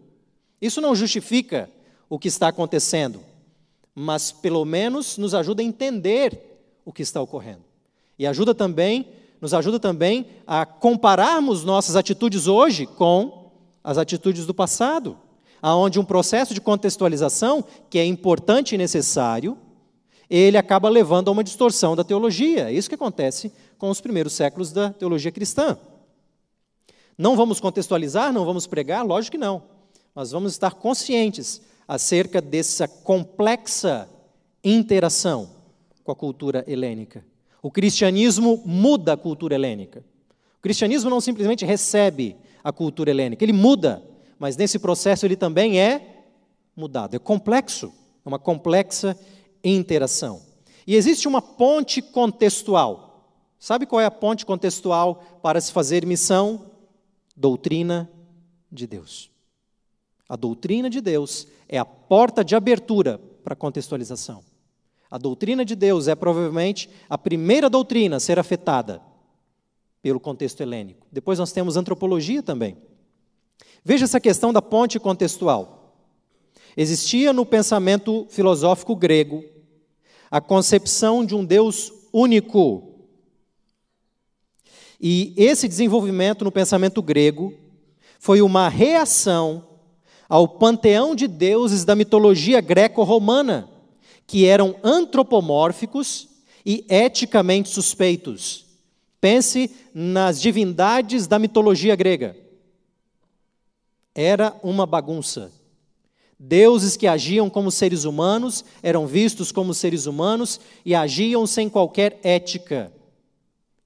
Isso 0.62 0.82
não 0.82 0.96
justifica 0.96 1.70
o 2.10 2.18
que 2.18 2.28
está 2.28 2.48
acontecendo, 2.48 3.22
mas 3.94 4.32
pelo 4.32 4.66
menos 4.66 5.18
nos 5.18 5.34
ajuda 5.34 5.62
a 5.62 5.66
entender 5.66 6.40
o 6.84 6.92
que 6.92 7.04
está 7.04 7.22
ocorrendo. 7.22 7.64
E 8.18 8.26
ajuda 8.26 8.56
também, 8.56 9.08
nos 9.42 9.54
ajuda 9.54 9.80
também 9.80 10.26
a 10.46 10.66
compararmos 10.66 11.64
nossas 11.64 11.96
atitudes 11.96 12.48
hoje 12.48 12.86
com 12.86 13.52
as 13.84 13.98
atitudes 13.98 14.46
do 14.46 14.54
passado, 14.54 15.18
aonde 15.62 16.00
um 16.00 16.06
processo 16.06 16.54
de 16.54 16.62
contextualização, 16.62 17.64
que 17.90 17.98
é 17.98 18.06
importante 18.06 18.76
e 18.76 18.78
necessário, 18.78 19.58
ele 20.30 20.58
acaba 20.58 20.90
levando 20.90 21.30
a 21.30 21.32
uma 21.32 21.44
distorção 21.44 21.96
da 21.96 22.04
teologia. 22.04 22.70
É 22.70 22.74
isso 22.74 22.90
que 22.90 22.96
acontece 22.96 23.52
com 23.78 23.90
os 23.90 24.00
primeiros 24.00 24.34
séculos 24.34 24.72
da 24.72 24.92
teologia 24.92 25.32
cristã. 25.32 25.78
Não 27.18 27.36
vamos 27.36 27.60
contextualizar, 27.60 28.32
não 28.32 28.46
vamos 28.46 28.68
pregar? 28.68 29.06
Lógico 29.06 29.32
que 29.32 29.38
não. 29.38 29.64
Mas 30.14 30.32
vamos 30.32 30.52
estar 30.52 30.76
conscientes 30.76 31.62
acerca 31.88 32.40
dessa 32.40 32.88
complexa 32.88 34.08
interação 34.64 35.50
com 36.04 36.12
a 36.12 36.16
cultura 36.16 36.64
helênica. 36.68 37.26
O 37.62 37.72
cristianismo 37.72 38.62
muda 38.66 39.14
a 39.14 39.18
cultura 39.18 39.56
helênica. 39.56 40.04
O 40.58 40.62
cristianismo 40.62 41.10
não 41.10 41.22
simplesmente 41.22 41.66
recebe 41.66 42.36
a 42.64 42.72
cultura 42.72 43.10
helênica, 43.10 43.44
ele 43.44 43.54
muda, 43.54 44.04
mas 44.38 44.58
nesse 44.58 44.78
processo 44.78 45.26
ele 45.26 45.36
também 45.36 45.80
é 45.80 46.26
mudado. 46.76 47.16
É 47.16 47.20
complexo, 47.20 47.94
é 48.26 48.28
uma 48.28 48.40
complexa 48.40 49.18
interação. 49.64 50.42
E 50.86 50.96
existe 50.96 51.28
uma 51.28 51.42
ponte 51.42 52.02
contextual. 52.02 53.34
Sabe 53.60 53.86
qual 53.86 54.02
é 54.02 54.06
a 54.06 54.12
ponte 54.12 54.46
contextual 54.46 55.40
para 55.42 55.60
se 55.60 55.72
fazer 55.72 56.06
missão? 56.06 56.70
doutrina 57.40 58.12
de 58.70 58.86
Deus. 58.86 59.32
A 60.28 60.36
doutrina 60.36 60.90
de 60.90 61.00
Deus 61.00 61.48
é 61.70 61.78
a 61.78 61.86
porta 61.86 62.44
de 62.44 62.54
abertura 62.54 63.18
para 63.18 63.54
a 63.54 63.56
contextualização. 63.56 64.44
A 65.10 65.18
doutrina 65.18 65.66
de 65.66 65.76
Deus 65.76 66.08
é 66.08 66.16
provavelmente 66.16 66.90
a 67.10 67.18
primeira 67.18 67.70
doutrina 67.70 68.18
a 68.18 68.20
ser 68.20 68.38
afetada 68.38 69.02
pelo 70.02 70.20
contexto 70.20 70.62
helênico. 70.62 71.08
Depois 71.12 71.40
nós 71.40 71.52
temos 71.52 71.76
antropologia 71.76 72.44
também. 72.44 72.78
Veja 73.84 74.06
essa 74.06 74.20
questão 74.20 74.54
da 74.54 74.62
ponte 74.62 75.00
contextual. 75.00 75.96
Existia 76.78 77.34
no 77.34 77.46
pensamento 77.46 78.26
filosófico 78.30 78.96
grego 78.96 79.44
a 80.30 80.40
concepção 80.40 81.26
de 81.26 81.34
um 81.34 81.44
Deus 81.44 81.92
único, 82.14 82.90
e 85.02 85.34
esse 85.38 85.68
desenvolvimento 85.68 86.44
no 86.44 86.52
pensamento 86.52 87.02
grego 87.02 87.54
foi 88.20 88.42
uma 88.42 88.68
reação 88.68 89.66
ao 90.28 90.48
panteão 90.48 91.16
de 91.16 91.28
deuses 91.28 91.86
da 91.86 91.96
mitologia 91.96 92.60
greco-romana, 92.60 93.70
que 94.30 94.46
eram 94.46 94.76
antropomórficos 94.84 96.30
e 96.64 96.86
eticamente 96.88 97.68
suspeitos. 97.68 98.64
Pense 99.20 99.72
nas 99.92 100.40
divindades 100.40 101.26
da 101.26 101.40
mitologia 101.40 101.96
grega. 101.96 102.38
Era 104.14 104.56
uma 104.62 104.86
bagunça. 104.86 105.52
Deuses 106.38 106.96
que 106.96 107.08
agiam 107.08 107.50
como 107.50 107.72
seres 107.72 108.04
humanos, 108.04 108.64
eram 108.84 109.08
vistos 109.08 109.52
como 109.52 109.74
seres 109.74 110.06
humanos 110.06 110.60
e 110.86 110.94
agiam 110.94 111.48
sem 111.48 111.68
qualquer 111.68 112.20
ética. 112.22 112.94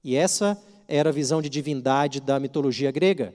E 0.04 0.14
essa 0.14 0.62
era 0.86 1.08
a 1.08 1.12
visão 1.12 1.40
de 1.40 1.48
divindade 1.48 2.20
da 2.20 2.38
mitologia 2.38 2.90
grega. 2.90 3.32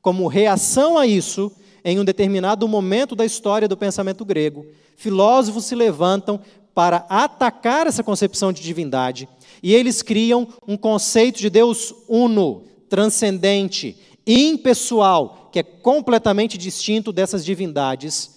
Como 0.00 0.28
reação 0.28 0.96
a 0.96 1.04
isso, 1.04 1.50
em 1.84 1.98
um 1.98 2.04
determinado 2.04 2.68
momento 2.68 3.16
da 3.16 3.24
história 3.24 3.66
do 3.66 3.76
pensamento 3.76 4.24
grego, 4.24 4.64
filósofos 4.96 5.64
se 5.64 5.74
levantam 5.74 6.40
para 6.74 7.06
atacar 7.08 7.86
essa 7.86 8.02
concepção 8.02 8.52
de 8.52 8.62
divindade 8.62 9.28
e 9.62 9.74
eles 9.74 10.02
criam 10.02 10.48
um 10.66 10.76
conceito 10.76 11.38
de 11.38 11.48
Deus 11.48 11.94
uno, 12.08 12.64
transcendente, 12.88 13.96
impessoal, 14.26 15.48
que 15.52 15.58
é 15.58 15.62
completamente 15.62 16.58
distinto 16.58 17.12
dessas 17.12 17.44
divindades 17.44 18.30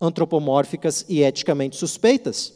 antropomórficas 0.00 1.04
e 1.08 1.22
eticamente 1.22 1.76
suspeitas. 1.76 2.52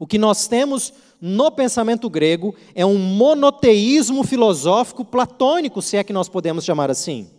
O 0.00 0.06
que 0.06 0.18
nós 0.18 0.48
temos 0.48 0.92
no 1.22 1.52
pensamento 1.52 2.10
grego, 2.10 2.52
é 2.74 2.84
um 2.84 2.98
monoteísmo 2.98 4.24
filosófico 4.24 5.04
platônico, 5.04 5.80
se 5.80 5.96
é 5.96 6.02
que 6.02 6.12
nós 6.12 6.28
podemos 6.28 6.64
chamar 6.64 6.90
assim. 6.90 7.30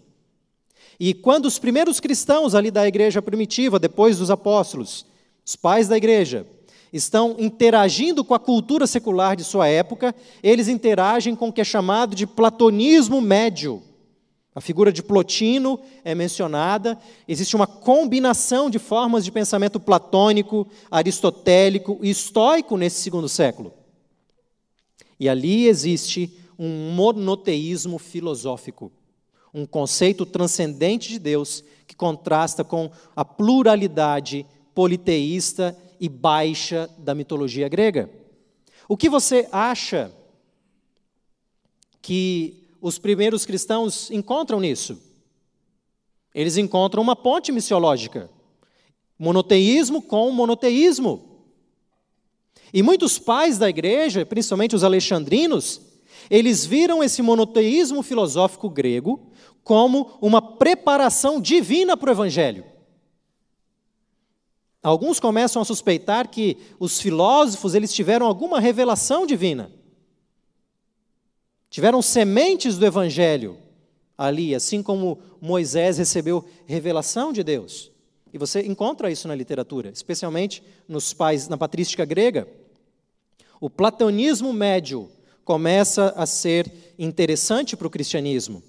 E 0.99 1.13
quando 1.13 1.45
os 1.45 1.59
primeiros 1.59 1.99
cristãos 1.99 2.55
ali 2.55 2.69
da 2.69 2.87
igreja 2.87 3.21
primitiva, 3.21 3.79
depois 3.79 4.17
dos 4.17 4.29
apóstolos, 4.29 5.05
os 5.45 5.55
pais 5.55 5.87
da 5.87 5.97
igreja, 5.97 6.47
estão 6.91 7.35
interagindo 7.39 8.23
com 8.23 8.35
a 8.35 8.39
cultura 8.39 8.85
secular 8.85 9.35
de 9.35 9.43
sua 9.43 9.67
época, 9.67 10.13
eles 10.43 10.67
interagem 10.67 11.35
com 11.35 11.49
o 11.49 11.53
que 11.53 11.61
é 11.61 11.63
chamado 11.63 12.15
de 12.15 12.27
platonismo 12.27 13.19
médio. 13.19 13.81
A 14.55 14.61
figura 14.61 14.93
de 14.93 15.01
Plotino 15.01 15.79
é 16.05 16.13
mencionada, 16.13 16.99
existe 17.27 17.55
uma 17.55 17.65
combinação 17.65 18.69
de 18.69 18.77
formas 18.77 19.25
de 19.25 19.31
pensamento 19.31 19.79
platônico, 19.79 20.67
aristotélico 20.91 21.97
e 22.03 22.11
estoico 22.11 22.77
nesse 22.77 23.01
segundo 23.01 23.27
século. 23.27 23.73
E 25.19 25.27
ali 25.27 25.67
existe 25.67 26.31
um 26.59 26.91
monoteísmo 26.91 27.97
filosófico, 27.97 28.91
um 29.53 29.65
conceito 29.65 30.25
transcendente 30.25 31.09
de 31.09 31.19
Deus 31.19 31.63
que 31.87 31.95
contrasta 31.95 32.63
com 32.63 32.89
a 33.15 33.23
pluralidade 33.23 34.45
politeísta 34.73 35.77
e 35.99 36.09
baixa 36.09 36.89
da 36.97 37.13
mitologia 37.13 37.69
grega. 37.69 38.09
O 38.87 38.97
que 38.97 39.09
você 39.09 39.47
acha 39.51 40.11
que 42.01 42.67
os 42.81 42.97
primeiros 42.97 43.45
cristãos 43.45 44.09
encontram 44.11 44.59
nisso? 44.59 44.99
Eles 46.33 46.57
encontram 46.57 47.01
uma 47.01 47.15
ponte 47.15 47.51
missiológica. 47.51 48.29
Monoteísmo 49.17 50.01
com 50.01 50.31
monoteísmo. 50.31 51.33
E 52.73 52.81
muitos 52.81 53.19
pais 53.19 53.59
da 53.59 53.69
igreja, 53.69 54.25
principalmente 54.25 54.75
os 54.75 54.83
alexandrinos, 54.83 55.79
eles 56.29 56.65
viram 56.65 57.03
esse 57.03 57.21
monoteísmo 57.21 58.01
filosófico 58.01 58.69
grego 58.69 59.31
como 59.63 60.17
uma 60.21 60.41
preparação 60.41 61.39
divina 61.39 61.95
para 61.95 62.09
o 62.09 62.13
evangelho. 62.13 62.65
Alguns 64.81 65.19
começam 65.19 65.61
a 65.61 65.65
suspeitar 65.65 66.29
que 66.29 66.57
os 66.79 66.99
filósofos 66.99 67.73
eles 67.73 67.93
tiveram 67.93 68.25
alguma 68.25 68.59
revelação 68.59 69.25
divina 69.25 69.71
tiveram 71.73 72.03
sementes 72.03 72.77
do 72.77 72.85
Evangelho 72.85 73.57
ali, 74.15 74.53
assim 74.53 74.83
como 74.83 75.17
Moisés 75.41 75.97
recebeu 75.97 76.45
revelação 76.67 77.33
de 77.33 77.43
Deus. 77.43 77.91
E 78.31 78.37
você 78.37 78.61
encontra 78.61 79.09
isso 79.09 79.27
na 79.27 79.33
literatura, 79.33 79.89
especialmente 79.89 80.61
nos 80.87 81.13
pais, 81.13 81.47
na 81.47 81.57
patrística 81.57 82.05
grega. 82.05 82.47
O 83.59 83.71
platonismo 83.71 84.53
médio 84.53 85.09
começa 85.43 86.13
a 86.15 86.27
ser 86.27 86.71
interessante 86.95 87.75
para 87.75 87.87
o 87.87 87.89
cristianismo, 87.89 88.61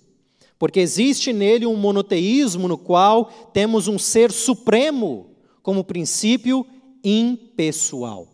porque 0.64 0.80
existe 0.80 1.30
nele 1.30 1.66
um 1.66 1.76
monoteísmo 1.76 2.66
no 2.66 2.78
qual 2.78 3.26
temos 3.52 3.86
um 3.86 3.98
ser 3.98 4.32
supremo 4.32 5.26
como 5.62 5.84
princípio 5.84 6.64
impessoal. 7.04 8.26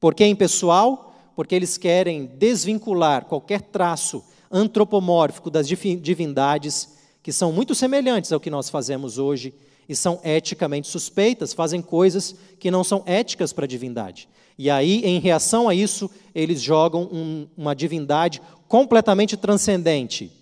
Por 0.00 0.14
que 0.14 0.24
impessoal? 0.24 1.14
porque 1.34 1.54
eles 1.54 1.76
querem 1.76 2.24
desvincular 2.24 3.26
qualquer 3.26 3.60
traço 3.60 4.24
antropomórfico 4.50 5.50
das 5.50 5.68
divindades 5.68 6.96
que 7.22 7.30
são 7.30 7.52
muito 7.52 7.74
semelhantes 7.74 8.32
ao 8.32 8.40
que 8.40 8.48
nós 8.48 8.70
fazemos 8.70 9.18
hoje 9.18 9.52
e 9.86 9.94
são 9.94 10.18
eticamente 10.24 10.88
suspeitas, 10.88 11.52
fazem 11.52 11.82
coisas 11.82 12.34
que 12.58 12.70
não 12.70 12.82
são 12.82 13.02
éticas 13.04 13.52
para 13.52 13.66
a 13.66 13.68
divindade. 13.68 14.26
E 14.56 14.70
aí, 14.70 15.04
em 15.04 15.20
reação 15.20 15.68
a 15.68 15.74
isso, 15.74 16.10
eles 16.34 16.62
jogam 16.62 17.02
um, 17.12 17.46
uma 17.54 17.76
divindade 17.76 18.40
completamente 18.66 19.36
transcendente 19.36 20.32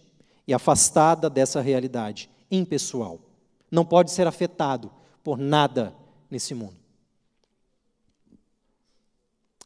e 0.46 0.52
afastada 0.54 1.30
dessa 1.30 1.60
realidade, 1.60 2.30
impessoal. 2.50 3.20
Não 3.70 3.84
pode 3.84 4.10
ser 4.10 4.26
afetado 4.26 4.90
por 5.22 5.38
nada 5.38 5.94
nesse 6.30 6.54
mundo. 6.54 6.76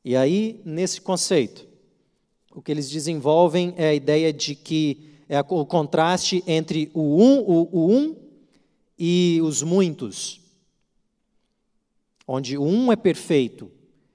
E 0.05 0.17
aí, 0.17 0.61
nesse 0.65 1.01
conceito, 1.01 1.67
o 2.55 2.63
que 2.63 2.71
eles 2.71 2.89
desenvolvem 2.89 3.75
é 3.77 3.89
a 3.89 3.95
ideia 3.95 4.33
de 4.33 4.55
que 4.55 5.09
é 5.29 5.41
o 5.41 5.67
contraste 5.67 6.43
entre 6.47 6.91
o 6.95 7.23
um, 7.23 7.41
o, 7.41 7.69
o 7.73 7.91
um 7.93 8.17
e 8.99 9.41
os 9.43 9.63
muitos, 9.63 10.41
onde 12.27 12.57
o 12.57 12.65
um 12.65 12.91
é 12.91 12.97
perfeito 12.97 13.71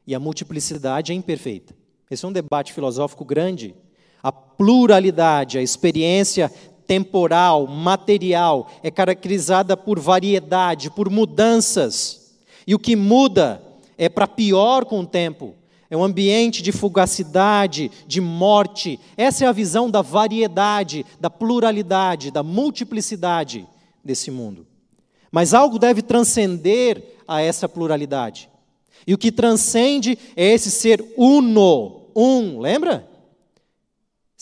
e 0.07 0.15
a 0.15 0.19
multiplicidade 0.19 1.11
é 1.11 1.15
imperfeita. 1.15 1.75
Esse 2.09 2.25
é 2.25 2.27
um 2.27 2.33
debate 2.33 2.73
filosófico 2.73 3.23
grande. 3.23 3.75
A 4.23 4.31
pluralidade, 4.31 5.57
a 5.57 5.61
experiência 5.61 6.49
temporal, 6.87 7.67
material, 7.67 8.69
é 8.81 8.89
caracterizada 8.89 9.75
por 9.75 9.99
variedade, 9.99 10.89
por 10.89 11.09
mudanças. 11.09 12.33
E 12.65 12.73
o 12.73 12.79
que 12.79 12.95
muda 12.95 13.61
é 13.97 14.07
para 14.07 14.25
pior 14.25 14.85
com 14.85 15.01
o 15.01 15.05
tempo. 15.05 15.53
É 15.89 15.97
um 15.97 16.03
ambiente 16.03 16.63
de 16.63 16.71
fugacidade, 16.71 17.91
de 18.07 18.19
morte. 18.19 18.99
Essa 19.15 19.45
é 19.45 19.47
a 19.47 19.51
visão 19.51 19.89
da 19.89 20.01
variedade, 20.01 21.05
da 21.19 21.29
pluralidade, 21.29 22.31
da 22.31 22.41
multiplicidade 22.41 23.67
desse 24.03 24.31
mundo. 24.31 24.65
Mas 25.31 25.53
algo 25.53 25.77
deve 25.77 26.01
transcender 26.01 27.17
a 27.27 27.41
essa 27.41 27.67
pluralidade. 27.69 28.49
E 29.05 29.13
o 29.13 29.17
que 29.17 29.31
transcende 29.31 30.17
é 30.35 30.45
esse 30.53 30.71
ser 30.71 31.03
uno, 31.17 32.07
um, 32.15 32.59
lembra? 32.59 33.07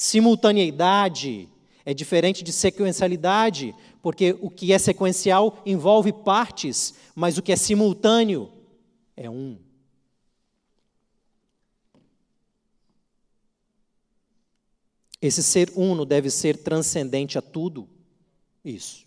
Simultaneidade 0.02 1.48
é 1.86 1.94
diferente 1.94 2.44
de 2.44 2.52
sequencialidade, 2.52 3.76
porque 4.02 4.36
o 4.42 4.50
que 4.50 4.74
é 4.74 4.80
sequencial 4.80 5.62
envolve 5.64 6.12
partes, 6.12 6.96
mas 7.14 7.38
o 7.38 7.42
que 7.44 7.52
é 7.52 7.56
simultâneo 7.56 8.52
é 9.16 9.30
um. 9.30 9.60
Esse 15.22 15.44
ser 15.44 15.72
uno 15.76 16.04
deve 16.04 16.32
ser 16.32 16.58
transcendente 16.58 17.38
a 17.38 17.42
tudo 17.44 17.88
isso. 18.66 19.06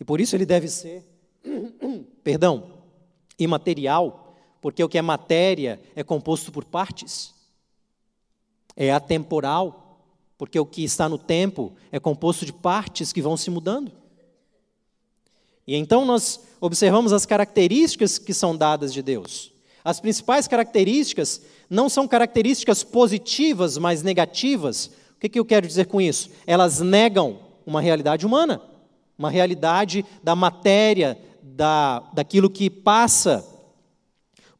E 0.00 0.04
por 0.04 0.20
isso 0.20 0.34
ele 0.34 0.44
deve 0.44 0.66
ser, 0.66 1.06
perdão, 2.24 2.82
imaterial, 3.38 4.36
porque 4.60 4.82
o 4.82 4.88
que 4.88 4.98
é 4.98 5.02
matéria 5.02 5.80
é 5.94 6.02
composto 6.02 6.50
por 6.50 6.64
partes. 6.64 7.32
É 8.74 8.90
atemporal, 8.90 9.81
porque 10.42 10.58
o 10.58 10.66
que 10.66 10.82
está 10.82 11.08
no 11.08 11.18
tempo 11.18 11.72
é 11.92 12.00
composto 12.00 12.44
de 12.44 12.52
partes 12.52 13.12
que 13.12 13.22
vão 13.22 13.36
se 13.36 13.48
mudando. 13.48 13.92
E 15.64 15.76
então 15.76 16.04
nós 16.04 16.40
observamos 16.60 17.12
as 17.12 17.24
características 17.24 18.18
que 18.18 18.34
são 18.34 18.56
dadas 18.56 18.92
de 18.92 19.02
Deus. 19.02 19.52
As 19.84 20.00
principais 20.00 20.48
características 20.48 21.42
não 21.70 21.88
são 21.88 22.08
características 22.08 22.82
positivas, 22.82 23.78
mas 23.78 24.02
negativas. 24.02 24.86
O 25.14 25.20
que, 25.20 25.28
que 25.28 25.38
eu 25.38 25.44
quero 25.44 25.64
dizer 25.64 25.86
com 25.86 26.00
isso? 26.00 26.28
Elas 26.44 26.80
negam 26.80 27.38
uma 27.64 27.80
realidade 27.80 28.26
humana, 28.26 28.60
uma 29.16 29.30
realidade 29.30 30.04
da 30.24 30.34
matéria, 30.34 31.16
da, 31.40 32.00
daquilo 32.12 32.50
que 32.50 32.68
passa 32.68 33.48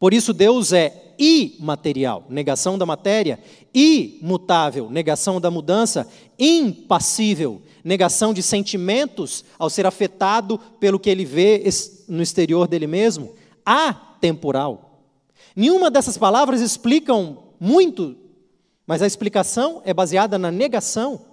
por 0.02 0.12
isso, 0.12 0.32
Deus 0.32 0.72
é 0.72 1.14
imaterial, 1.16 2.26
negação 2.28 2.76
da 2.76 2.84
matéria, 2.84 3.38
imutável, 3.74 4.90
negação 4.90 5.40
da 5.40 5.50
mudança, 5.50 6.08
impassível, 6.38 7.62
negação 7.82 8.32
de 8.32 8.42
sentimentos 8.42 9.44
ao 9.58 9.70
ser 9.70 9.86
afetado 9.86 10.58
pelo 10.78 11.00
que 11.00 11.10
ele 11.10 11.24
vê 11.24 11.64
no 12.08 12.22
exterior 12.22 12.68
dele 12.68 12.86
mesmo, 12.86 13.34
atemporal. 13.64 15.02
Nenhuma 15.54 15.90
dessas 15.90 16.16
palavras 16.16 16.60
explicam 16.60 17.38
muito, 17.58 18.16
mas 18.86 19.02
a 19.02 19.06
explicação 19.06 19.82
é 19.84 19.92
baseada 19.92 20.38
na 20.38 20.50
negação. 20.50 21.32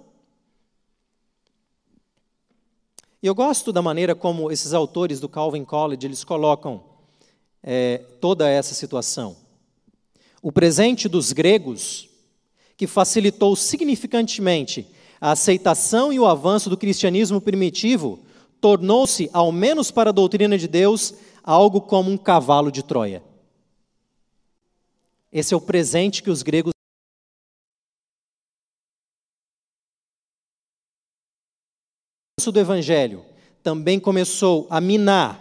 E 3.22 3.26
eu 3.26 3.34
gosto 3.34 3.70
da 3.72 3.82
maneira 3.82 4.14
como 4.14 4.50
esses 4.50 4.72
autores 4.72 5.20
do 5.20 5.28
Calvin 5.28 5.64
College 5.64 6.06
eles 6.06 6.24
colocam 6.24 6.82
é, 7.62 7.98
toda 8.20 8.48
essa 8.48 8.74
situação. 8.74 9.36
O 10.42 10.50
presente 10.50 11.06
dos 11.06 11.32
gregos, 11.32 12.08
que 12.80 12.86
facilitou 12.86 13.54
significantemente 13.54 14.86
a 15.20 15.32
aceitação 15.32 16.10
e 16.10 16.18
o 16.18 16.24
avanço 16.24 16.70
do 16.70 16.78
cristianismo 16.78 17.38
primitivo, 17.38 18.20
tornou-se, 18.58 19.28
ao 19.34 19.52
menos 19.52 19.90
para 19.90 20.08
a 20.08 20.12
doutrina 20.14 20.56
de 20.56 20.66
Deus, 20.66 21.12
algo 21.44 21.82
como 21.82 22.10
um 22.10 22.16
cavalo 22.16 22.72
de 22.72 22.82
Troia. 22.82 23.22
Esse 25.30 25.52
é 25.52 25.56
o 25.58 25.60
presente 25.60 26.22
que 26.22 26.30
os 26.30 26.42
gregos 26.42 26.72
do 32.42 32.58
evangelho 32.58 33.22
também 33.62 34.00
começou 34.00 34.66
a 34.70 34.80
minar 34.80 35.38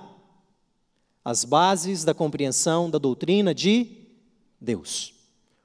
as 1.23 1.45
bases 1.45 2.03
da 2.03 2.13
compreensão 2.13 2.89
da 2.89 2.97
doutrina 2.97 3.55
de 3.55 4.09
Deus. 4.59 5.13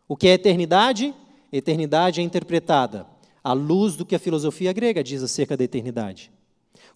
O 0.06 0.16
que 0.16 0.28
é 0.28 0.34
eternidade? 0.34 1.12
Eternidade 1.56 2.20
é 2.20 2.24
interpretada 2.24 3.06
à 3.42 3.52
luz 3.52 3.94
do 3.94 4.04
que 4.04 4.16
a 4.16 4.18
filosofia 4.18 4.72
grega 4.72 5.04
diz 5.04 5.22
acerca 5.22 5.56
da 5.56 5.62
eternidade. 5.62 6.32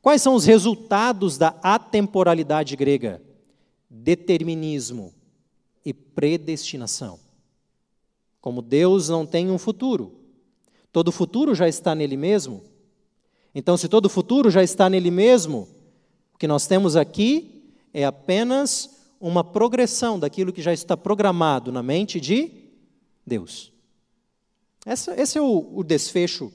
Quais 0.03 0.21
são 0.21 0.35
os 0.35 0.45
resultados 0.45 1.39
da 1.39 1.55
atemporalidade 1.63 2.75
grega? 2.75 3.23
Determinismo 3.89 5.15
e 5.85 5.95
predestinação. 5.95 7.21
Como 8.41 8.61
Deus 8.61 9.09
não 9.09 9.25
tem 9.25 9.49
um 9.49 9.59
futuro, 9.59 10.19
todo 10.91 11.13
futuro 11.13 11.55
já 11.55 11.69
está 11.69 11.95
nele 11.95 12.17
mesmo. 12.17 12.65
Então, 13.55 13.77
se 13.77 13.89
todo 13.89 14.09
futuro 14.09 14.51
já 14.51 14.65
está 14.65 14.91
nele 14.91 15.13
mesmo, 15.13 15.69
o 16.35 16.39
que 16.39 16.49
nós 16.49 16.67
temos 16.67 16.97
aqui 16.97 17.73
é 17.95 18.05
apenas 18.05 19.07
uma 19.21 19.45
progressão 19.45 20.19
daquilo 20.19 20.53
que 20.53 20.63
já 20.63 20.73
está 20.73 20.97
programado 20.97 21.71
na 21.71 21.81
mente 21.81 22.19
de 22.19 22.51
Deus. 23.25 23.78
Esse 24.87 25.39
é 25.39 25.43
o, 25.43 25.71
o 25.75 25.85
desfecho 25.85 26.53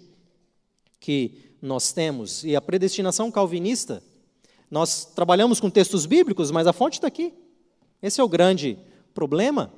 que 1.00 1.54
nós 1.62 1.92
temos. 1.92 2.44
E 2.44 2.56
a 2.56 2.62
predestinação 2.62 3.32
calvinista, 3.32 4.04
nós 4.70 5.06
trabalhamos 5.06 5.60
com 5.60 5.70
textos 5.70 6.06
bíblicos, 6.06 6.52
mas 6.52 6.68
a 6.68 6.74
fonte 6.74 6.94
está 6.94 7.08
aqui. 7.08 7.34
Esse 8.02 8.20
é 8.20 8.24
o 8.24 8.30
grande 8.30 8.78
problema. 9.14 9.72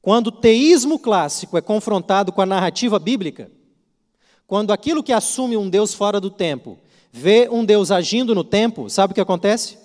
Quando 0.00 0.28
o 0.28 0.32
teísmo 0.32 0.98
clássico 0.98 1.56
é 1.56 1.60
confrontado 1.60 2.30
com 2.30 2.42
a 2.42 2.46
narrativa 2.46 2.98
bíblica, 2.98 3.50
quando 4.46 4.72
aquilo 4.72 5.02
que 5.02 5.12
assume 5.12 5.56
um 5.56 5.68
Deus 5.68 5.94
fora 5.94 6.20
do 6.20 6.30
tempo 6.30 6.78
vê 7.10 7.48
um 7.50 7.64
Deus 7.64 7.90
agindo 7.90 8.34
no 8.34 8.44
tempo, 8.44 8.90
sabe 8.90 9.12
o 9.12 9.14
que 9.14 9.20
acontece? 9.20 9.78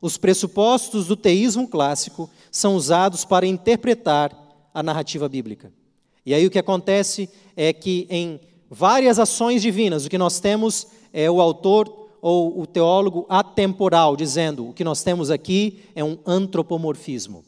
Os 0.00 0.16
pressupostos 0.16 1.06
do 1.06 1.16
teísmo 1.16 1.66
clássico 1.66 2.30
são 2.50 2.76
usados 2.76 3.24
para 3.24 3.46
interpretar 3.46 4.45
a 4.76 4.82
narrativa 4.82 5.26
bíblica. 5.26 5.72
E 6.24 6.34
aí 6.34 6.46
o 6.46 6.50
que 6.50 6.58
acontece 6.58 7.30
é 7.56 7.72
que 7.72 8.06
em 8.10 8.38
várias 8.68 9.18
ações 9.18 9.62
divinas, 9.62 10.04
o 10.04 10.10
que 10.10 10.18
nós 10.18 10.38
temos 10.38 10.86
é 11.14 11.30
o 11.30 11.40
autor 11.40 12.10
ou 12.20 12.60
o 12.60 12.66
teólogo 12.66 13.24
atemporal 13.26 14.14
dizendo: 14.14 14.68
o 14.68 14.74
que 14.74 14.84
nós 14.84 15.02
temos 15.02 15.30
aqui 15.30 15.80
é 15.94 16.04
um 16.04 16.18
antropomorfismo. 16.26 17.42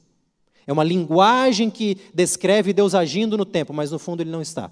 É 0.67 0.73
uma 0.73 0.83
linguagem 0.83 1.69
que 1.69 1.99
descreve 2.15 2.73
Deus 2.73 2.95
agindo 2.95 3.37
no 3.37 3.45
tempo, 3.45 3.75
mas 3.75 3.91
no 3.91 3.99
fundo 3.99 4.23
ele 4.23 4.31
não 4.31 4.41
está. 4.41 4.71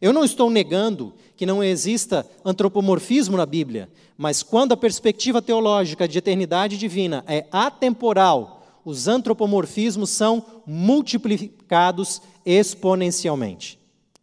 Eu 0.00 0.12
não 0.12 0.24
estou 0.24 0.50
negando 0.50 1.14
que 1.36 1.46
não 1.46 1.62
exista 1.62 2.26
antropomorfismo 2.44 3.36
na 3.36 3.46
Bíblia, 3.46 3.88
mas 4.16 4.42
quando 4.42 4.72
a 4.72 4.76
perspectiva 4.76 5.40
teológica 5.40 6.08
de 6.08 6.18
eternidade 6.18 6.76
divina 6.76 7.24
é 7.28 7.46
atemporal, 7.52 8.63
os 8.84 9.08
antropomorfismos 9.08 10.10
são 10.10 10.44
multiplicados 10.66 12.20
exponencialmente. 12.44 13.78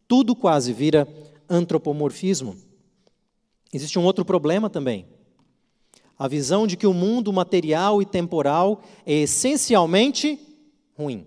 Tudo 0.07 0.35
quase 0.35 0.71
vira 0.71 1.07
antropomorfismo. 1.49 2.55
Existe 3.73 3.97
um 3.97 4.03
outro 4.03 4.23
problema 4.23 4.69
também. 4.69 5.05
A 6.17 6.27
visão 6.27 6.67
de 6.67 6.77
que 6.77 6.85
o 6.85 6.93
mundo 6.93 7.33
material 7.33 8.01
e 8.01 8.05
temporal 8.05 8.81
é 9.05 9.13
essencialmente 9.13 10.39
ruim. 10.97 11.25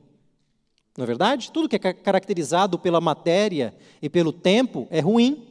Não 0.97 1.03
é 1.03 1.07
verdade? 1.07 1.51
Tudo 1.51 1.69
que 1.69 1.75
é 1.75 1.93
caracterizado 1.93 2.79
pela 2.79 3.01
matéria 3.01 3.75
e 4.01 4.09
pelo 4.09 4.33
tempo 4.33 4.87
é 4.91 5.01
ruim, 5.01 5.49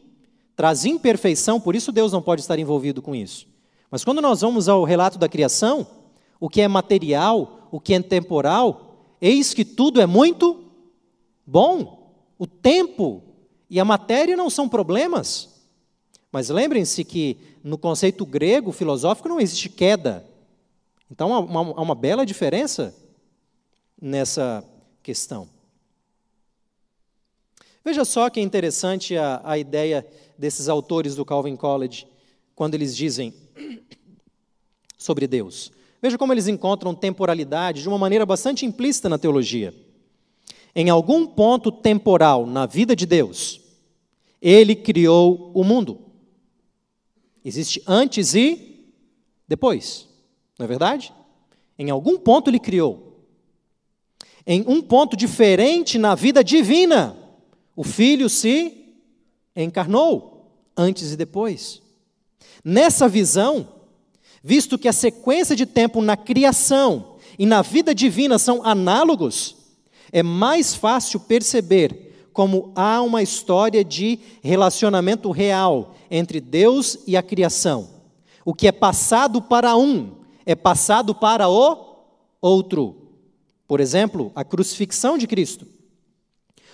traz 0.56 0.86
imperfeição, 0.86 1.60
por 1.60 1.76
isso 1.76 1.92
Deus 1.92 2.14
não 2.14 2.22
pode 2.22 2.42
estar 2.42 2.58
envolvido 2.58 3.02
com 3.02 3.14
isso. 3.14 3.48
Mas 3.92 4.06
quando 4.06 4.22
nós 4.22 4.42
vamos 4.42 4.70
ao 4.70 4.84
relato 4.86 5.20
da 5.20 5.28
criação, 5.28 5.86
o 6.40 6.48
que 6.50 6.62
é 6.62 6.68
material, 6.68 7.63
o 7.74 7.80
que 7.80 7.96
é 7.96 8.02
temporal, 8.04 9.16
eis 9.20 9.52
que 9.52 9.66
tudo 9.66 10.00
é 10.00 10.06
muito 10.06 10.64
bom. 11.44 12.14
O 12.38 12.46
tempo 12.46 13.24
e 13.68 13.80
a 13.80 13.84
matéria 13.84 14.38
não 14.38 14.48
são 14.48 14.70
problemas. 14.70 15.64
Mas 16.32 16.50
lembrem-se 16.50 17.04
que 17.04 17.36
no 17.64 17.76
conceito 17.76 18.28
grego 18.28 18.72
filosófico 18.72 19.28
não 19.28 19.42
existe 19.42 19.70
queda. 19.70 20.24
Então 21.10 21.34
há 21.34 21.40
uma, 21.40 21.62
há 21.62 21.82
uma 21.82 21.96
bela 21.96 22.28
diferença 22.28 22.96
nessa 24.00 24.64
questão. 25.02 25.50
Veja 27.84 28.06
só 28.06 28.30
que 28.30 28.40
é 28.40 28.44
interessante 28.44 29.18
a, 29.18 29.42
a 29.44 29.58
ideia 29.58 30.08
desses 30.38 30.70
autores 30.70 31.16
do 31.16 31.26
Calvin 31.26 31.56
College, 31.56 32.06
quando 32.54 32.76
eles 32.76 32.96
dizem 32.96 33.34
sobre 34.96 35.26
Deus. 35.26 35.72
Veja 36.04 36.18
como 36.18 36.34
eles 36.34 36.50
encontram 36.50 36.94
temporalidade 36.94 37.82
de 37.82 37.88
uma 37.88 37.98
maneira 37.98 38.26
bastante 38.26 38.66
implícita 38.66 39.08
na 39.08 39.18
teologia. 39.18 39.74
Em 40.76 40.90
algum 40.90 41.26
ponto 41.26 41.72
temporal 41.72 42.46
na 42.46 42.66
vida 42.66 42.94
de 42.94 43.06
Deus, 43.06 43.62
ele 44.42 44.76
criou 44.76 45.50
o 45.54 45.64
mundo. 45.64 46.02
Existe 47.46 47.82
antes 47.88 48.36
e 48.36 48.86
depois, 49.48 50.10
não 50.60 50.66
é 50.66 50.68
verdade? 50.68 51.14
Em 51.80 51.90
algum 51.90 52.18
ponto 52.18 52.50
ele 52.50 52.60
criou. 52.60 53.24
Em 54.46 54.62
um 54.68 54.82
ponto 54.82 55.16
diferente 55.16 55.98
na 55.98 56.16
vida 56.16 56.44
divina, 56.44 57.16
o 57.78 57.84
Filho 57.86 58.28
se 58.28 58.94
encarnou, 59.56 60.52
antes 60.76 61.14
e 61.14 61.16
depois. 61.16 61.82
Nessa 62.62 63.08
visão, 63.08 63.83
visto 64.44 64.78
que 64.78 64.90
a 64.90 64.94
sequência 64.94 65.56
de 65.56 65.66
tempo 65.66 66.02
na 66.02 66.18
criação 66.18 67.16
e 67.40 67.46
na 67.46 67.62
vida 67.62 67.96
divina 67.96 68.38
são 68.38 68.62
análogos, 68.64 69.56
é 70.12 70.22
mais 70.22 70.76
fácil 70.76 71.20
perceber 71.22 72.30
como 72.34 72.72
há 72.76 73.02
uma 73.02 73.24
história 73.24 73.84
de 73.84 74.20
relacionamento 74.42 75.32
real 75.32 75.96
entre 76.12 76.42
Deus 76.42 77.00
e 77.08 77.16
a 77.16 77.24
criação. 77.24 77.90
O 78.44 78.54
que 78.54 78.68
é 78.68 78.72
passado 78.72 79.42
para 79.42 79.76
um 79.78 80.12
é 80.46 80.56
passado 80.56 81.16
para 81.16 81.48
o 81.48 81.96
outro. 82.42 82.98
Por 83.68 83.80
exemplo, 83.80 84.32
a 84.36 84.44
crucifixão 84.44 85.18
de 85.18 85.26
Cristo. 85.26 85.66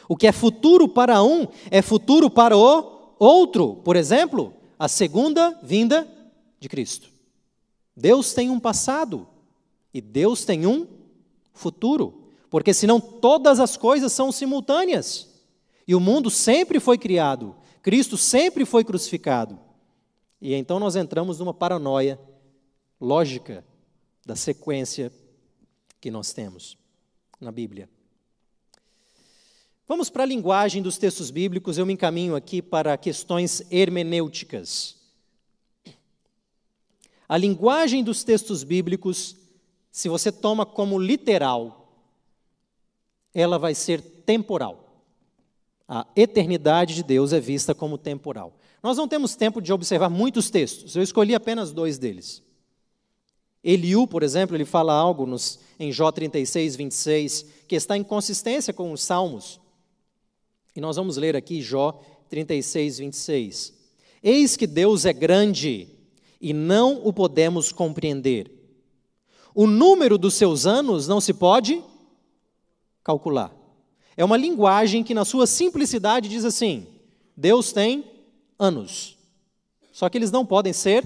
O 0.08 0.16
que 0.16 0.26
é 0.26 0.32
futuro 0.32 0.88
para 0.88 1.22
um 1.22 1.48
é 1.70 1.82
futuro 1.82 2.30
para 2.30 2.58
o 2.58 3.16
outro. 3.20 3.76
Por 3.84 3.96
exemplo, 3.96 4.54
a 4.78 4.88
segunda 4.88 5.58
vinda 5.62 6.08
de 6.60 6.68
Cristo. 6.68 7.19
Deus 8.00 8.34
tem 8.34 8.50
um 8.50 8.60
passado 8.60 9.28
e 9.94 10.00
Deus 10.00 10.46
tem 10.46 10.66
um 10.66 10.88
futuro, 11.54 12.32
porque 12.50 12.74
senão 12.74 13.00
todas 13.00 13.60
as 13.60 13.76
coisas 13.76 14.14
são 14.14 14.32
simultâneas. 14.32 15.28
E 15.86 15.94
o 15.94 16.00
mundo 16.00 16.30
sempre 16.30 16.80
foi 16.80 16.98
criado, 16.98 17.56
Cristo 17.82 18.16
sempre 18.16 18.64
foi 18.64 18.86
crucificado. 18.86 19.60
E 20.42 20.54
então 20.54 20.80
nós 20.80 20.96
entramos 20.96 21.40
numa 21.40 21.54
paranoia 21.54 22.18
lógica 23.02 23.66
da 24.26 24.36
sequência 24.36 25.12
que 26.00 26.10
nós 26.10 26.32
temos 26.32 26.78
na 27.42 27.52
Bíblia. 27.52 27.90
Vamos 29.86 30.10
para 30.10 30.24
a 30.24 30.28
linguagem 30.28 30.82
dos 30.82 30.98
textos 30.98 31.32
bíblicos, 31.32 31.78
eu 31.78 31.86
me 31.86 31.94
encaminho 31.94 32.36
aqui 32.36 32.62
para 32.62 32.96
questões 32.96 33.62
hermenêuticas. 33.70 34.99
A 37.30 37.38
linguagem 37.38 38.04
dos 38.04 38.24
textos 38.24 38.64
bíblicos, 38.64 39.36
se 39.92 40.10
você 40.10 40.32
toma 40.32 40.66
como 40.66 40.98
literal, 40.98 41.94
ela 43.32 43.60
vai 43.60 43.76
ser 43.76 44.02
temporal. 44.02 45.04
A 45.88 46.08
eternidade 46.16 46.96
de 46.96 47.04
Deus 47.04 47.32
é 47.32 47.40
vista 47.40 47.76
como 47.76 48.00
temporal. 48.00 48.58
Nós 48.82 48.98
não 48.98 49.08
temos 49.08 49.36
tempo 49.36 49.62
de 49.62 49.72
observar 49.72 50.10
muitos 50.10 50.50
textos, 50.50 50.96
eu 50.96 51.04
escolhi 51.04 51.36
apenas 51.36 51.72
dois 51.72 52.00
deles. 52.00 52.42
Eliú, 53.64 54.08
por 54.08 54.24
exemplo, 54.24 54.56
ele 54.56 54.66
fala 54.66 54.94
algo 54.94 55.28
nos, 55.28 55.60
em 55.80 55.92
Jó 55.92 56.12
36, 56.12 56.78
26, 56.78 57.46
que 57.68 57.76
está 57.76 57.96
em 57.96 58.04
consistência 58.04 58.74
com 58.74 58.92
os 58.92 59.04
Salmos. 59.04 59.60
E 60.76 60.82
nós 60.82 60.96
vamos 60.96 61.18
ler 61.18 61.36
aqui 61.36 61.62
Jó 61.62 62.02
36, 62.30 63.00
26. 63.00 63.74
Eis 64.24 64.58
que 64.58 64.66
Deus 64.66 65.06
é 65.06 65.14
grande 65.14 65.99
e 66.40 66.54
não 66.54 67.06
o 67.06 67.12
podemos 67.12 67.72
compreender. 67.72 68.52
O 69.54 69.68
número 69.68 70.18
dos 70.18 70.36
seus 70.36 70.66
anos 70.66 71.08
não 71.08 71.20
se 71.20 71.34
pode 71.34 71.84
calcular. 73.04 73.54
É 74.16 74.24
uma 74.24 74.38
linguagem 74.38 75.04
que, 75.04 75.14
na 75.14 75.26
sua 75.26 75.48
simplicidade, 75.48 76.30
diz 76.30 76.46
assim: 76.46 76.88
Deus 77.36 77.72
tem 77.72 78.04
anos. 78.58 79.18
Só 79.92 80.08
que 80.10 80.18
eles 80.18 80.32
não 80.32 80.46
podem 80.46 80.74
ser 80.74 81.06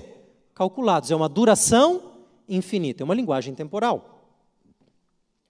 calculados. 0.54 1.12
É 1.12 1.16
uma 1.16 1.30
duração 1.30 2.14
infinita. 2.48 3.02
É 3.02 3.06
uma 3.06 3.16
linguagem 3.16 3.56
temporal. 3.56 4.14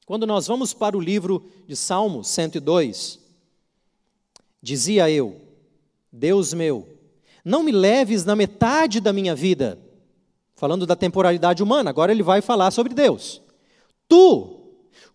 Quando 0.06 0.28
nós 0.28 0.48
vamos 0.48 0.74
para 0.74 0.98
o 0.98 1.02
livro 1.02 1.50
de 1.66 1.76
Salmos 1.76 2.28
102, 2.28 3.20
dizia 4.62 5.10
eu: 5.10 5.42
Deus 6.12 6.54
meu, 6.54 6.88
não 7.44 7.64
me 7.64 7.72
leves 7.72 8.24
na 8.26 8.36
metade 8.36 9.00
da 9.00 9.12
minha 9.12 9.36
vida. 9.36 9.80
Falando 10.56 10.86
da 10.86 10.96
temporalidade 10.96 11.62
humana, 11.62 11.90
agora 11.90 12.12
ele 12.12 12.24
vai 12.24 12.42
falar 12.42 12.72
sobre 12.72 12.94
Deus. 12.94 13.42
Tu 14.08 14.62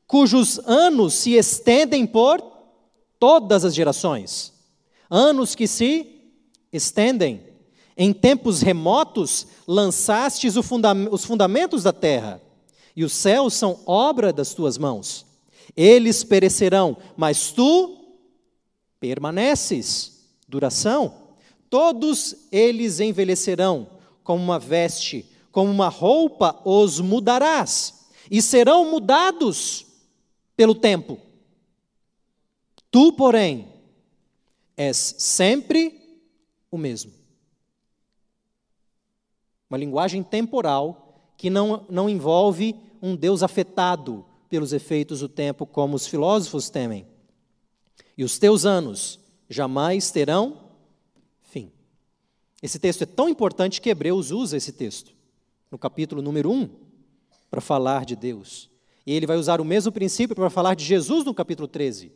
cujos 0.07 0.59
anos 0.65 1.15
se 1.15 1.35
estendem 1.35 2.07
por 2.07 2.43
todas 3.19 3.65
as 3.65 3.75
gerações. 3.75 4.53
Anos 5.11 5.55
que 5.55 5.67
se 5.67 6.07
estendem. 6.73 7.47
Em 7.97 8.13
tempos 8.13 8.61
remotos 8.63 9.47
lançastes 9.67 10.55
os 10.57 11.25
fundamentos 11.25 11.83
da 11.83 11.93
terra, 11.93 12.41
e 12.95 13.05
os 13.05 13.13
céus 13.13 13.55
são 13.55 13.81
obra 13.87 14.33
das 14.33 14.55
tuas 14.55 14.79
mãos. 14.79 15.27
Eles 15.77 16.25
perecerão, 16.25 16.97
mas 17.17 17.53
tu 17.53 18.17
permaneces. 19.01 20.27
Duração. 20.49 21.28
Todos 21.71 22.49
eles 22.51 23.01
envelhecerão, 23.01 23.89
como 24.23 24.43
uma 24.43 24.59
veste, 24.59 25.27
como 25.51 25.71
uma 25.71 25.89
roupa 25.89 26.61
os 26.65 27.01
mudarás, 27.01 28.09
e 28.31 28.41
serão 28.43 28.91
mudados 28.91 29.87
pelo 30.57 30.75
tempo. 30.75 31.19
Tu, 32.91 33.13
porém, 33.13 33.69
és 34.77 35.15
sempre 35.19 36.01
o 36.71 36.79
mesmo. 36.79 37.13
Uma 39.69 39.79
linguagem 39.79 40.23
temporal 40.23 41.33
que 41.37 41.51
não, 41.51 41.87
não 41.89 42.09
envolve 42.09 42.75
um 43.03 43.15
Deus 43.15 43.43
afetado 43.43 44.25
pelos 44.49 44.73
efeitos 44.73 45.21
do 45.21 45.29
tempo, 45.29 45.67
como 45.67 45.95
os 45.95 46.07
filósofos 46.07 46.71
temem. 46.71 47.07
E 48.17 48.25
os 48.25 48.39
teus 48.39 48.65
anos 48.65 49.21
jamais 49.49 50.11
terão. 50.11 50.68
Esse 52.63 52.79
texto 52.79 53.03
é 53.03 53.07
tão 53.07 53.29
importante 53.29 53.81
que 53.81 53.91
Hebreus 53.91 54.31
usa 54.31 54.57
esse 54.57 54.73
texto, 54.73 55.13
no 55.71 55.79
capítulo 55.79 56.21
número 56.21 56.51
1, 56.51 56.69
para 57.51 57.61
falar 57.61 58.05
de 58.05 58.17
Deus. 58.17 58.69
E 59.07 59.13
ele 59.13 59.27
vai 59.27 59.37
usar 59.37 59.61
o 59.61 59.65
mesmo 59.65 59.93
princípio 59.93 60.35
para 60.35 60.51
falar 60.51 60.75
de 60.75 60.85
Jesus 60.85 61.25
no 61.25 61.33
capítulo 61.33 61.69
13. 61.69 62.13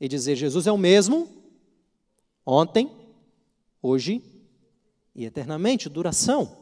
E 0.00 0.08
dizer: 0.08 0.36
Jesus 0.36 0.66
é 0.66 0.72
o 0.72 0.78
mesmo 0.78 1.28
ontem, 2.44 2.90
hoje 3.82 4.22
e 5.14 5.24
eternamente 5.24 5.88
duração. 5.88 6.56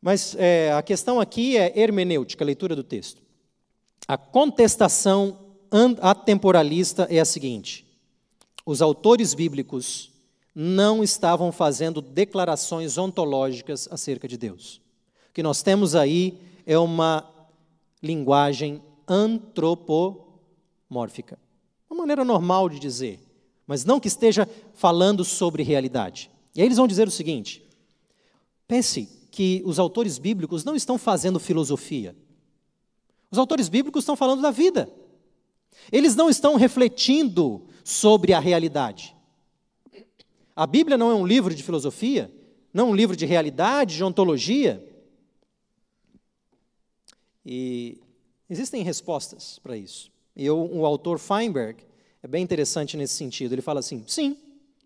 Mas 0.00 0.34
é, 0.36 0.72
a 0.72 0.82
questão 0.82 1.20
aqui 1.20 1.56
é 1.56 1.78
hermenêutica, 1.78 2.42
a 2.42 2.46
leitura 2.46 2.74
do 2.74 2.82
texto. 2.82 3.22
A 4.08 4.16
contestação 4.16 5.38
atemporalista 6.00 7.06
é 7.10 7.20
a 7.20 7.24
seguinte: 7.24 7.86
os 8.66 8.82
autores 8.82 9.34
bíblicos 9.34 10.10
não 10.54 11.02
estavam 11.02 11.50
fazendo 11.52 12.00
declarações 12.00 12.98
ontológicas 12.98 13.88
acerca 13.90 14.28
de 14.28 14.36
Deus. 14.36 14.80
O 15.30 15.32
que 15.32 15.42
nós 15.42 15.62
temos 15.62 15.94
aí 15.94 16.38
é 16.66 16.78
uma 16.78 17.26
linguagem 18.02 18.82
antropomórfica. 19.06 21.38
Uma 21.88 22.00
maneira 22.00 22.24
normal 22.24 22.68
de 22.68 22.78
dizer, 22.78 23.20
mas 23.66 23.84
não 23.84 24.00
que 24.00 24.08
esteja 24.08 24.48
falando 24.74 25.24
sobre 25.24 25.62
realidade. 25.62 26.30
E 26.54 26.60
aí 26.60 26.66
eles 26.66 26.78
vão 26.78 26.88
dizer 26.88 27.06
o 27.06 27.10
seguinte: 27.10 27.62
pense 28.66 29.08
que 29.30 29.62
os 29.64 29.78
autores 29.78 30.18
bíblicos 30.18 30.64
não 30.64 30.74
estão 30.74 30.98
fazendo 30.98 31.38
filosofia. 31.38 32.16
Os 33.30 33.38
autores 33.38 33.68
bíblicos 33.68 34.02
estão 34.02 34.16
falando 34.16 34.42
da 34.42 34.50
vida. 34.50 34.92
Eles 35.92 36.16
não 36.16 36.28
estão 36.28 36.56
refletindo 36.56 37.62
sobre 37.84 38.32
a 38.32 38.40
realidade. 38.40 39.14
A 40.60 40.66
Bíblia 40.66 40.98
não 40.98 41.10
é 41.10 41.14
um 41.14 41.26
livro 41.26 41.54
de 41.54 41.62
filosofia, 41.62 42.30
não 42.70 42.90
um 42.90 42.94
livro 42.94 43.16
de 43.16 43.24
realidade, 43.24 43.96
de 43.96 44.04
ontologia? 44.04 44.86
E 47.46 47.98
existem 48.46 48.82
respostas 48.82 49.58
para 49.58 49.74
isso. 49.74 50.12
E 50.36 50.50
o, 50.50 50.80
o 50.80 50.84
autor 50.84 51.18
Feinberg 51.18 51.82
é 52.22 52.28
bem 52.28 52.44
interessante 52.44 52.94
nesse 52.94 53.14
sentido. 53.14 53.54
Ele 53.54 53.62
fala 53.62 53.80
assim: 53.80 54.04
sim, 54.06 54.36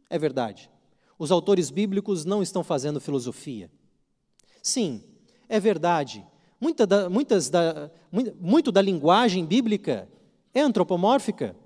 é 0.09 0.17
verdade. 0.17 0.71
Os 1.19 1.33
autores 1.33 1.71
bíblicos 1.71 2.25
não 2.25 2.41
estão 2.41 2.63
fazendo 2.63 3.01
filosofia. 3.01 3.69
Sim, 4.63 5.03
é 5.49 5.59
verdade. 5.59 6.25
Muita 6.61 6.87
da, 6.87 7.11
muitas 7.11 7.51
da, 7.51 7.91
muito 8.41 8.71
da 8.71 8.81
linguagem 8.81 9.45
bíblica 9.45 10.09
é 10.55 10.61
antropomórfica. 10.61 11.57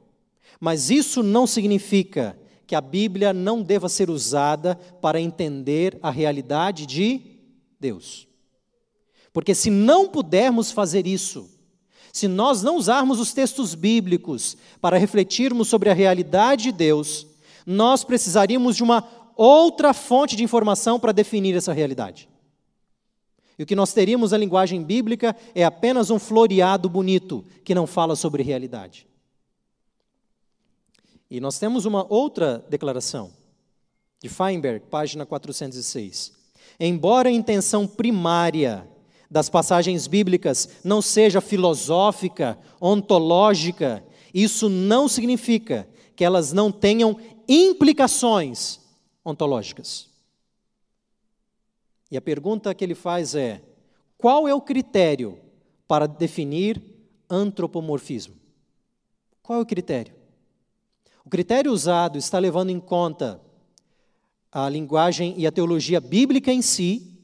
Mas 0.58 0.88
isso 0.88 1.22
não 1.22 1.46
significa 1.46 2.38
que 2.68 2.74
a 2.74 2.82
Bíblia 2.82 3.32
não 3.32 3.62
deva 3.62 3.88
ser 3.88 4.10
usada 4.10 4.74
para 5.00 5.18
entender 5.18 5.98
a 6.02 6.10
realidade 6.10 6.84
de 6.84 7.22
Deus. 7.80 8.28
Porque 9.32 9.54
se 9.54 9.70
não 9.70 10.06
pudermos 10.06 10.70
fazer 10.70 11.06
isso, 11.06 11.48
se 12.12 12.28
nós 12.28 12.62
não 12.62 12.76
usarmos 12.76 13.18
os 13.20 13.32
textos 13.32 13.74
bíblicos 13.74 14.54
para 14.82 14.98
refletirmos 14.98 15.66
sobre 15.68 15.88
a 15.88 15.94
realidade 15.94 16.64
de 16.64 16.72
Deus, 16.72 17.26
nós 17.64 18.04
precisaríamos 18.04 18.76
de 18.76 18.82
uma 18.82 19.02
outra 19.34 19.94
fonte 19.94 20.36
de 20.36 20.44
informação 20.44 21.00
para 21.00 21.10
definir 21.10 21.56
essa 21.56 21.72
realidade. 21.72 22.28
E 23.58 23.62
o 23.62 23.66
que 23.66 23.74
nós 23.74 23.94
teríamos 23.94 24.32
na 24.32 24.36
linguagem 24.36 24.82
bíblica 24.82 25.34
é 25.54 25.64
apenas 25.64 26.10
um 26.10 26.18
floreado 26.18 26.86
bonito 26.86 27.42
que 27.64 27.74
não 27.74 27.86
fala 27.86 28.14
sobre 28.14 28.42
realidade. 28.42 29.08
E 31.30 31.40
nós 31.40 31.58
temos 31.58 31.84
uma 31.84 32.06
outra 32.08 32.64
declaração, 32.68 33.30
de 34.20 34.28
Feinberg, 34.28 34.86
página 34.86 35.26
406. 35.26 36.32
Embora 36.80 37.28
a 37.28 37.32
intenção 37.32 37.86
primária 37.86 38.88
das 39.30 39.50
passagens 39.50 40.06
bíblicas 40.06 40.68
não 40.82 41.02
seja 41.02 41.40
filosófica, 41.40 42.58
ontológica, 42.80 44.04
isso 44.32 44.68
não 44.68 45.06
significa 45.06 45.88
que 46.16 46.24
elas 46.24 46.52
não 46.52 46.72
tenham 46.72 47.18
implicações 47.46 48.80
ontológicas. 49.24 50.08
E 52.10 52.16
a 52.16 52.22
pergunta 52.22 52.74
que 52.74 52.82
ele 52.82 52.94
faz 52.94 53.34
é: 53.34 53.62
qual 54.16 54.48
é 54.48 54.54
o 54.54 54.60
critério 54.60 55.38
para 55.86 56.06
definir 56.06 56.82
antropomorfismo? 57.28 58.34
Qual 59.42 59.58
é 59.58 59.62
o 59.62 59.66
critério? 59.66 60.17
O 61.28 61.30
critério 61.30 61.70
usado 61.74 62.16
está 62.16 62.38
levando 62.38 62.70
em 62.70 62.80
conta 62.80 63.38
a 64.50 64.66
linguagem 64.66 65.34
e 65.36 65.46
a 65.46 65.52
teologia 65.52 66.00
bíblica 66.00 66.50
em 66.50 66.62
si, 66.62 67.18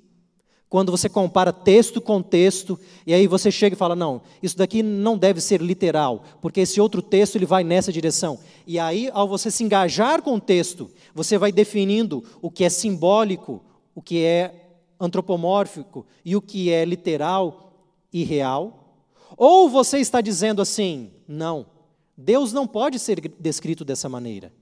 quando 0.69 0.93
você 0.93 1.09
compara 1.09 1.55
texto 1.55 2.03
com 2.03 2.21
texto, 2.21 2.79
e 3.07 3.15
aí 3.15 3.27
você 3.27 3.51
chega 3.51 3.75
e 3.75 3.79
fala: 3.79 3.97
não, 3.97 4.21
isso 4.43 4.59
daqui 4.59 4.83
não 4.83 5.17
deve 5.17 5.41
ser 5.41 5.59
literal, 5.63 6.23
porque 6.43 6.61
esse 6.61 6.83
outro 6.83 7.01
texto 7.01 7.37
ele 7.37 7.47
vai 7.47 7.65
nessa 7.65 7.91
direção. 7.91 8.39
E 8.67 8.79
aí, 8.79 9.09
ao 9.11 9.27
você 9.27 9.51
se 9.51 9.65
engajar 9.65 10.21
com 10.21 10.35
o 10.35 10.41
texto, 10.41 10.91
você 11.15 11.39
vai 11.39 11.51
definindo 11.51 12.23
o 12.43 12.51
que 12.51 12.63
é 12.63 12.69
simbólico, 12.69 13.65
o 13.95 14.03
que 14.03 14.23
é 14.23 14.83
antropomórfico 15.01 16.05
e 16.23 16.37
o 16.37 16.43
que 16.43 16.71
é 16.71 16.85
literal 16.85 17.73
e 18.13 18.23
real. 18.23 18.99
Ou 19.35 19.67
você 19.67 19.97
está 19.97 20.21
dizendo 20.21 20.61
assim: 20.61 21.11
não, 21.27 21.73
Deus 22.17 22.53
não 22.53 22.67
pode 22.67 22.99
ser 22.99 23.21
descrito 23.39 23.85
dessa 23.85 24.09
maneira. 24.09 24.53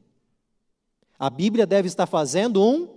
A 1.19 1.29
Bíblia 1.29 1.67
deve 1.67 1.87
estar 1.87 2.07
fazendo 2.07 2.63
um 2.63 2.89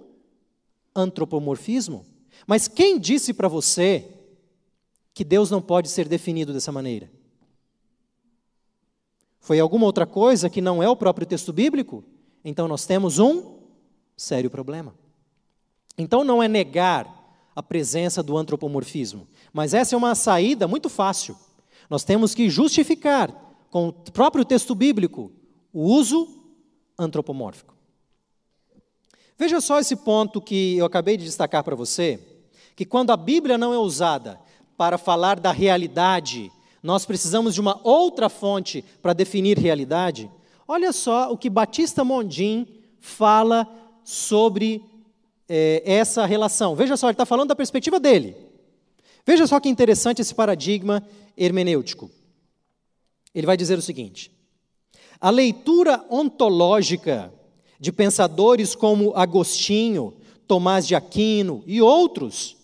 antropomorfismo. 0.95 2.05
Mas 2.47 2.67
quem 2.67 2.99
disse 2.99 3.33
para 3.33 3.47
você 3.47 4.07
que 5.13 5.23
Deus 5.23 5.51
não 5.51 5.61
pode 5.61 5.89
ser 5.89 6.07
definido 6.07 6.53
dessa 6.53 6.71
maneira? 6.71 7.11
Foi 9.39 9.59
alguma 9.59 9.85
outra 9.85 10.05
coisa 10.05 10.49
que 10.49 10.61
não 10.61 10.81
é 10.81 10.89
o 10.89 10.95
próprio 10.95 11.27
texto 11.27 11.53
bíblico? 11.53 12.03
Então 12.43 12.67
nós 12.67 12.85
temos 12.85 13.19
um 13.19 13.59
sério 14.17 14.49
problema. 14.49 14.95
Então 15.97 16.23
não 16.23 16.41
é 16.41 16.47
negar 16.47 17.13
a 17.55 17.61
presença 17.61 18.23
do 18.23 18.35
antropomorfismo, 18.37 19.27
mas 19.53 19.73
essa 19.73 19.95
é 19.95 19.97
uma 19.97 20.15
saída 20.15 20.67
muito 20.67 20.89
fácil. 20.89 21.37
Nós 21.89 22.03
temos 22.03 22.33
que 22.33 22.49
justificar 22.49 23.44
com 23.75 23.89
o 23.89 23.91
próprio 23.91 24.45
texto 24.45 24.73
bíblico, 24.73 25.33
o 25.73 25.81
uso 25.81 26.29
antropomórfico. 26.97 27.75
Veja 29.37 29.59
só 29.59 29.81
esse 29.81 29.97
ponto 29.97 30.39
que 30.39 30.77
eu 30.77 30.85
acabei 30.85 31.17
de 31.17 31.25
destacar 31.25 31.61
para 31.61 31.75
você, 31.75 32.17
que 32.73 32.85
quando 32.85 33.11
a 33.11 33.17
Bíblia 33.17 33.57
não 33.57 33.73
é 33.73 33.77
usada 33.77 34.39
para 34.77 34.97
falar 34.97 35.41
da 35.41 35.51
realidade, 35.51 36.49
nós 36.81 37.05
precisamos 37.05 37.53
de 37.53 37.59
uma 37.59 37.77
outra 37.83 38.29
fonte 38.29 38.81
para 39.01 39.11
definir 39.11 39.59
realidade. 39.59 40.31
Olha 40.65 40.93
só 40.93 41.29
o 41.29 41.37
que 41.37 41.49
Batista 41.49 42.01
Mondim 42.01 42.65
fala 43.01 43.67
sobre 44.05 44.85
é, 45.49 45.83
essa 45.85 46.25
relação. 46.25 46.77
Veja 46.77 46.95
só, 46.95 47.07
ele 47.07 47.15
está 47.15 47.25
falando 47.25 47.49
da 47.49 47.55
perspectiva 47.57 47.99
dele. 47.99 48.37
Veja 49.25 49.45
só 49.45 49.59
que 49.59 49.67
interessante 49.67 50.21
esse 50.21 50.33
paradigma 50.33 51.05
hermenêutico 51.35 52.09
ele 53.35 53.45
vai 53.45 53.57
dizer 53.57 53.77
o 53.77 53.81
seguinte: 53.81 54.31
a 55.19 55.29
leitura 55.29 56.03
ontológica 56.09 57.31
de 57.77 57.91
pensadores 57.91 58.73
como 58.73 59.13
Agostinho, 59.15 60.13
Tomás 60.47 60.87
de 60.87 60.95
Aquino 60.95 61.61
e 61.67 61.81
outros, 61.81 62.55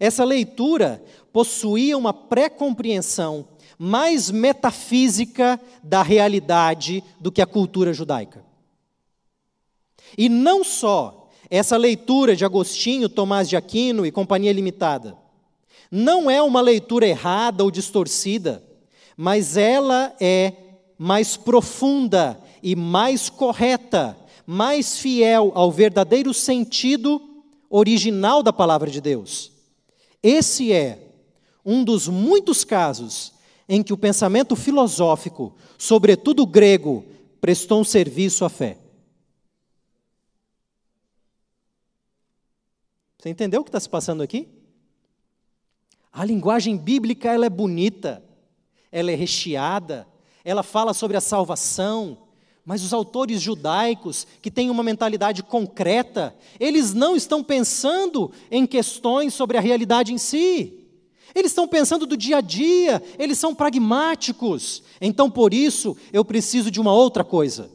essa 0.00 0.24
leitura 0.24 1.02
possuía 1.32 1.96
uma 1.96 2.12
pré-compreensão 2.12 3.46
mais 3.78 4.30
metafísica 4.30 5.60
da 5.82 6.02
realidade 6.02 7.04
do 7.20 7.30
que 7.30 7.42
a 7.42 7.46
cultura 7.46 7.92
judaica. 7.92 8.44
E 10.16 10.28
não 10.28 10.64
só 10.64 11.28
essa 11.50 11.76
leitura 11.76 12.34
de 12.34 12.44
Agostinho, 12.44 13.08
Tomás 13.08 13.48
de 13.48 13.56
Aquino 13.56 14.04
e 14.06 14.10
Companhia 14.10 14.52
Limitada, 14.52 15.16
não 15.90 16.30
é 16.30 16.42
uma 16.42 16.60
leitura 16.60 17.06
errada 17.06 17.62
ou 17.62 17.70
distorcida, 17.70 18.65
mas 19.16 19.56
ela 19.56 20.14
é 20.20 20.52
mais 20.98 21.36
profunda 21.36 22.40
e 22.62 22.76
mais 22.76 23.30
correta, 23.30 24.16
mais 24.46 24.98
fiel 24.98 25.52
ao 25.54 25.72
verdadeiro 25.72 26.34
sentido 26.34 27.20
original 27.70 28.42
da 28.42 28.52
palavra 28.52 28.90
de 28.90 29.00
Deus. 29.00 29.52
Esse 30.22 30.72
é 30.72 31.12
um 31.64 31.82
dos 31.82 32.08
muitos 32.08 32.64
casos 32.64 33.32
em 33.68 33.82
que 33.82 33.92
o 33.92 33.98
pensamento 33.98 34.54
filosófico, 34.54 35.56
sobretudo 35.76 36.46
grego, 36.46 37.04
prestou 37.40 37.80
um 37.80 37.84
serviço 37.84 38.44
à 38.44 38.48
fé. 38.48 38.78
Você 43.18 43.30
entendeu 43.30 43.60
o 43.60 43.64
que 43.64 43.70
está 43.70 43.80
se 43.80 43.88
passando 43.88 44.22
aqui? 44.22 44.48
A 46.12 46.24
linguagem 46.24 46.76
bíblica 46.76 47.32
ela 47.32 47.46
é 47.46 47.50
bonita, 47.50 48.22
ela 48.96 49.12
é 49.12 49.14
recheada, 49.14 50.08
ela 50.42 50.62
fala 50.62 50.94
sobre 50.94 51.18
a 51.18 51.20
salvação, 51.20 52.16
mas 52.64 52.82
os 52.82 52.94
autores 52.94 53.42
judaicos, 53.42 54.26
que 54.40 54.50
têm 54.50 54.70
uma 54.70 54.82
mentalidade 54.82 55.42
concreta, 55.42 56.34
eles 56.58 56.94
não 56.94 57.14
estão 57.14 57.44
pensando 57.44 58.32
em 58.50 58.66
questões 58.66 59.34
sobre 59.34 59.58
a 59.58 59.60
realidade 59.60 60.14
em 60.14 60.18
si. 60.18 60.86
Eles 61.34 61.50
estão 61.50 61.68
pensando 61.68 62.06
do 62.06 62.16
dia 62.16 62.38
a 62.38 62.40
dia, 62.40 63.02
eles 63.18 63.36
são 63.36 63.54
pragmáticos. 63.54 64.82
Então, 64.98 65.30
por 65.30 65.52
isso, 65.52 65.94
eu 66.10 66.24
preciso 66.24 66.70
de 66.70 66.80
uma 66.80 66.94
outra 66.94 67.22
coisa. 67.22 67.70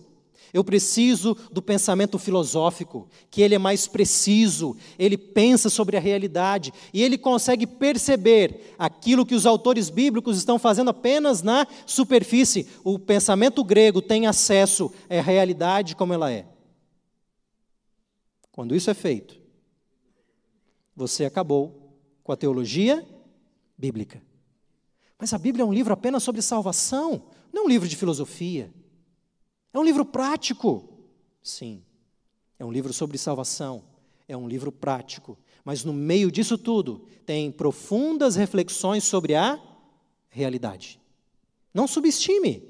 Eu 0.54 0.64
preciso 0.64 1.36
do 1.52 1.62
pensamento 1.62 2.20
filosófico, 2.20 3.08
que 3.30 3.41
ele 3.41 3.56
é 3.56 3.58
mais 3.58 3.88
preciso, 3.88 4.76
ele 4.99 5.18
pensa 5.18 5.70
sobre 5.70 5.95
a 5.95 5.99
realidade 5.99 6.74
e 6.93 7.02
ele 7.02 7.18
consegue 7.18 7.66
perceber 7.66 8.76
aquilo 8.78 9.26
que 9.26 9.36
os 9.36 9.45
autores 9.45 9.89
bíblicos 9.89 10.38
estão 10.38 10.60
fazendo 10.60 10.89
apenas 10.89 11.41
na 11.41 11.66
superfície. 11.86 12.68
O 12.84 12.99
pensamento 12.99 13.64
grego 13.64 14.02
tem 14.02 14.28
acesso 14.28 14.91
à 15.10 15.22
realidade 15.22 15.95
como 15.95 16.14
ela 16.14 16.32
é. 16.32 16.45
Quando 18.52 18.76
isso 18.76 18.89
é 18.89 18.93
feito, 18.93 19.39
você 20.95 21.24
acabou 21.26 21.97
com 22.24 22.32
a 22.32 22.38
teologia 22.38 23.06
bíblica. 23.78 24.22
Mas 25.18 25.34
a 25.34 25.38
Bíblia 25.38 25.64
é 25.64 25.66
um 25.66 25.74
livro 25.74 25.93
apenas 25.93 26.24
sobre 26.24 26.41
salvação, 26.41 27.24
não 27.54 27.64
é 27.64 27.66
um 27.66 27.70
livro 27.70 27.88
de 27.88 27.95
filosofia. 27.95 28.74
É 29.74 29.80
um 29.80 29.84
livro 29.84 30.05
prático. 30.05 30.89
Sim. 31.41 31.84
É 32.59 32.65
um 32.65 32.72
livro 32.72 32.93
sobre 32.93 33.17
salvação. 33.17 33.84
É 34.28 34.36
um 34.36 34.47
livro 34.47 34.72
prático. 34.72 35.38
Mas 35.63 35.84
no 35.84 35.93
meio 35.93 36.32
disso 36.32 36.57
tudo, 36.57 37.05
tem 37.26 37.51
profundas 37.51 38.36
reflexões 38.36 39.03
sobre 39.03 39.36
a 39.36 39.59
realidade. 40.30 40.99
Não 41.74 41.88
subestime 41.88 42.63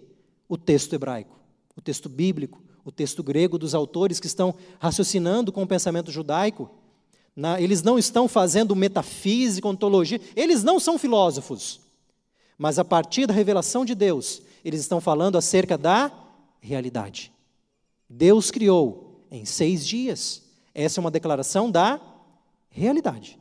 o 0.48 0.58
texto 0.58 0.94
hebraico, 0.94 1.40
o 1.76 1.82
texto 1.82 2.10
bíblico, 2.10 2.62
o 2.84 2.92
texto 2.92 3.24
grego 3.24 3.58
dos 3.58 3.74
autores 3.74 4.20
que 4.20 4.28
estão 4.28 4.54
raciocinando 4.80 5.52
com 5.52 5.64
o 5.64 5.68
pensamento 5.68 6.12
judaico. 6.12 6.70
Na, 7.36 7.62
eles 7.62 7.82
não 7.82 7.98
estão 7.98 8.28
fazendo 8.28 8.76
metafísica, 8.76 9.68
ontologia, 9.68 10.20
eles 10.36 10.64
não 10.64 10.80
são 10.80 11.00
filósofos. 11.00 11.80
Mas 12.58 12.78
a 12.78 12.86
partir 12.86 13.26
da 13.26 13.34
revelação 13.34 13.86
de 13.86 13.96
Deus, 13.96 14.42
eles 14.64 14.82
estão 14.82 15.00
falando 15.00 15.38
acerca 15.38 15.78
da 15.78 16.12
realidade. 16.62 17.34
Deus 18.10 18.52
criou 18.52 19.26
em 19.30 19.44
seis 19.44 19.86
dias. 19.86 20.44
Essa 20.74 21.00
é 21.00 21.02
uma 21.02 21.12
declaração 21.12 21.70
da 21.70 22.00
realidade. 22.70 23.38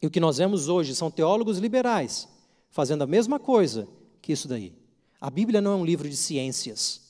E 0.00 0.06
o 0.06 0.10
que 0.10 0.20
nós 0.20 0.38
vemos 0.38 0.68
hoje 0.68 0.94
são 0.94 1.10
teólogos 1.10 1.58
liberais 1.58 2.28
fazendo 2.70 3.02
a 3.02 3.06
mesma 3.06 3.38
coisa 3.38 3.88
que 4.22 4.32
isso 4.32 4.46
daí. 4.46 4.72
A 5.20 5.28
Bíblia 5.28 5.60
não 5.60 5.72
é 5.72 5.76
um 5.76 5.84
livro 5.84 6.08
de 6.08 6.16
ciências. 6.16 7.00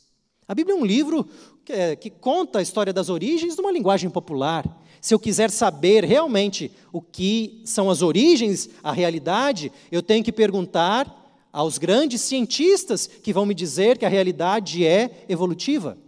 A 0.49 0.55
Bíblia 0.55 0.75
é 0.77 0.79
um 0.79 0.85
livro 0.85 1.29
que, 1.65 1.73
é, 1.73 1.95
que 1.95 2.11
conta 2.11 2.59
a 2.59 2.63
história 2.63 2.93
das 2.93 3.09
origens 3.09 3.57
numa 3.57 3.71
linguagem 3.71 4.11
popular. 4.11 4.65
Se 5.01 5.15
eu 5.15 5.19
quiser 5.19 5.51
saber 5.51 6.05
realmente 6.05 6.73
o 6.93 7.01
que 7.01 7.63
são 7.65 7.89
as 7.89 8.03
origens, 8.03 8.69
a 8.83 8.91
realidade, 8.93 9.71
eu 9.93 10.03
tenho 10.03 10.25
que 10.25 10.33
perguntar 10.33 11.20
aos 11.53 11.79
grandes 11.79 12.21
cientistas 12.21 13.07
que 13.07 13.33
vão 13.33 13.47
me 13.47 13.55
dizer 13.55 13.99
que 13.99 14.05
a 14.05 14.09
realidade 14.09 14.87
é 14.87 15.25
evolutiva. 15.29 15.99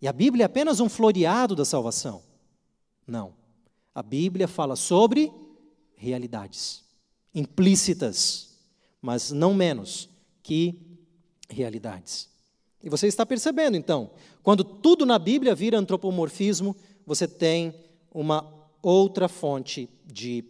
E 0.00 0.08
a 0.08 0.12
Bíblia 0.12 0.44
é 0.44 0.46
apenas 0.46 0.80
um 0.80 0.88
floreado 0.88 1.54
da 1.54 1.64
salvação. 1.64 2.22
Não. 3.06 3.34
A 3.94 4.02
Bíblia 4.02 4.48
fala 4.48 4.76
sobre 4.76 5.32
realidades 5.96 6.82
implícitas, 7.34 8.56
mas 9.00 9.30
não 9.30 9.54
menos 9.54 10.08
que 10.42 10.80
realidades. 11.48 12.28
E 12.82 12.88
você 12.88 13.06
está 13.06 13.26
percebendo, 13.26 13.76
então, 13.76 14.10
quando 14.42 14.64
tudo 14.64 15.04
na 15.04 15.18
Bíblia 15.18 15.54
vira 15.54 15.78
antropomorfismo, 15.78 16.74
você 17.06 17.28
tem 17.28 17.74
uma 18.10 18.50
outra 18.82 19.28
fonte 19.28 19.88
de 20.06 20.44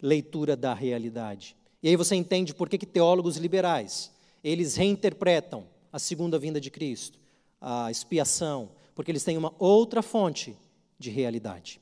leitura 0.00 0.56
da 0.56 0.72
realidade. 0.72 1.57
E 1.82 1.88
aí 1.88 1.96
você 1.96 2.14
entende 2.14 2.54
por 2.54 2.68
que, 2.68 2.78
que 2.78 2.86
teólogos 2.86 3.36
liberais, 3.36 4.10
eles 4.42 4.76
reinterpretam 4.76 5.66
a 5.92 5.98
segunda 5.98 6.38
vinda 6.38 6.60
de 6.60 6.70
Cristo, 6.70 7.18
a 7.60 7.90
expiação, 7.90 8.70
porque 8.94 9.10
eles 9.10 9.24
têm 9.24 9.36
uma 9.36 9.54
outra 9.58 10.02
fonte 10.02 10.56
de 10.98 11.10
realidade. 11.10 11.80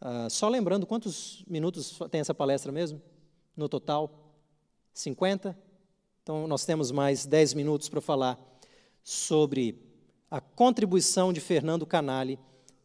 Uh, 0.00 0.30
só 0.30 0.48
lembrando, 0.48 0.86
quantos 0.86 1.44
minutos 1.46 1.98
tem 2.10 2.20
essa 2.20 2.34
palestra 2.34 2.72
mesmo? 2.72 3.00
No 3.56 3.68
total? 3.68 4.34
50? 4.92 5.56
Então, 6.22 6.46
nós 6.46 6.64
temos 6.64 6.90
mais 6.90 7.26
10 7.26 7.54
minutos 7.54 7.88
para 7.88 8.00
falar 8.00 8.38
sobre 9.02 9.78
a 10.30 10.40
contribuição 10.40 11.32
de 11.32 11.40
Fernando 11.40 11.86
Canali 11.86 12.38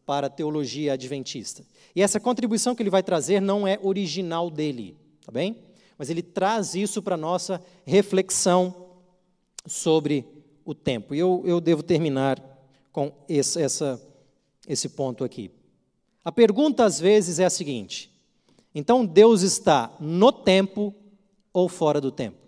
para 0.06 0.26
a 0.26 0.30
teologia 0.30 0.92
adventista. 0.92 1.64
E 1.94 2.02
essa 2.02 2.20
contribuição 2.20 2.74
que 2.74 2.82
ele 2.82 2.90
vai 2.90 3.02
trazer 3.02 3.40
não 3.40 3.66
é 3.66 3.78
original 3.82 4.50
dele, 4.50 4.96
tá 5.24 5.32
bem? 5.32 5.71
Mas 6.02 6.10
ele 6.10 6.20
traz 6.20 6.74
isso 6.74 7.00
para 7.00 7.14
a 7.14 7.16
nossa 7.16 7.62
reflexão 7.86 8.74
sobre 9.64 10.26
o 10.64 10.74
tempo. 10.74 11.14
E 11.14 11.20
eu, 11.20 11.44
eu 11.46 11.60
devo 11.60 11.80
terminar 11.80 12.42
com 12.90 13.12
esse, 13.28 13.62
essa, 13.62 14.04
esse 14.66 14.88
ponto 14.88 15.22
aqui. 15.22 15.52
A 16.24 16.32
pergunta 16.32 16.84
às 16.84 16.98
vezes 16.98 17.38
é 17.38 17.44
a 17.44 17.50
seguinte: 17.50 18.10
então 18.74 19.06
Deus 19.06 19.42
está 19.42 19.94
no 20.00 20.32
tempo 20.32 20.92
ou 21.52 21.68
fora 21.68 22.00
do 22.00 22.10
tempo? 22.10 22.38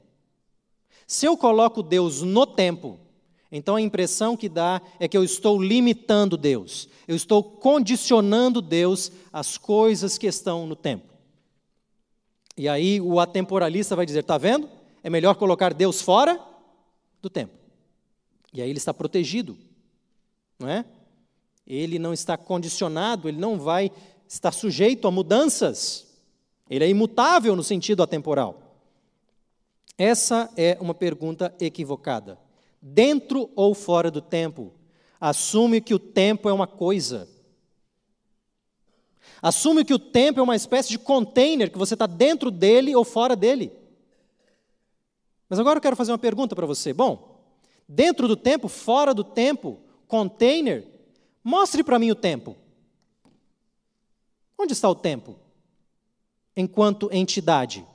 Se 1.07 1.25
eu 1.25 1.37
coloco 1.37 1.81
Deus 1.81 2.23
no 2.23 2.45
tempo, 2.45 2.99
então 3.53 3.77
a 3.77 3.81
impressão 3.81 4.37
que 4.37 4.49
dá 4.49 4.83
é 4.99 5.07
que 5.07 5.17
eu 5.17 5.23
estou 5.23 5.63
limitando 5.63 6.37
Deus, 6.37 6.89
eu 7.07 7.15
estou 7.15 7.41
condicionando 7.41 8.61
Deus 8.61 9.13
às 9.33 9.57
coisas 9.57 10.19
que 10.19 10.27
estão 10.27 10.67
no 10.67 10.75
tempo. 10.75 11.14
E 12.57 12.69
aí 12.69 13.01
o 13.01 13.19
atemporalista 13.19 13.97
vai 13.97 14.07
dizer: 14.07 14.21
está 14.21 14.39
vendo? 14.39 14.69
É 15.03 15.11
melhor 15.11 15.35
colocar 15.35 15.75
Deus 15.75 16.01
fora 16.01 16.41
do 17.21 17.29
tempo. 17.29 17.53
E 18.53 18.63
aí 18.63 18.71
ele 18.71 18.79
está 18.79 18.95
protegido, 18.95 19.59
não 20.59 20.69
é? 20.69 20.85
Ele 21.67 21.99
não 21.99 22.13
está 22.13 22.37
condicionado, 22.37 23.29
ele 23.29 23.39
não 23.39 23.59
vai 23.59 23.91
estar 24.29 24.53
sujeito 24.53 25.09
a 25.09 25.11
mudanças. 25.11 26.07
Ele 26.69 26.85
é 26.85 26.89
imutável 26.89 27.57
no 27.57 27.63
sentido 27.63 28.03
atemporal. 28.03 28.79
Essa 29.99 30.51
é 30.57 30.77
uma 30.81 30.95
pergunta 30.95 31.55
equivocada. 31.61 32.39
Dentro 32.81 33.51
ou 33.55 33.75
fora 33.75 34.11
do 34.11 34.21
tempo, 34.21 34.73
assume 35.21 35.81
que 35.81 35.95
o 35.95 35.99
tempo 35.99 36.49
é 36.49 36.53
uma 36.53 36.67
coisa. 36.67 37.29
Assume 39.45 39.85
que 39.85 39.93
o 39.93 39.99
tempo 39.99 40.41
é 40.41 40.43
uma 40.43 40.57
espécie 40.57 40.89
de 40.89 40.99
container 40.99 41.71
que 41.71 41.77
você 41.77 41.93
está 41.93 42.07
dentro 42.07 42.51
dele 42.51 42.97
ou 42.97 43.05
fora 43.05 43.37
dele. 43.37 43.71
Mas 45.49 45.59
agora 45.59 45.77
eu 45.77 45.83
quero 45.83 45.97
fazer 45.97 46.13
uma 46.13 46.19
pergunta 46.19 46.57
para 46.57 46.65
você. 46.65 46.95
Bom, 46.95 47.45
dentro 47.87 48.27
do 48.27 48.37
tempo, 48.37 48.69
fora 48.69 49.13
do 49.13 49.23
tempo, 49.23 49.83
container, 50.09 50.95
Mostre 51.45 51.85
para 51.85 51.99
mim 51.99 52.11
o 52.11 52.15
tempo. 52.15 52.57
Onde 54.59 54.73
está 54.73 54.89
o 54.89 54.95
tempo? 54.95 55.39
Enquanto 56.57 57.13
entidade. 57.13 57.87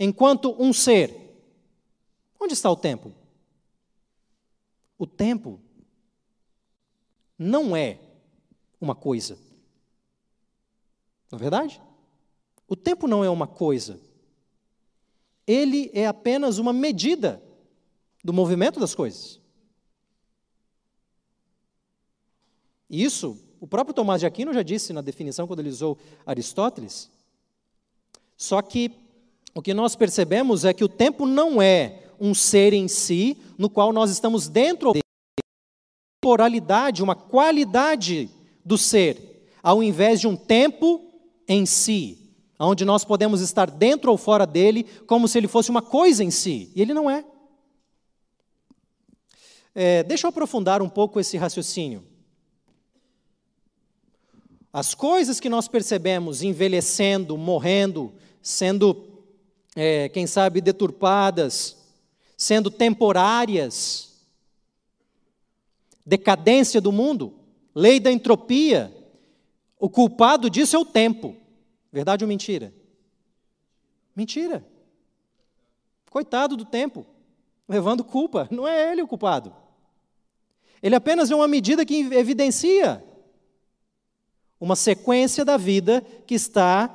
Enquanto 0.00 0.56
um 0.58 0.72
ser. 0.72 1.14
Onde 2.40 2.54
está 2.54 2.70
o 2.70 2.76
tempo? 2.76 3.12
O 4.96 5.06
tempo 5.06 5.60
não 7.38 7.76
é 7.76 7.98
uma 8.80 8.94
coisa. 8.94 9.47
Não 11.30 11.38
é 11.38 11.40
verdade? 11.40 11.80
O 12.66 12.76
tempo 12.76 13.06
não 13.06 13.24
é 13.24 13.30
uma 13.30 13.46
coisa. 13.46 14.00
Ele 15.46 15.90
é 15.94 16.06
apenas 16.06 16.58
uma 16.58 16.72
medida 16.72 17.42
do 18.22 18.32
movimento 18.32 18.78
das 18.78 18.94
coisas. 18.94 19.40
Isso, 22.88 23.38
o 23.60 23.66
próprio 23.66 23.94
Tomás 23.94 24.20
de 24.20 24.26
Aquino 24.26 24.52
já 24.52 24.62
disse 24.62 24.92
na 24.92 25.00
definição 25.00 25.46
quando 25.46 25.60
ele 25.60 25.68
usou 25.68 25.98
Aristóteles. 26.24 27.10
Só 28.36 28.62
que 28.62 28.92
o 29.54 29.60
que 29.62 29.74
nós 29.74 29.96
percebemos 29.96 30.64
é 30.64 30.72
que 30.72 30.84
o 30.84 30.88
tempo 30.88 31.26
não 31.26 31.60
é 31.60 32.04
um 32.20 32.34
ser 32.34 32.72
em 32.72 32.88
si, 32.88 33.36
no 33.56 33.68
qual 33.68 33.92
nós 33.92 34.10
estamos 34.10 34.48
dentro 34.48 34.92
dele. 34.92 35.02
Temporalidade, 36.20 37.02
uma 37.02 37.14
qualidade 37.14 38.30
do 38.64 38.76
ser, 38.76 39.50
ao 39.62 39.82
invés 39.82 40.20
de 40.20 40.26
um 40.26 40.36
tempo 40.36 41.07
em 41.48 41.64
si, 41.64 42.30
onde 42.58 42.84
nós 42.84 43.04
podemos 43.04 43.40
estar 43.40 43.70
dentro 43.70 44.10
ou 44.10 44.18
fora 44.18 44.46
dele, 44.46 44.84
como 45.06 45.26
se 45.26 45.38
ele 45.38 45.48
fosse 45.48 45.70
uma 45.70 45.80
coisa 45.80 46.22
em 46.22 46.30
si, 46.30 46.70
e 46.74 46.82
ele 46.82 46.92
não 46.92 47.10
é. 47.10 47.24
é 49.74 50.02
deixa 50.02 50.26
eu 50.26 50.28
aprofundar 50.28 50.82
um 50.82 50.88
pouco 50.88 51.18
esse 51.18 51.36
raciocínio. 51.36 52.04
As 54.70 54.94
coisas 54.94 55.40
que 55.40 55.48
nós 55.48 55.66
percebemos 55.66 56.42
envelhecendo, 56.42 57.38
morrendo, 57.38 58.12
sendo, 58.42 59.24
é, 59.74 60.10
quem 60.10 60.26
sabe, 60.26 60.60
deturpadas, 60.60 61.76
sendo 62.36 62.70
temporárias, 62.70 64.08
decadência 66.04 66.80
do 66.80 66.92
mundo, 66.92 67.34
lei 67.74 67.98
da 67.98 68.12
entropia, 68.12 68.94
o 69.78 69.88
culpado 69.88 70.50
disso 70.50 70.76
é 70.76 70.78
o 70.78 70.84
tempo. 70.84 71.36
Verdade 71.92 72.24
ou 72.24 72.28
mentira? 72.28 72.72
Mentira. 74.14 74.64
Coitado 76.10 76.56
do 76.56 76.64
tempo, 76.64 77.06
levando 77.68 78.02
culpa. 78.02 78.48
Não 78.50 78.66
é 78.66 78.90
ele 78.92 79.02
o 79.02 79.08
culpado. 79.08 79.54
Ele 80.82 80.94
apenas 80.94 81.30
é 81.30 81.34
uma 81.34 81.48
medida 81.48 81.84
que 81.84 82.00
evidencia 82.14 83.04
uma 84.60 84.74
sequência 84.74 85.44
da 85.44 85.56
vida 85.56 86.04
que 86.26 86.34
está 86.34 86.90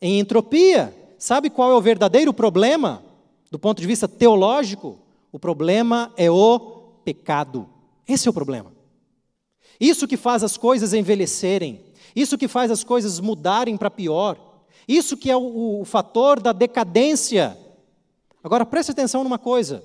em 0.00 0.18
entropia. 0.20 0.96
Sabe 1.18 1.50
qual 1.50 1.70
é 1.70 1.74
o 1.74 1.80
verdadeiro 1.80 2.32
problema 2.32 3.02
do 3.50 3.58
ponto 3.58 3.80
de 3.80 3.86
vista 3.86 4.06
teológico? 4.06 4.98
O 5.30 5.38
problema 5.38 6.12
é 6.16 6.30
o 6.30 6.58
pecado. 7.04 7.68
Esse 8.06 8.28
é 8.28 8.30
o 8.30 8.34
problema. 8.34 8.72
Isso 9.80 10.06
que 10.06 10.16
faz 10.16 10.44
as 10.44 10.56
coisas 10.56 10.92
envelhecerem, 10.92 11.80
isso 12.14 12.38
que 12.38 12.48
faz 12.48 12.70
as 12.70 12.84
coisas 12.84 13.20
mudarem 13.20 13.76
para 13.76 13.90
pior, 13.90 14.38
isso 14.86 15.16
que 15.16 15.30
é 15.30 15.36
o, 15.36 15.80
o 15.80 15.84
fator 15.84 16.40
da 16.40 16.52
decadência. 16.52 17.56
Agora 18.42 18.66
preste 18.66 18.90
atenção 18.90 19.22
numa 19.22 19.38
coisa: 19.38 19.82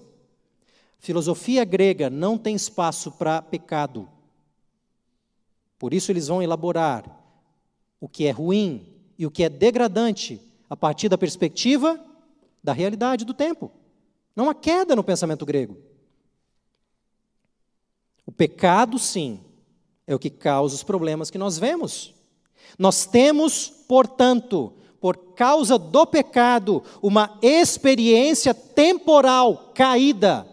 filosofia 0.99 1.63
grega 1.63 2.09
não 2.09 2.37
tem 2.37 2.55
espaço 2.55 3.11
para 3.11 3.41
pecado. 3.41 4.09
Por 5.77 5.93
isso, 5.93 6.11
eles 6.11 6.27
vão 6.27 6.41
elaborar 6.41 7.05
o 7.99 8.09
que 8.09 8.25
é 8.25 8.31
ruim 8.31 8.85
e 9.17 9.25
o 9.25 9.31
que 9.31 9.43
é 9.43 9.49
degradante 9.49 10.41
a 10.69 10.75
partir 10.75 11.07
da 11.07 11.17
perspectiva 11.17 12.03
da 12.63 12.73
realidade 12.73 13.23
do 13.23 13.33
tempo. 13.33 13.71
Não 14.35 14.49
há 14.49 14.55
queda 14.55 14.95
no 14.95 15.03
pensamento 15.03 15.45
grego. 15.45 15.77
O 18.25 18.31
pecado, 18.31 18.99
sim, 18.99 19.39
é 20.05 20.13
o 20.13 20.19
que 20.19 20.29
causa 20.29 20.75
os 20.75 20.83
problemas 20.83 21.29
que 21.29 21.37
nós 21.37 21.57
vemos. 21.57 22.13
Nós 22.77 23.05
temos, 23.05 23.69
portanto, 23.69 24.73
por 24.99 25.33
causa 25.35 25.77
do 25.77 26.05
pecado, 26.05 26.83
uma 27.01 27.37
experiência 27.41 28.53
temporal 28.53 29.71
caída. 29.73 30.47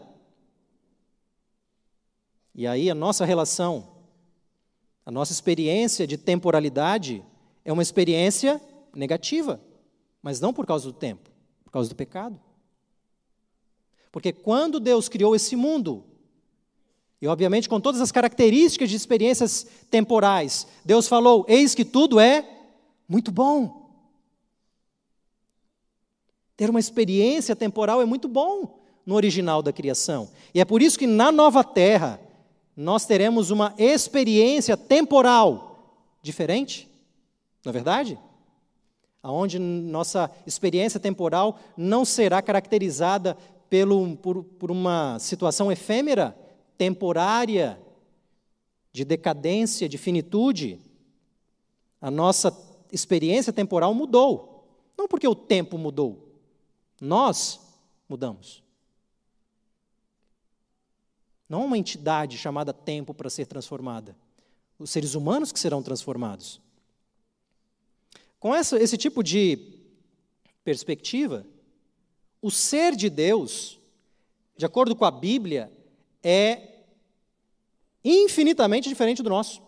E 2.55 2.67
aí 2.67 2.89
a 2.89 2.95
nossa 2.95 3.25
relação, 3.25 3.89
a 5.05 5.11
nossa 5.11 5.33
experiência 5.33 6.07
de 6.07 6.17
temporalidade 6.17 7.25
é 7.65 7.73
uma 7.73 7.83
experiência 7.83 8.61
negativa, 8.95 9.61
mas 10.23 10.41
não 10.41 10.53
por 10.53 10.67
causa 10.67 10.85
do 10.85 10.93
tempo, 10.93 11.31
por 11.65 11.71
causa 11.71 11.89
do 11.89 11.97
pecado. 11.97 12.41
Porque 14.13 14.33
quando 14.33 14.79
Deus 14.79 15.09
criou 15.09 15.35
esse 15.35 15.57
mundo, 15.57 16.05
e 17.21 17.27
obviamente 17.27 17.69
com 17.69 17.81
todas 17.81 18.01
as 18.01 18.13
características 18.13 18.91
de 18.91 18.97
experiências 18.97 19.67
temporais, 19.91 20.67
Deus 20.85 21.09
falou: 21.09 21.45
Eis 21.49 21.75
que 21.75 21.85
tudo 21.85 22.21
é 22.21 22.45
muito 23.09 23.31
bom. 23.31 23.83
Ter 26.57 26.71
uma 26.71 26.81
experiência 26.81 27.57
temporal 27.57 28.01
é 28.01 28.05
muito 28.05 28.29
bom 28.29 28.81
no 29.05 29.15
original 29.15 29.63
da 29.63 29.73
criação. 29.73 30.31
E 30.55 30.61
é 30.61 30.65
por 30.65 30.83
isso 30.83 30.99
que 30.99 31.07
na 31.07 31.33
nova 31.33 31.65
terra 31.65 32.21
nós 32.77 33.07
teremos 33.07 33.51
uma 33.51 33.75
experiência 33.79 34.77
temporal 34.77 35.75
diferente, 36.23 36.89
não 37.65 37.71
é 37.71 37.73
verdade? 37.73 38.19
Onde 39.23 39.59
nossa 39.59 40.31
experiência 40.47 41.01
temporal 41.01 41.59
não 41.77 42.05
será 42.05 42.43
caracterizada 42.43 43.37
pelo, 43.71 44.17
por, 44.17 44.45
por 44.45 44.71
uma 44.71 45.19
situação 45.19 45.71
efêmera, 45.71 46.37
temporária, 46.77 47.81
de 48.93 49.05
decadência, 49.05 49.89
de 49.89 49.99
finitude. 49.99 50.81
A 52.01 52.11
nossa 52.11 52.57
experiência 52.93 53.53
temporal 53.53 53.93
mudou. 53.95 54.55
Não 54.97 55.09
porque 55.09 55.27
o 55.27 55.35
tempo 55.35 55.77
mudou, 55.77 56.41
nós 57.01 57.61
mudamos. 58.09 58.63
Não 61.49 61.65
uma 61.65 61.77
entidade 61.77 62.39
chamada 62.39 62.73
tempo 62.73 63.13
para 63.13 63.29
ser 63.29 63.47
transformada. 63.47 64.17
Os 64.79 64.91
seres 64.91 65.15
humanos 65.15 65.53
que 65.53 65.59
serão 65.59 65.83
transformados. 65.83 66.61
Com 68.39 68.55
essa, 68.55 68.81
esse 68.81 68.97
tipo 68.97 69.23
de 69.23 69.81
perspectiva, 70.63 71.47
o 72.41 72.51
ser 72.51 72.95
de 72.95 73.09
Deus, 73.09 73.79
de 74.57 74.67
acordo 74.67 74.95
com 74.95 75.05
a 75.05 75.11
Bíblia, 75.11 75.73
é 76.25 76.87
infinitamente 78.03 78.89
diferente 78.89 79.23
do 79.23 79.29
nosso. 79.31 79.63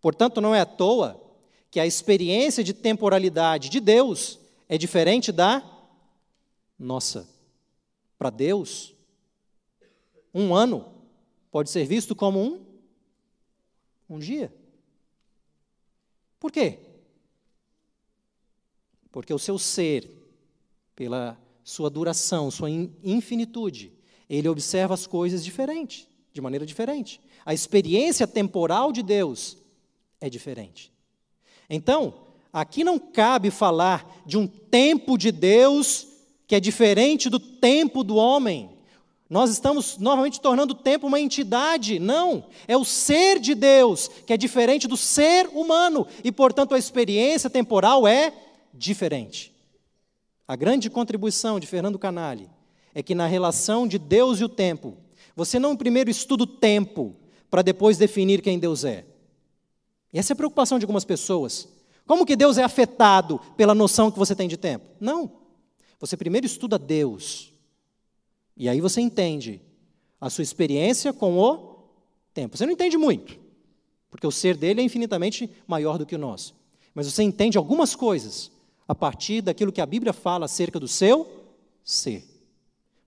Portanto, 0.00 0.40
não 0.40 0.54
é 0.54 0.60
à 0.60 0.66
toa 0.66 1.24
que 1.70 1.80
a 1.80 1.86
experiência 1.86 2.64
de 2.64 2.74
temporalidade 2.74 3.68
de 3.68 3.80
Deus 3.80 4.38
é 4.68 4.76
diferente 4.76 5.30
da 5.30 5.62
nossa. 6.78 7.28
Para 8.18 8.30
Deus, 8.30 8.94
um 10.34 10.54
ano 10.54 10.92
pode 11.50 11.70
ser 11.70 11.84
visto 11.84 12.14
como 12.14 12.40
um, 12.40 12.66
um 14.08 14.18
dia. 14.18 14.52
Por 16.38 16.52
quê? 16.52 16.78
Porque 19.10 19.32
o 19.32 19.38
seu 19.38 19.58
ser, 19.58 20.10
pela 20.94 21.38
sua 21.64 21.90
duração, 21.90 22.50
sua 22.50 22.70
infinitude, 22.70 23.92
ele 24.28 24.48
observa 24.48 24.94
as 24.94 25.06
coisas 25.06 25.44
diferente, 25.44 26.08
de 26.32 26.40
maneira 26.40 26.66
diferente. 26.66 27.20
A 27.44 27.54
experiência 27.54 28.26
temporal 28.26 28.92
de 28.92 29.02
Deus 29.02 29.56
é 30.20 30.28
diferente. 30.28 30.92
Então, 31.70 32.14
Aqui 32.52 32.82
não 32.82 32.98
cabe 32.98 33.50
falar 33.50 34.22
de 34.24 34.38
um 34.38 34.46
tempo 34.46 35.18
de 35.18 35.30
Deus 35.30 36.06
que 36.46 36.54
é 36.54 36.60
diferente 36.60 37.28
do 37.28 37.38
tempo 37.38 38.02
do 38.02 38.16
homem. 38.16 38.70
Nós 39.28 39.50
estamos 39.50 39.98
novamente 39.98 40.40
tornando 40.40 40.72
o 40.72 40.76
tempo 40.76 41.06
uma 41.06 41.20
entidade. 41.20 41.98
Não, 41.98 42.46
é 42.66 42.74
o 42.76 42.84
ser 42.84 43.38
de 43.38 43.54
Deus 43.54 44.08
que 44.26 44.32
é 44.32 44.36
diferente 44.36 44.88
do 44.88 44.96
ser 44.96 45.46
humano 45.48 46.06
e, 46.24 46.32
portanto, 46.32 46.74
a 46.74 46.78
experiência 46.78 47.50
temporal 47.50 48.08
é 48.08 48.32
diferente. 48.72 49.54
A 50.46 50.56
grande 50.56 50.88
contribuição 50.88 51.60
de 51.60 51.66
Fernando 51.66 51.98
Canali 51.98 52.48
é 52.94 53.02
que 53.02 53.14
na 53.14 53.26
relação 53.26 53.86
de 53.86 53.98
Deus 53.98 54.40
e 54.40 54.44
o 54.44 54.48
tempo, 54.48 54.96
você 55.34 55.58
não 55.58 55.76
primeiro 55.76 56.10
estuda 56.10 56.44
o 56.44 56.46
tempo 56.46 57.16
para 57.50 57.62
depois 57.62 57.96
definir 57.96 58.42
quem 58.42 58.58
Deus 58.58 58.84
é. 58.84 59.04
E 60.12 60.18
essa 60.18 60.32
é 60.32 60.34
a 60.34 60.36
preocupação 60.36 60.78
de 60.78 60.84
algumas 60.84 61.04
pessoas. 61.04 61.68
Como 62.06 62.24
que 62.24 62.36
Deus 62.36 62.58
é 62.58 62.62
afetado 62.62 63.38
pela 63.56 63.74
noção 63.74 64.10
que 64.10 64.18
você 64.18 64.34
tem 64.34 64.48
de 64.48 64.56
tempo? 64.56 64.86
Não. 64.98 65.30
Você 66.00 66.16
primeiro 66.16 66.46
estuda 66.46 66.78
Deus. 66.78 67.52
E 68.56 68.68
aí 68.68 68.80
você 68.80 69.00
entende 69.00 69.60
a 70.20 70.28
sua 70.30 70.42
experiência 70.42 71.12
com 71.12 71.38
o 71.38 71.78
tempo. 72.34 72.56
Você 72.56 72.66
não 72.66 72.72
entende 72.72 72.96
muito, 72.96 73.38
porque 74.10 74.26
o 74.26 74.32
ser 74.32 74.56
dele 74.56 74.80
é 74.80 74.84
infinitamente 74.84 75.50
maior 75.66 75.98
do 75.98 76.06
que 76.06 76.14
o 76.14 76.18
nosso. 76.18 76.54
Mas 76.94 77.06
você 77.06 77.22
entende 77.22 77.56
algumas 77.56 77.94
coisas 77.94 78.50
a 78.86 78.94
partir 78.94 79.42
daquilo 79.42 79.70
que 79.70 79.80
a 79.80 79.86
Bíblia 79.86 80.12
fala 80.12 80.46
acerca 80.46 80.80
do 80.80 80.88
seu 80.88 81.28
ser. 81.84 82.24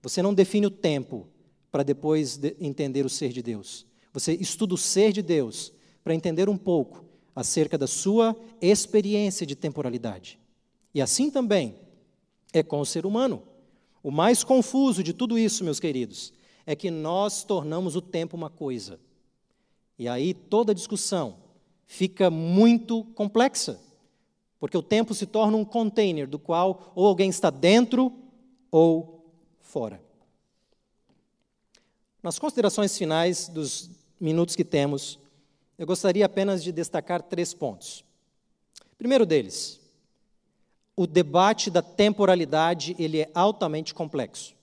Você 0.02 0.20
não 0.20 0.34
define 0.34 0.66
o 0.66 0.70
tempo 0.70 1.28
para 1.70 1.82
depois 1.82 2.36
de 2.36 2.56
entender 2.60 3.06
o 3.06 3.08
ser 3.08 3.32
de 3.32 3.42
Deus. 3.42 3.86
Você 4.12 4.34
estuda 4.34 4.74
o 4.74 4.78
ser 4.78 5.12
de 5.12 5.22
Deus 5.22 5.72
para 6.02 6.14
entender 6.14 6.48
um 6.48 6.56
pouco 6.56 7.04
acerca 7.34 7.78
da 7.78 7.86
sua 7.86 8.36
experiência 8.60 9.46
de 9.46 9.56
temporalidade. 9.56 10.38
E 10.94 11.00
assim 11.00 11.30
também 11.30 11.76
é 12.52 12.62
com 12.62 12.80
o 12.80 12.86
ser 12.86 13.06
humano. 13.06 13.42
O 14.02 14.10
mais 14.10 14.44
confuso 14.44 15.02
de 15.02 15.12
tudo 15.12 15.38
isso, 15.38 15.64
meus 15.64 15.80
queridos, 15.80 16.32
é 16.66 16.76
que 16.76 16.90
nós 16.90 17.44
tornamos 17.44 17.96
o 17.96 18.02
tempo 18.02 18.36
uma 18.36 18.50
coisa. 18.50 19.00
E 19.98 20.08
aí 20.08 20.34
toda 20.34 20.74
discussão 20.74 21.36
fica 21.86 22.30
muito 22.30 23.04
complexa, 23.14 23.80
porque 24.58 24.76
o 24.76 24.82
tempo 24.82 25.14
se 25.14 25.26
torna 25.26 25.56
um 25.56 25.64
container 25.64 26.26
do 26.26 26.38
qual 26.38 26.92
ou 26.94 27.06
alguém 27.06 27.30
está 27.30 27.50
dentro 27.50 28.12
ou 28.70 29.21
fora. 29.62 30.00
Nas 32.22 32.38
considerações 32.38 32.96
finais 32.96 33.48
dos 33.48 33.90
minutos 34.20 34.54
que 34.54 34.64
temos, 34.64 35.18
eu 35.78 35.86
gostaria 35.86 36.24
apenas 36.24 36.62
de 36.62 36.70
destacar 36.70 37.22
três 37.22 37.52
pontos. 37.52 38.04
Primeiro 38.96 39.26
deles, 39.26 39.80
o 40.94 41.06
debate 41.06 41.70
da 41.70 41.82
temporalidade 41.82 42.94
ele 42.98 43.20
é 43.20 43.30
altamente 43.34 43.92
complexo. 43.92 44.54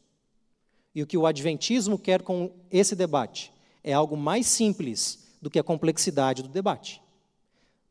E 0.93 1.03
o 1.03 1.07
que 1.07 1.17
o 1.17 1.25
adventismo 1.25 1.97
quer 1.97 2.21
com 2.21 2.51
esse 2.71 2.95
debate 2.95 3.51
é 3.83 3.93
algo 3.93 4.15
mais 4.15 4.47
simples 4.47 5.19
do 5.41 5.49
que 5.49 5.59
a 5.59 5.63
complexidade 5.63 6.43
do 6.43 6.49
debate. 6.49 7.01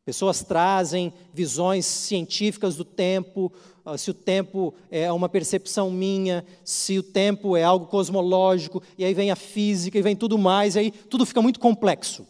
Pessoas 0.05 0.43
trazem 0.43 1.13
visões 1.33 1.85
científicas 1.85 2.75
do 2.75 2.83
tempo, 2.83 3.51
se 3.97 4.11
o 4.11 4.13
tempo 4.13 4.73
é 4.91 5.11
uma 5.11 5.29
percepção 5.29 5.89
minha, 5.89 6.45
se 6.63 6.97
o 6.97 7.03
tempo 7.03 7.55
é 7.55 7.63
algo 7.63 7.87
cosmológico, 7.87 8.81
e 8.97 9.05
aí 9.05 9.13
vem 9.13 9.31
a 9.31 9.35
física 9.35 9.97
e 9.97 10.01
vem 10.01 10.15
tudo 10.15 10.37
mais, 10.37 10.75
e 10.75 10.79
aí 10.79 10.91
tudo 10.91 11.25
fica 11.25 11.41
muito 11.41 11.59
complexo. 11.59 12.25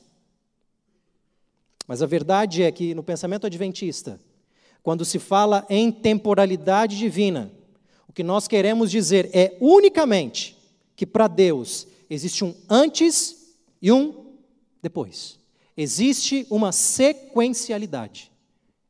Mas 1.87 2.01
a 2.01 2.05
verdade 2.05 2.61
é 2.61 2.71
que 2.71 2.93
no 2.93 3.03
pensamento 3.03 3.47
adventista, 3.47 4.19
quando 4.83 5.03
se 5.03 5.19
fala 5.19 5.65
em 5.69 5.91
temporalidade 5.91 6.97
divina, 6.97 7.51
o 8.07 8.13
que 8.13 8.23
nós 8.23 8.47
queremos 8.47 8.91
dizer 8.91 9.29
é 9.33 9.57
unicamente 9.59 10.55
que 10.95 11.05
para 11.05 11.27
Deus 11.27 11.87
existe 12.09 12.43
um 12.43 12.55
antes 12.69 13.55
e 13.81 13.91
um 13.91 14.33
depois. 14.81 15.39
Existe 15.75 16.45
uma 16.49 16.71
sequencialidade. 16.71 18.31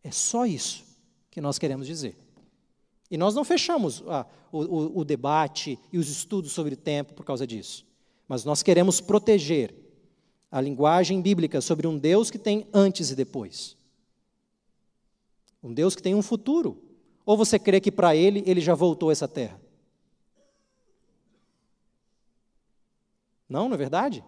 É 0.04 0.12
só 0.12 0.46
isso 0.46 0.84
que 1.30 1.40
nós 1.40 1.60
queremos 1.60 1.86
dizer. 1.86 2.18
E 3.10 3.18
nós 3.18 3.34
não 3.34 3.44
fechamos 3.44 4.04
ah, 4.08 4.26
o, 4.52 4.60
o, 4.60 5.00
o 5.00 5.06
debate 5.06 5.80
e 5.92 5.98
os 5.98 6.10
estudos 6.10 6.52
sobre 6.52 6.74
o 6.74 6.78
tempo 6.78 7.14
por 7.14 7.26
causa 7.26 7.46
disso. 7.48 7.86
Mas 8.28 8.46
nós 8.46 8.62
queremos 8.62 9.02
proteger 9.02 9.74
a 10.52 10.62
linguagem 10.62 11.22
bíblica 11.22 11.62
sobre 11.62 11.88
um 11.88 11.98
Deus 11.98 12.30
que 12.30 12.38
tem 12.38 12.68
antes 12.74 13.12
e 13.12 13.16
depois. 13.16 13.76
Um 15.64 15.74
Deus 15.74 15.96
que 15.96 16.04
tem 16.04 16.16
um 16.16 16.22
futuro. 16.22 16.82
Ou 17.26 17.36
você 17.38 17.60
crê 17.60 17.80
que 17.80 17.92
para 17.92 18.16
ele, 18.16 18.44
ele 18.46 18.62
já 18.62 18.74
voltou 18.74 19.10
a 19.10 19.12
essa 19.12 19.28
terra? 19.28 19.60
Não, 23.48 23.68
não 23.68 23.76
é 23.76 23.78
verdade? 23.78 24.24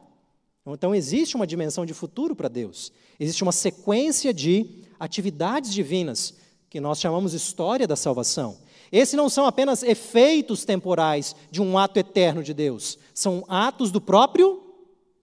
Então 0.66 0.94
existe 0.94 1.36
uma 1.36 1.48
dimensão 1.48 1.86
de 1.86 1.94
futuro 1.94 2.36
para 2.36 2.48
Deus. 2.48 2.92
Existe 3.20 3.44
uma 3.44 3.52
sequência 3.52 4.34
de 4.34 4.84
atividades 5.00 5.74
divinas 5.74 6.36
que 6.70 6.80
nós 6.80 7.00
chamamos 7.00 7.34
história 7.34 7.88
da 7.88 7.96
salvação. 7.96 8.58
Esses 8.92 9.14
não 9.14 9.30
são 9.30 9.46
apenas 9.46 9.84
efeitos 9.84 10.66
temporais 10.66 11.36
de 11.50 11.62
um 11.62 11.78
ato 11.78 11.98
eterno 11.98 12.44
de 12.44 12.54
Deus, 12.54 13.00
são 13.14 13.46
atos 13.48 13.92
do 13.92 14.02
próprio 14.02 14.62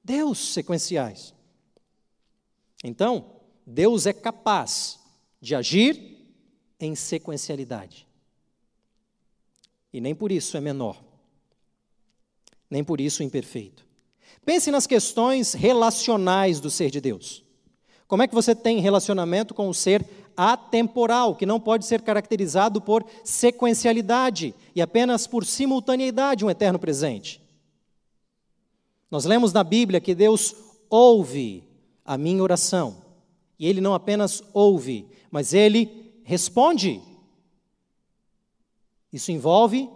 Deus 0.03 0.55
sequenciais. 0.55 1.35
Então, 2.83 3.27
Deus 3.67 4.07
é 4.07 4.13
capaz 4.13 4.99
de 5.41 5.55
agir 5.55 6.19
em 6.81 6.95
sequencialidade. 6.95 8.07
E 9.93 10.01
nem 10.01 10.15
por 10.15 10.33
isso 10.33 10.57
é 10.57 10.61
menor, 10.61 11.03
nem 12.71 12.83
por 12.83 13.01
isso 13.01 13.23
imperfeito. 13.23 13.87
Pense 14.45 14.71
nas 14.71 14.87
questões 14.87 15.53
relacionais 15.53 16.61
do 16.61 16.71
ser 16.71 16.91
de 16.91 17.01
Deus. 17.01 17.45
Como 18.07 18.23
é 18.23 18.29
que 18.29 18.35
você 18.35 18.55
tem 18.55 18.81
relacionamento 18.81 19.53
com 19.53 19.69
o 19.69 19.75
ser 19.75 20.03
atemporal, 20.39 21.35
que 21.35 21.45
não 21.45 21.59
pode 21.59 21.85
ser 21.85 22.01
caracterizado 22.01 22.81
por 22.81 23.05
sequencialidade 23.25 24.55
e 24.73 24.81
apenas 24.81 25.27
por 25.27 25.45
simultaneidade, 25.45 26.45
um 26.45 26.51
eterno 26.51 26.79
presente? 26.79 27.43
Nós 29.11 29.25
lemos 29.25 29.53
na 29.53 29.65
Bíblia 29.65 30.01
que 30.01 30.15
Deus 30.15 30.55
ouve 30.89 31.65
a 32.05 32.17
minha 32.17 32.43
oração. 32.43 33.03
E 33.59 33.67
Ele 33.67 33.81
não 33.81 33.95
apenas 33.95 34.43
ouve, 34.55 35.09
mas 35.29 35.53
Ele 35.53 36.13
responde. 36.23 37.03
Isso 39.13 39.33
envolve 39.33 39.91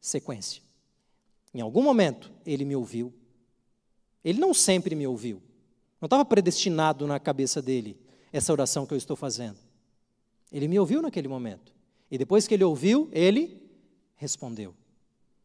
sequência. 0.00 0.62
Em 1.52 1.60
algum 1.60 1.82
momento 1.82 2.32
Ele 2.46 2.64
me 2.64 2.74
ouviu. 2.74 3.12
Ele 4.24 4.38
não 4.38 4.54
sempre 4.54 4.94
me 4.94 5.06
ouviu. 5.06 5.42
Não 6.00 6.06
estava 6.06 6.24
predestinado 6.24 7.06
na 7.06 7.20
cabeça 7.20 7.60
dele 7.60 8.00
essa 8.32 8.52
oração 8.52 8.86
que 8.86 8.94
eu 8.94 8.98
estou 8.98 9.16
fazendo. 9.16 9.65
Ele 10.50 10.68
me 10.68 10.78
ouviu 10.78 11.02
naquele 11.02 11.28
momento. 11.28 11.72
E 12.10 12.16
depois 12.16 12.46
que 12.46 12.54
ele 12.54 12.64
ouviu, 12.64 13.08
ele 13.12 13.62
respondeu. 14.16 14.74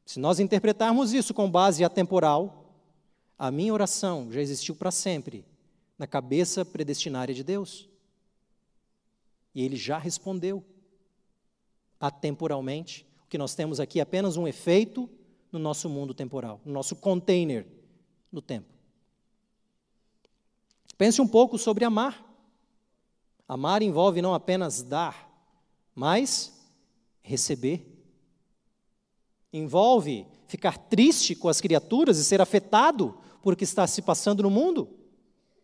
Se 0.06 0.20
nós 0.20 0.40
interpretarmos 0.40 1.14
isso 1.14 1.34
com 1.34 1.50
base 1.50 1.84
atemporal, 1.84 2.76
a 3.38 3.50
minha 3.50 3.74
oração 3.74 4.32
já 4.32 4.42
existiu 4.42 4.76
para 4.76 4.92
sempre 4.92 5.46
na 5.98 6.06
cabeça 6.06 6.64
predestinária 6.64 7.34
de 7.34 7.44
Deus. 7.44 7.90
E 9.54 9.64
ele 9.64 9.76
já 9.76 9.98
respondeu 9.98 10.64
atemporalmente. 12.00 13.06
O 13.26 13.28
que 13.30 13.38
nós 13.38 13.56
temos 13.56 13.80
aqui 13.80 14.00
é 14.00 14.04
apenas 14.04 14.38
um 14.38 14.48
efeito 14.48 15.10
no 15.52 15.60
nosso 15.60 15.90
mundo 15.90 16.14
temporal, 16.14 16.62
no 16.66 16.72
nosso 16.72 16.96
container 16.96 17.66
no 18.32 18.42
tempo. 18.42 18.68
Pense 20.98 21.22
um 21.22 21.28
pouco 21.28 21.58
sobre 21.58 21.84
amar. 21.84 22.31
Amar 23.52 23.84
envolve 23.84 24.22
não 24.22 24.34
apenas 24.34 24.82
dar, 24.82 25.30
mas 25.94 26.58
receber. 27.22 27.86
Envolve 29.52 30.26
ficar 30.48 30.78
triste 30.78 31.36
com 31.36 31.50
as 31.50 31.60
criaturas 31.60 32.18
e 32.18 32.24
ser 32.24 32.40
afetado 32.40 33.20
por 33.44 33.52
o 33.52 33.58
que 33.58 33.66
está 33.66 33.86
se 33.86 34.02
passando 34.02 34.42
no 34.42 34.50
mundo. 34.50 34.88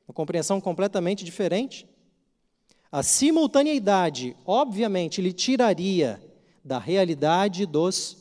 Uma 0.05 0.13
compreensão 0.13 0.59
completamente 0.59 1.23
diferente. 1.23 1.87
A 2.91 3.01
simultaneidade, 3.01 4.35
obviamente, 4.45 5.21
lhe 5.21 5.31
tiraria 5.31 6.21
da 6.61 6.79
realidade 6.79 7.65
dos 7.65 8.17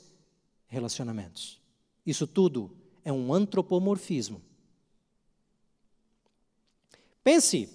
relacionamentos. 0.69 1.61
Isso 2.07 2.25
tudo 2.25 2.71
é 3.05 3.13
um 3.13 3.35
antropomorfismo. 3.35 4.41
Pense 7.25 7.69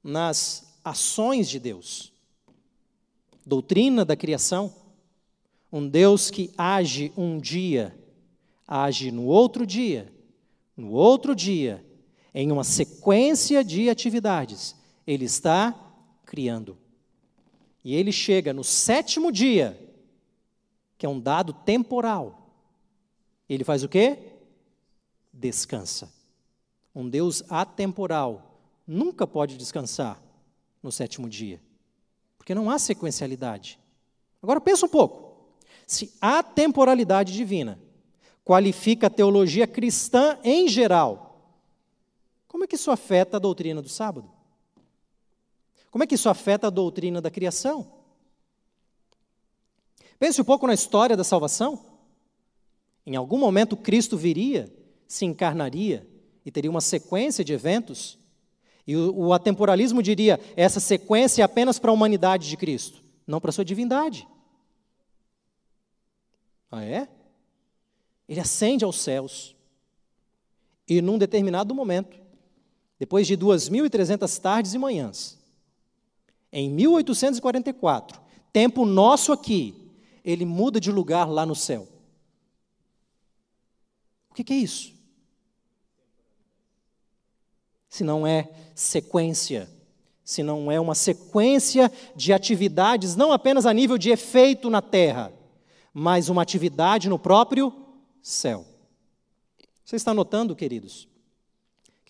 nas 0.00 0.72
ações 0.84 1.48
de 1.48 1.58
Deus. 1.58 2.12
Doutrina 3.44 4.04
da 4.04 4.14
criação. 4.14 4.72
Um 5.72 5.88
Deus 5.88 6.30
que 6.30 6.52
age 6.56 7.12
um 7.16 7.38
dia, 7.38 7.98
age 8.68 9.10
no 9.10 9.24
outro 9.24 9.66
dia, 9.66 10.12
no 10.76 10.92
outro 10.92 11.34
dia, 11.34 11.84
em 12.32 12.52
uma 12.52 12.62
sequência 12.62 13.64
de 13.64 13.88
atividades, 13.90 14.76
ele 15.04 15.24
está 15.24 15.74
criando. 16.24 16.78
E 17.84 17.94
ele 17.94 18.12
chega 18.12 18.52
no 18.52 18.62
sétimo 18.62 19.32
dia, 19.32 19.78
que 20.96 21.04
é 21.04 21.08
um 21.08 21.18
dado 21.18 21.52
temporal. 21.52 22.50
Ele 23.48 23.64
faz 23.64 23.82
o 23.82 23.88
quê? 23.88 24.18
Descansa. 25.32 26.12
Um 26.94 27.08
Deus 27.08 27.42
atemporal 27.50 28.60
nunca 28.86 29.26
pode 29.26 29.56
descansar 29.56 30.23
no 30.84 30.92
sétimo 30.92 31.28
dia, 31.28 31.60
porque 32.38 32.54
não 32.54 32.70
há 32.70 32.78
sequencialidade. 32.78 33.80
Agora 34.40 34.60
pensa 34.60 34.86
um 34.86 34.88
pouco. 34.88 35.34
Se 35.84 36.14
a 36.20 36.44
temporalidade 36.44 37.32
divina 37.32 37.80
qualifica 38.44 39.08
a 39.08 39.10
teologia 39.10 39.66
cristã 39.66 40.38
em 40.44 40.68
geral 40.68 41.24
como 42.54 42.62
é 42.62 42.68
que 42.68 42.76
isso 42.76 42.92
afeta 42.92 43.36
a 43.36 43.40
doutrina 43.40 43.82
do 43.82 43.88
sábado? 43.88 44.30
Como 45.90 46.04
é 46.04 46.06
que 46.06 46.14
isso 46.14 46.28
afeta 46.28 46.68
a 46.68 46.70
doutrina 46.70 47.20
da 47.20 47.28
criação? 47.28 47.90
Pense 50.20 50.40
um 50.40 50.44
pouco 50.44 50.64
na 50.64 50.72
história 50.72 51.16
da 51.16 51.24
salvação. 51.24 51.84
Em 53.04 53.16
algum 53.16 53.38
momento 53.38 53.76
Cristo 53.76 54.16
viria, 54.16 54.72
se 55.08 55.24
encarnaria 55.24 56.08
e 56.46 56.50
teria 56.52 56.70
uma 56.70 56.80
sequência 56.80 57.44
de 57.44 57.52
eventos. 57.52 58.20
E 58.86 58.96
o, 58.96 59.14
o 59.14 59.32
atemporalismo 59.32 60.02
diria: 60.02 60.40
essa 60.56 60.80
sequência 60.80 61.42
é 61.42 61.44
apenas 61.44 61.78
para 61.78 61.90
a 61.90 61.94
humanidade 61.94 62.48
de 62.48 62.56
Cristo, 62.56 63.02
não 63.26 63.40
para 63.40 63.50
a 63.50 63.52
sua 63.52 63.64
divindade. 63.64 64.26
Ah, 66.70 66.84
é? 66.84 67.08
Ele 68.28 68.40
ascende 68.40 68.84
aos 68.84 69.00
céus. 69.00 69.54
E 70.88 71.00
num 71.00 71.16
determinado 71.16 71.74
momento, 71.74 72.18
depois 72.98 73.26
de 73.26 73.36
2.300 73.36 74.40
tardes 74.40 74.74
e 74.74 74.78
manhãs, 74.78 75.38
em 76.52 76.70
1844, 76.70 78.20
tempo 78.52 78.84
nosso 78.84 79.32
aqui, 79.32 79.74
ele 80.24 80.44
muda 80.44 80.78
de 80.78 80.92
lugar 80.92 81.28
lá 81.28 81.44
no 81.44 81.54
céu. 81.54 81.88
O 84.30 84.34
que, 84.34 84.52
é 84.52 84.56
isso? 84.56 84.93
Se 87.94 88.02
não 88.02 88.26
é 88.26 88.50
sequência, 88.74 89.70
se 90.24 90.42
não 90.42 90.68
é 90.68 90.80
uma 90.80 90.96
sequência 90.96 91.92
de 92.16 92.32
atividades, 92.32 93.14
não 93.14 93.32
apenas 93.32 93.66
a 93.66 93.72
nível 93.72 93.96
de 93.96 94.10
efeito 94.10 94.68
na 94.68 94.82
terra, 94.82 95.32
mas 95.92 96.28
uma 96.28 96.42
atividade 96.42 97.08
no 97.08 97.20
próprio 97.20 97.72
céu. 98.20 98.66
Você 99.84 99.94
está 99.94 100.12
notando, 100.12 100.56
queridos? 100.56 101.06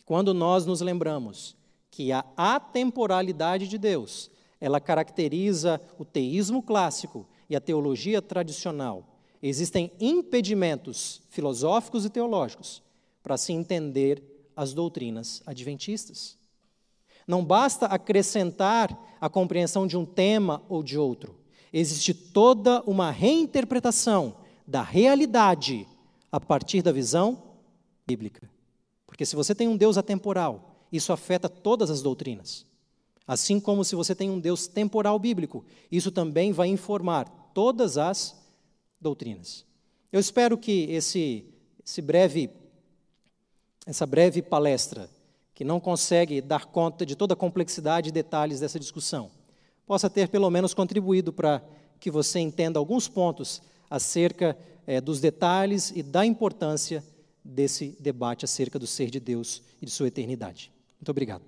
Quando 0.06 0.32
nós 0.32 0.64
nos 0.64 0.80
lembramos 0.80 1.54
que 1.90 2.12
a 2.12 2.24
atemporalidade 2.34 3.68
de 3.68 3.76
Deus, 3.76 4.30
ela 4.58 4.80
caracteriza 4.80 5.78
o 5.98 6.04
teísmo 6.06 6.62
clássico 6.62 7.26
e 7.46 7.54
a 7.54 7.60
teologia 7.60 8.22
tradicional, 8.22 9.18
existem 9.42 9.92
impedimentos 10.00 11.20
filosóficos 11.28 12.06
e 12.06 12.08
teológicos 12.08 12.82
para 13.22 13.36
se 13.36 13.52
entender 13.52 14.33
as 14.56 14.72
doutrinas 14.72 15.42
adventistas. 15.46 16.36
Não 17.26 17.44
basta 17.44 17.86
acrescentar 17.86 18.96
a 19.20 19.28
compreensão 19.28 19.86
de 19.86 19.96
um 19.96 20.04
tema 20.04 20.62
ou 20.68 20.82
de 20.82 20.98
outro. 20.98 21.38
Existe 21.72 22.12
toda 22.12 22.82
uma 22.82 23.10
reinterpretação 23.10 24.36
da 24.66 24.82
realidade 24.82 25.86
a 26.30 26.38
partir 26.38 26.82
da 26.82 26.92
visão 26.92 27.42
bíblica. 28.06 28.50
Porque 29.06 29.24
se 29.24 29.36
você 29.36 29.54
tem 29.54 29.68
um 29.68 29.76
Deus 29.76 29.96
atemporal, 29.96 30.86
isso 30.92 31.12
afeta 31.12 31.48
todas 31.48 31.90
as 31.90 32.02
doutrinas. 32.02 32.66
Assim 33.26 33.58
como 33.58 33.84
se 33.84 33.94
você 33.94 34.14
tem 34.14 34.30
um 34.30 34.38
Deus 34.38 34.66
temporal 34.66 35.18
bíblico, 35.18 35.64
isso 35.90 36.10
também 36.10 36.52
vai 36.52 36.68
informar 36.68 37.50
todas 37.54 37.96
as 37.96 38.36
doutrinas. 39.00 39.64
Eu 40.12 40.20
espero 40.20 40.58
que 40.58 40.82
esse, 40.90 41.44
esse 41.84 42.02
breve, 42.02 42.50
essa 43.86 44.06
breve 44.06 44.42
palestra, 44.42 45.08
que 45.54 45.64
não 45.64 45.78
consegue 45.78 46.40
dar 46.40 46.66
conta 46.66 47.04
de 47.06 47.14
toda 47.14 47.34
a 47.34 47.36
complexidade 47.36 48.08
e 48.08 48.12
detalhes 48.12 48.60
dessa 48.60 48.80
discussão, 48.80 49.30
possa 49.86 50.10
ter 50.10 50.28
pelo 50.28 50.50
menos 50.50 50.74
contribuído 50.74 51.32
para 51.32 51.62
que 52.00 52.10
você 52.10 52.38
entenda 52.38 52.78
alguns 52.78 53.08
pontos 53.08 53.62
acerca 53.88 54.56
é, 54.86 55.00
dos 55.00 55.20
detalhes 55.20 55.92
e 55.94 56.02
da 56.02 56.24
importância 56.24 57.04
desse 57.44 57.96
debate 58.00 58.44
acerca 58.44 58.78
do 58.78 58.86
ser 58.86 59.10
de 59.10 59.20
Deus 59.20 59.62
e 59.80 59.86
de 59.86 59.92
sua 59.92 60.08
eternidade. 60.08 60.72
Muito 60.98 61.10
obrigado. 61.10 61.42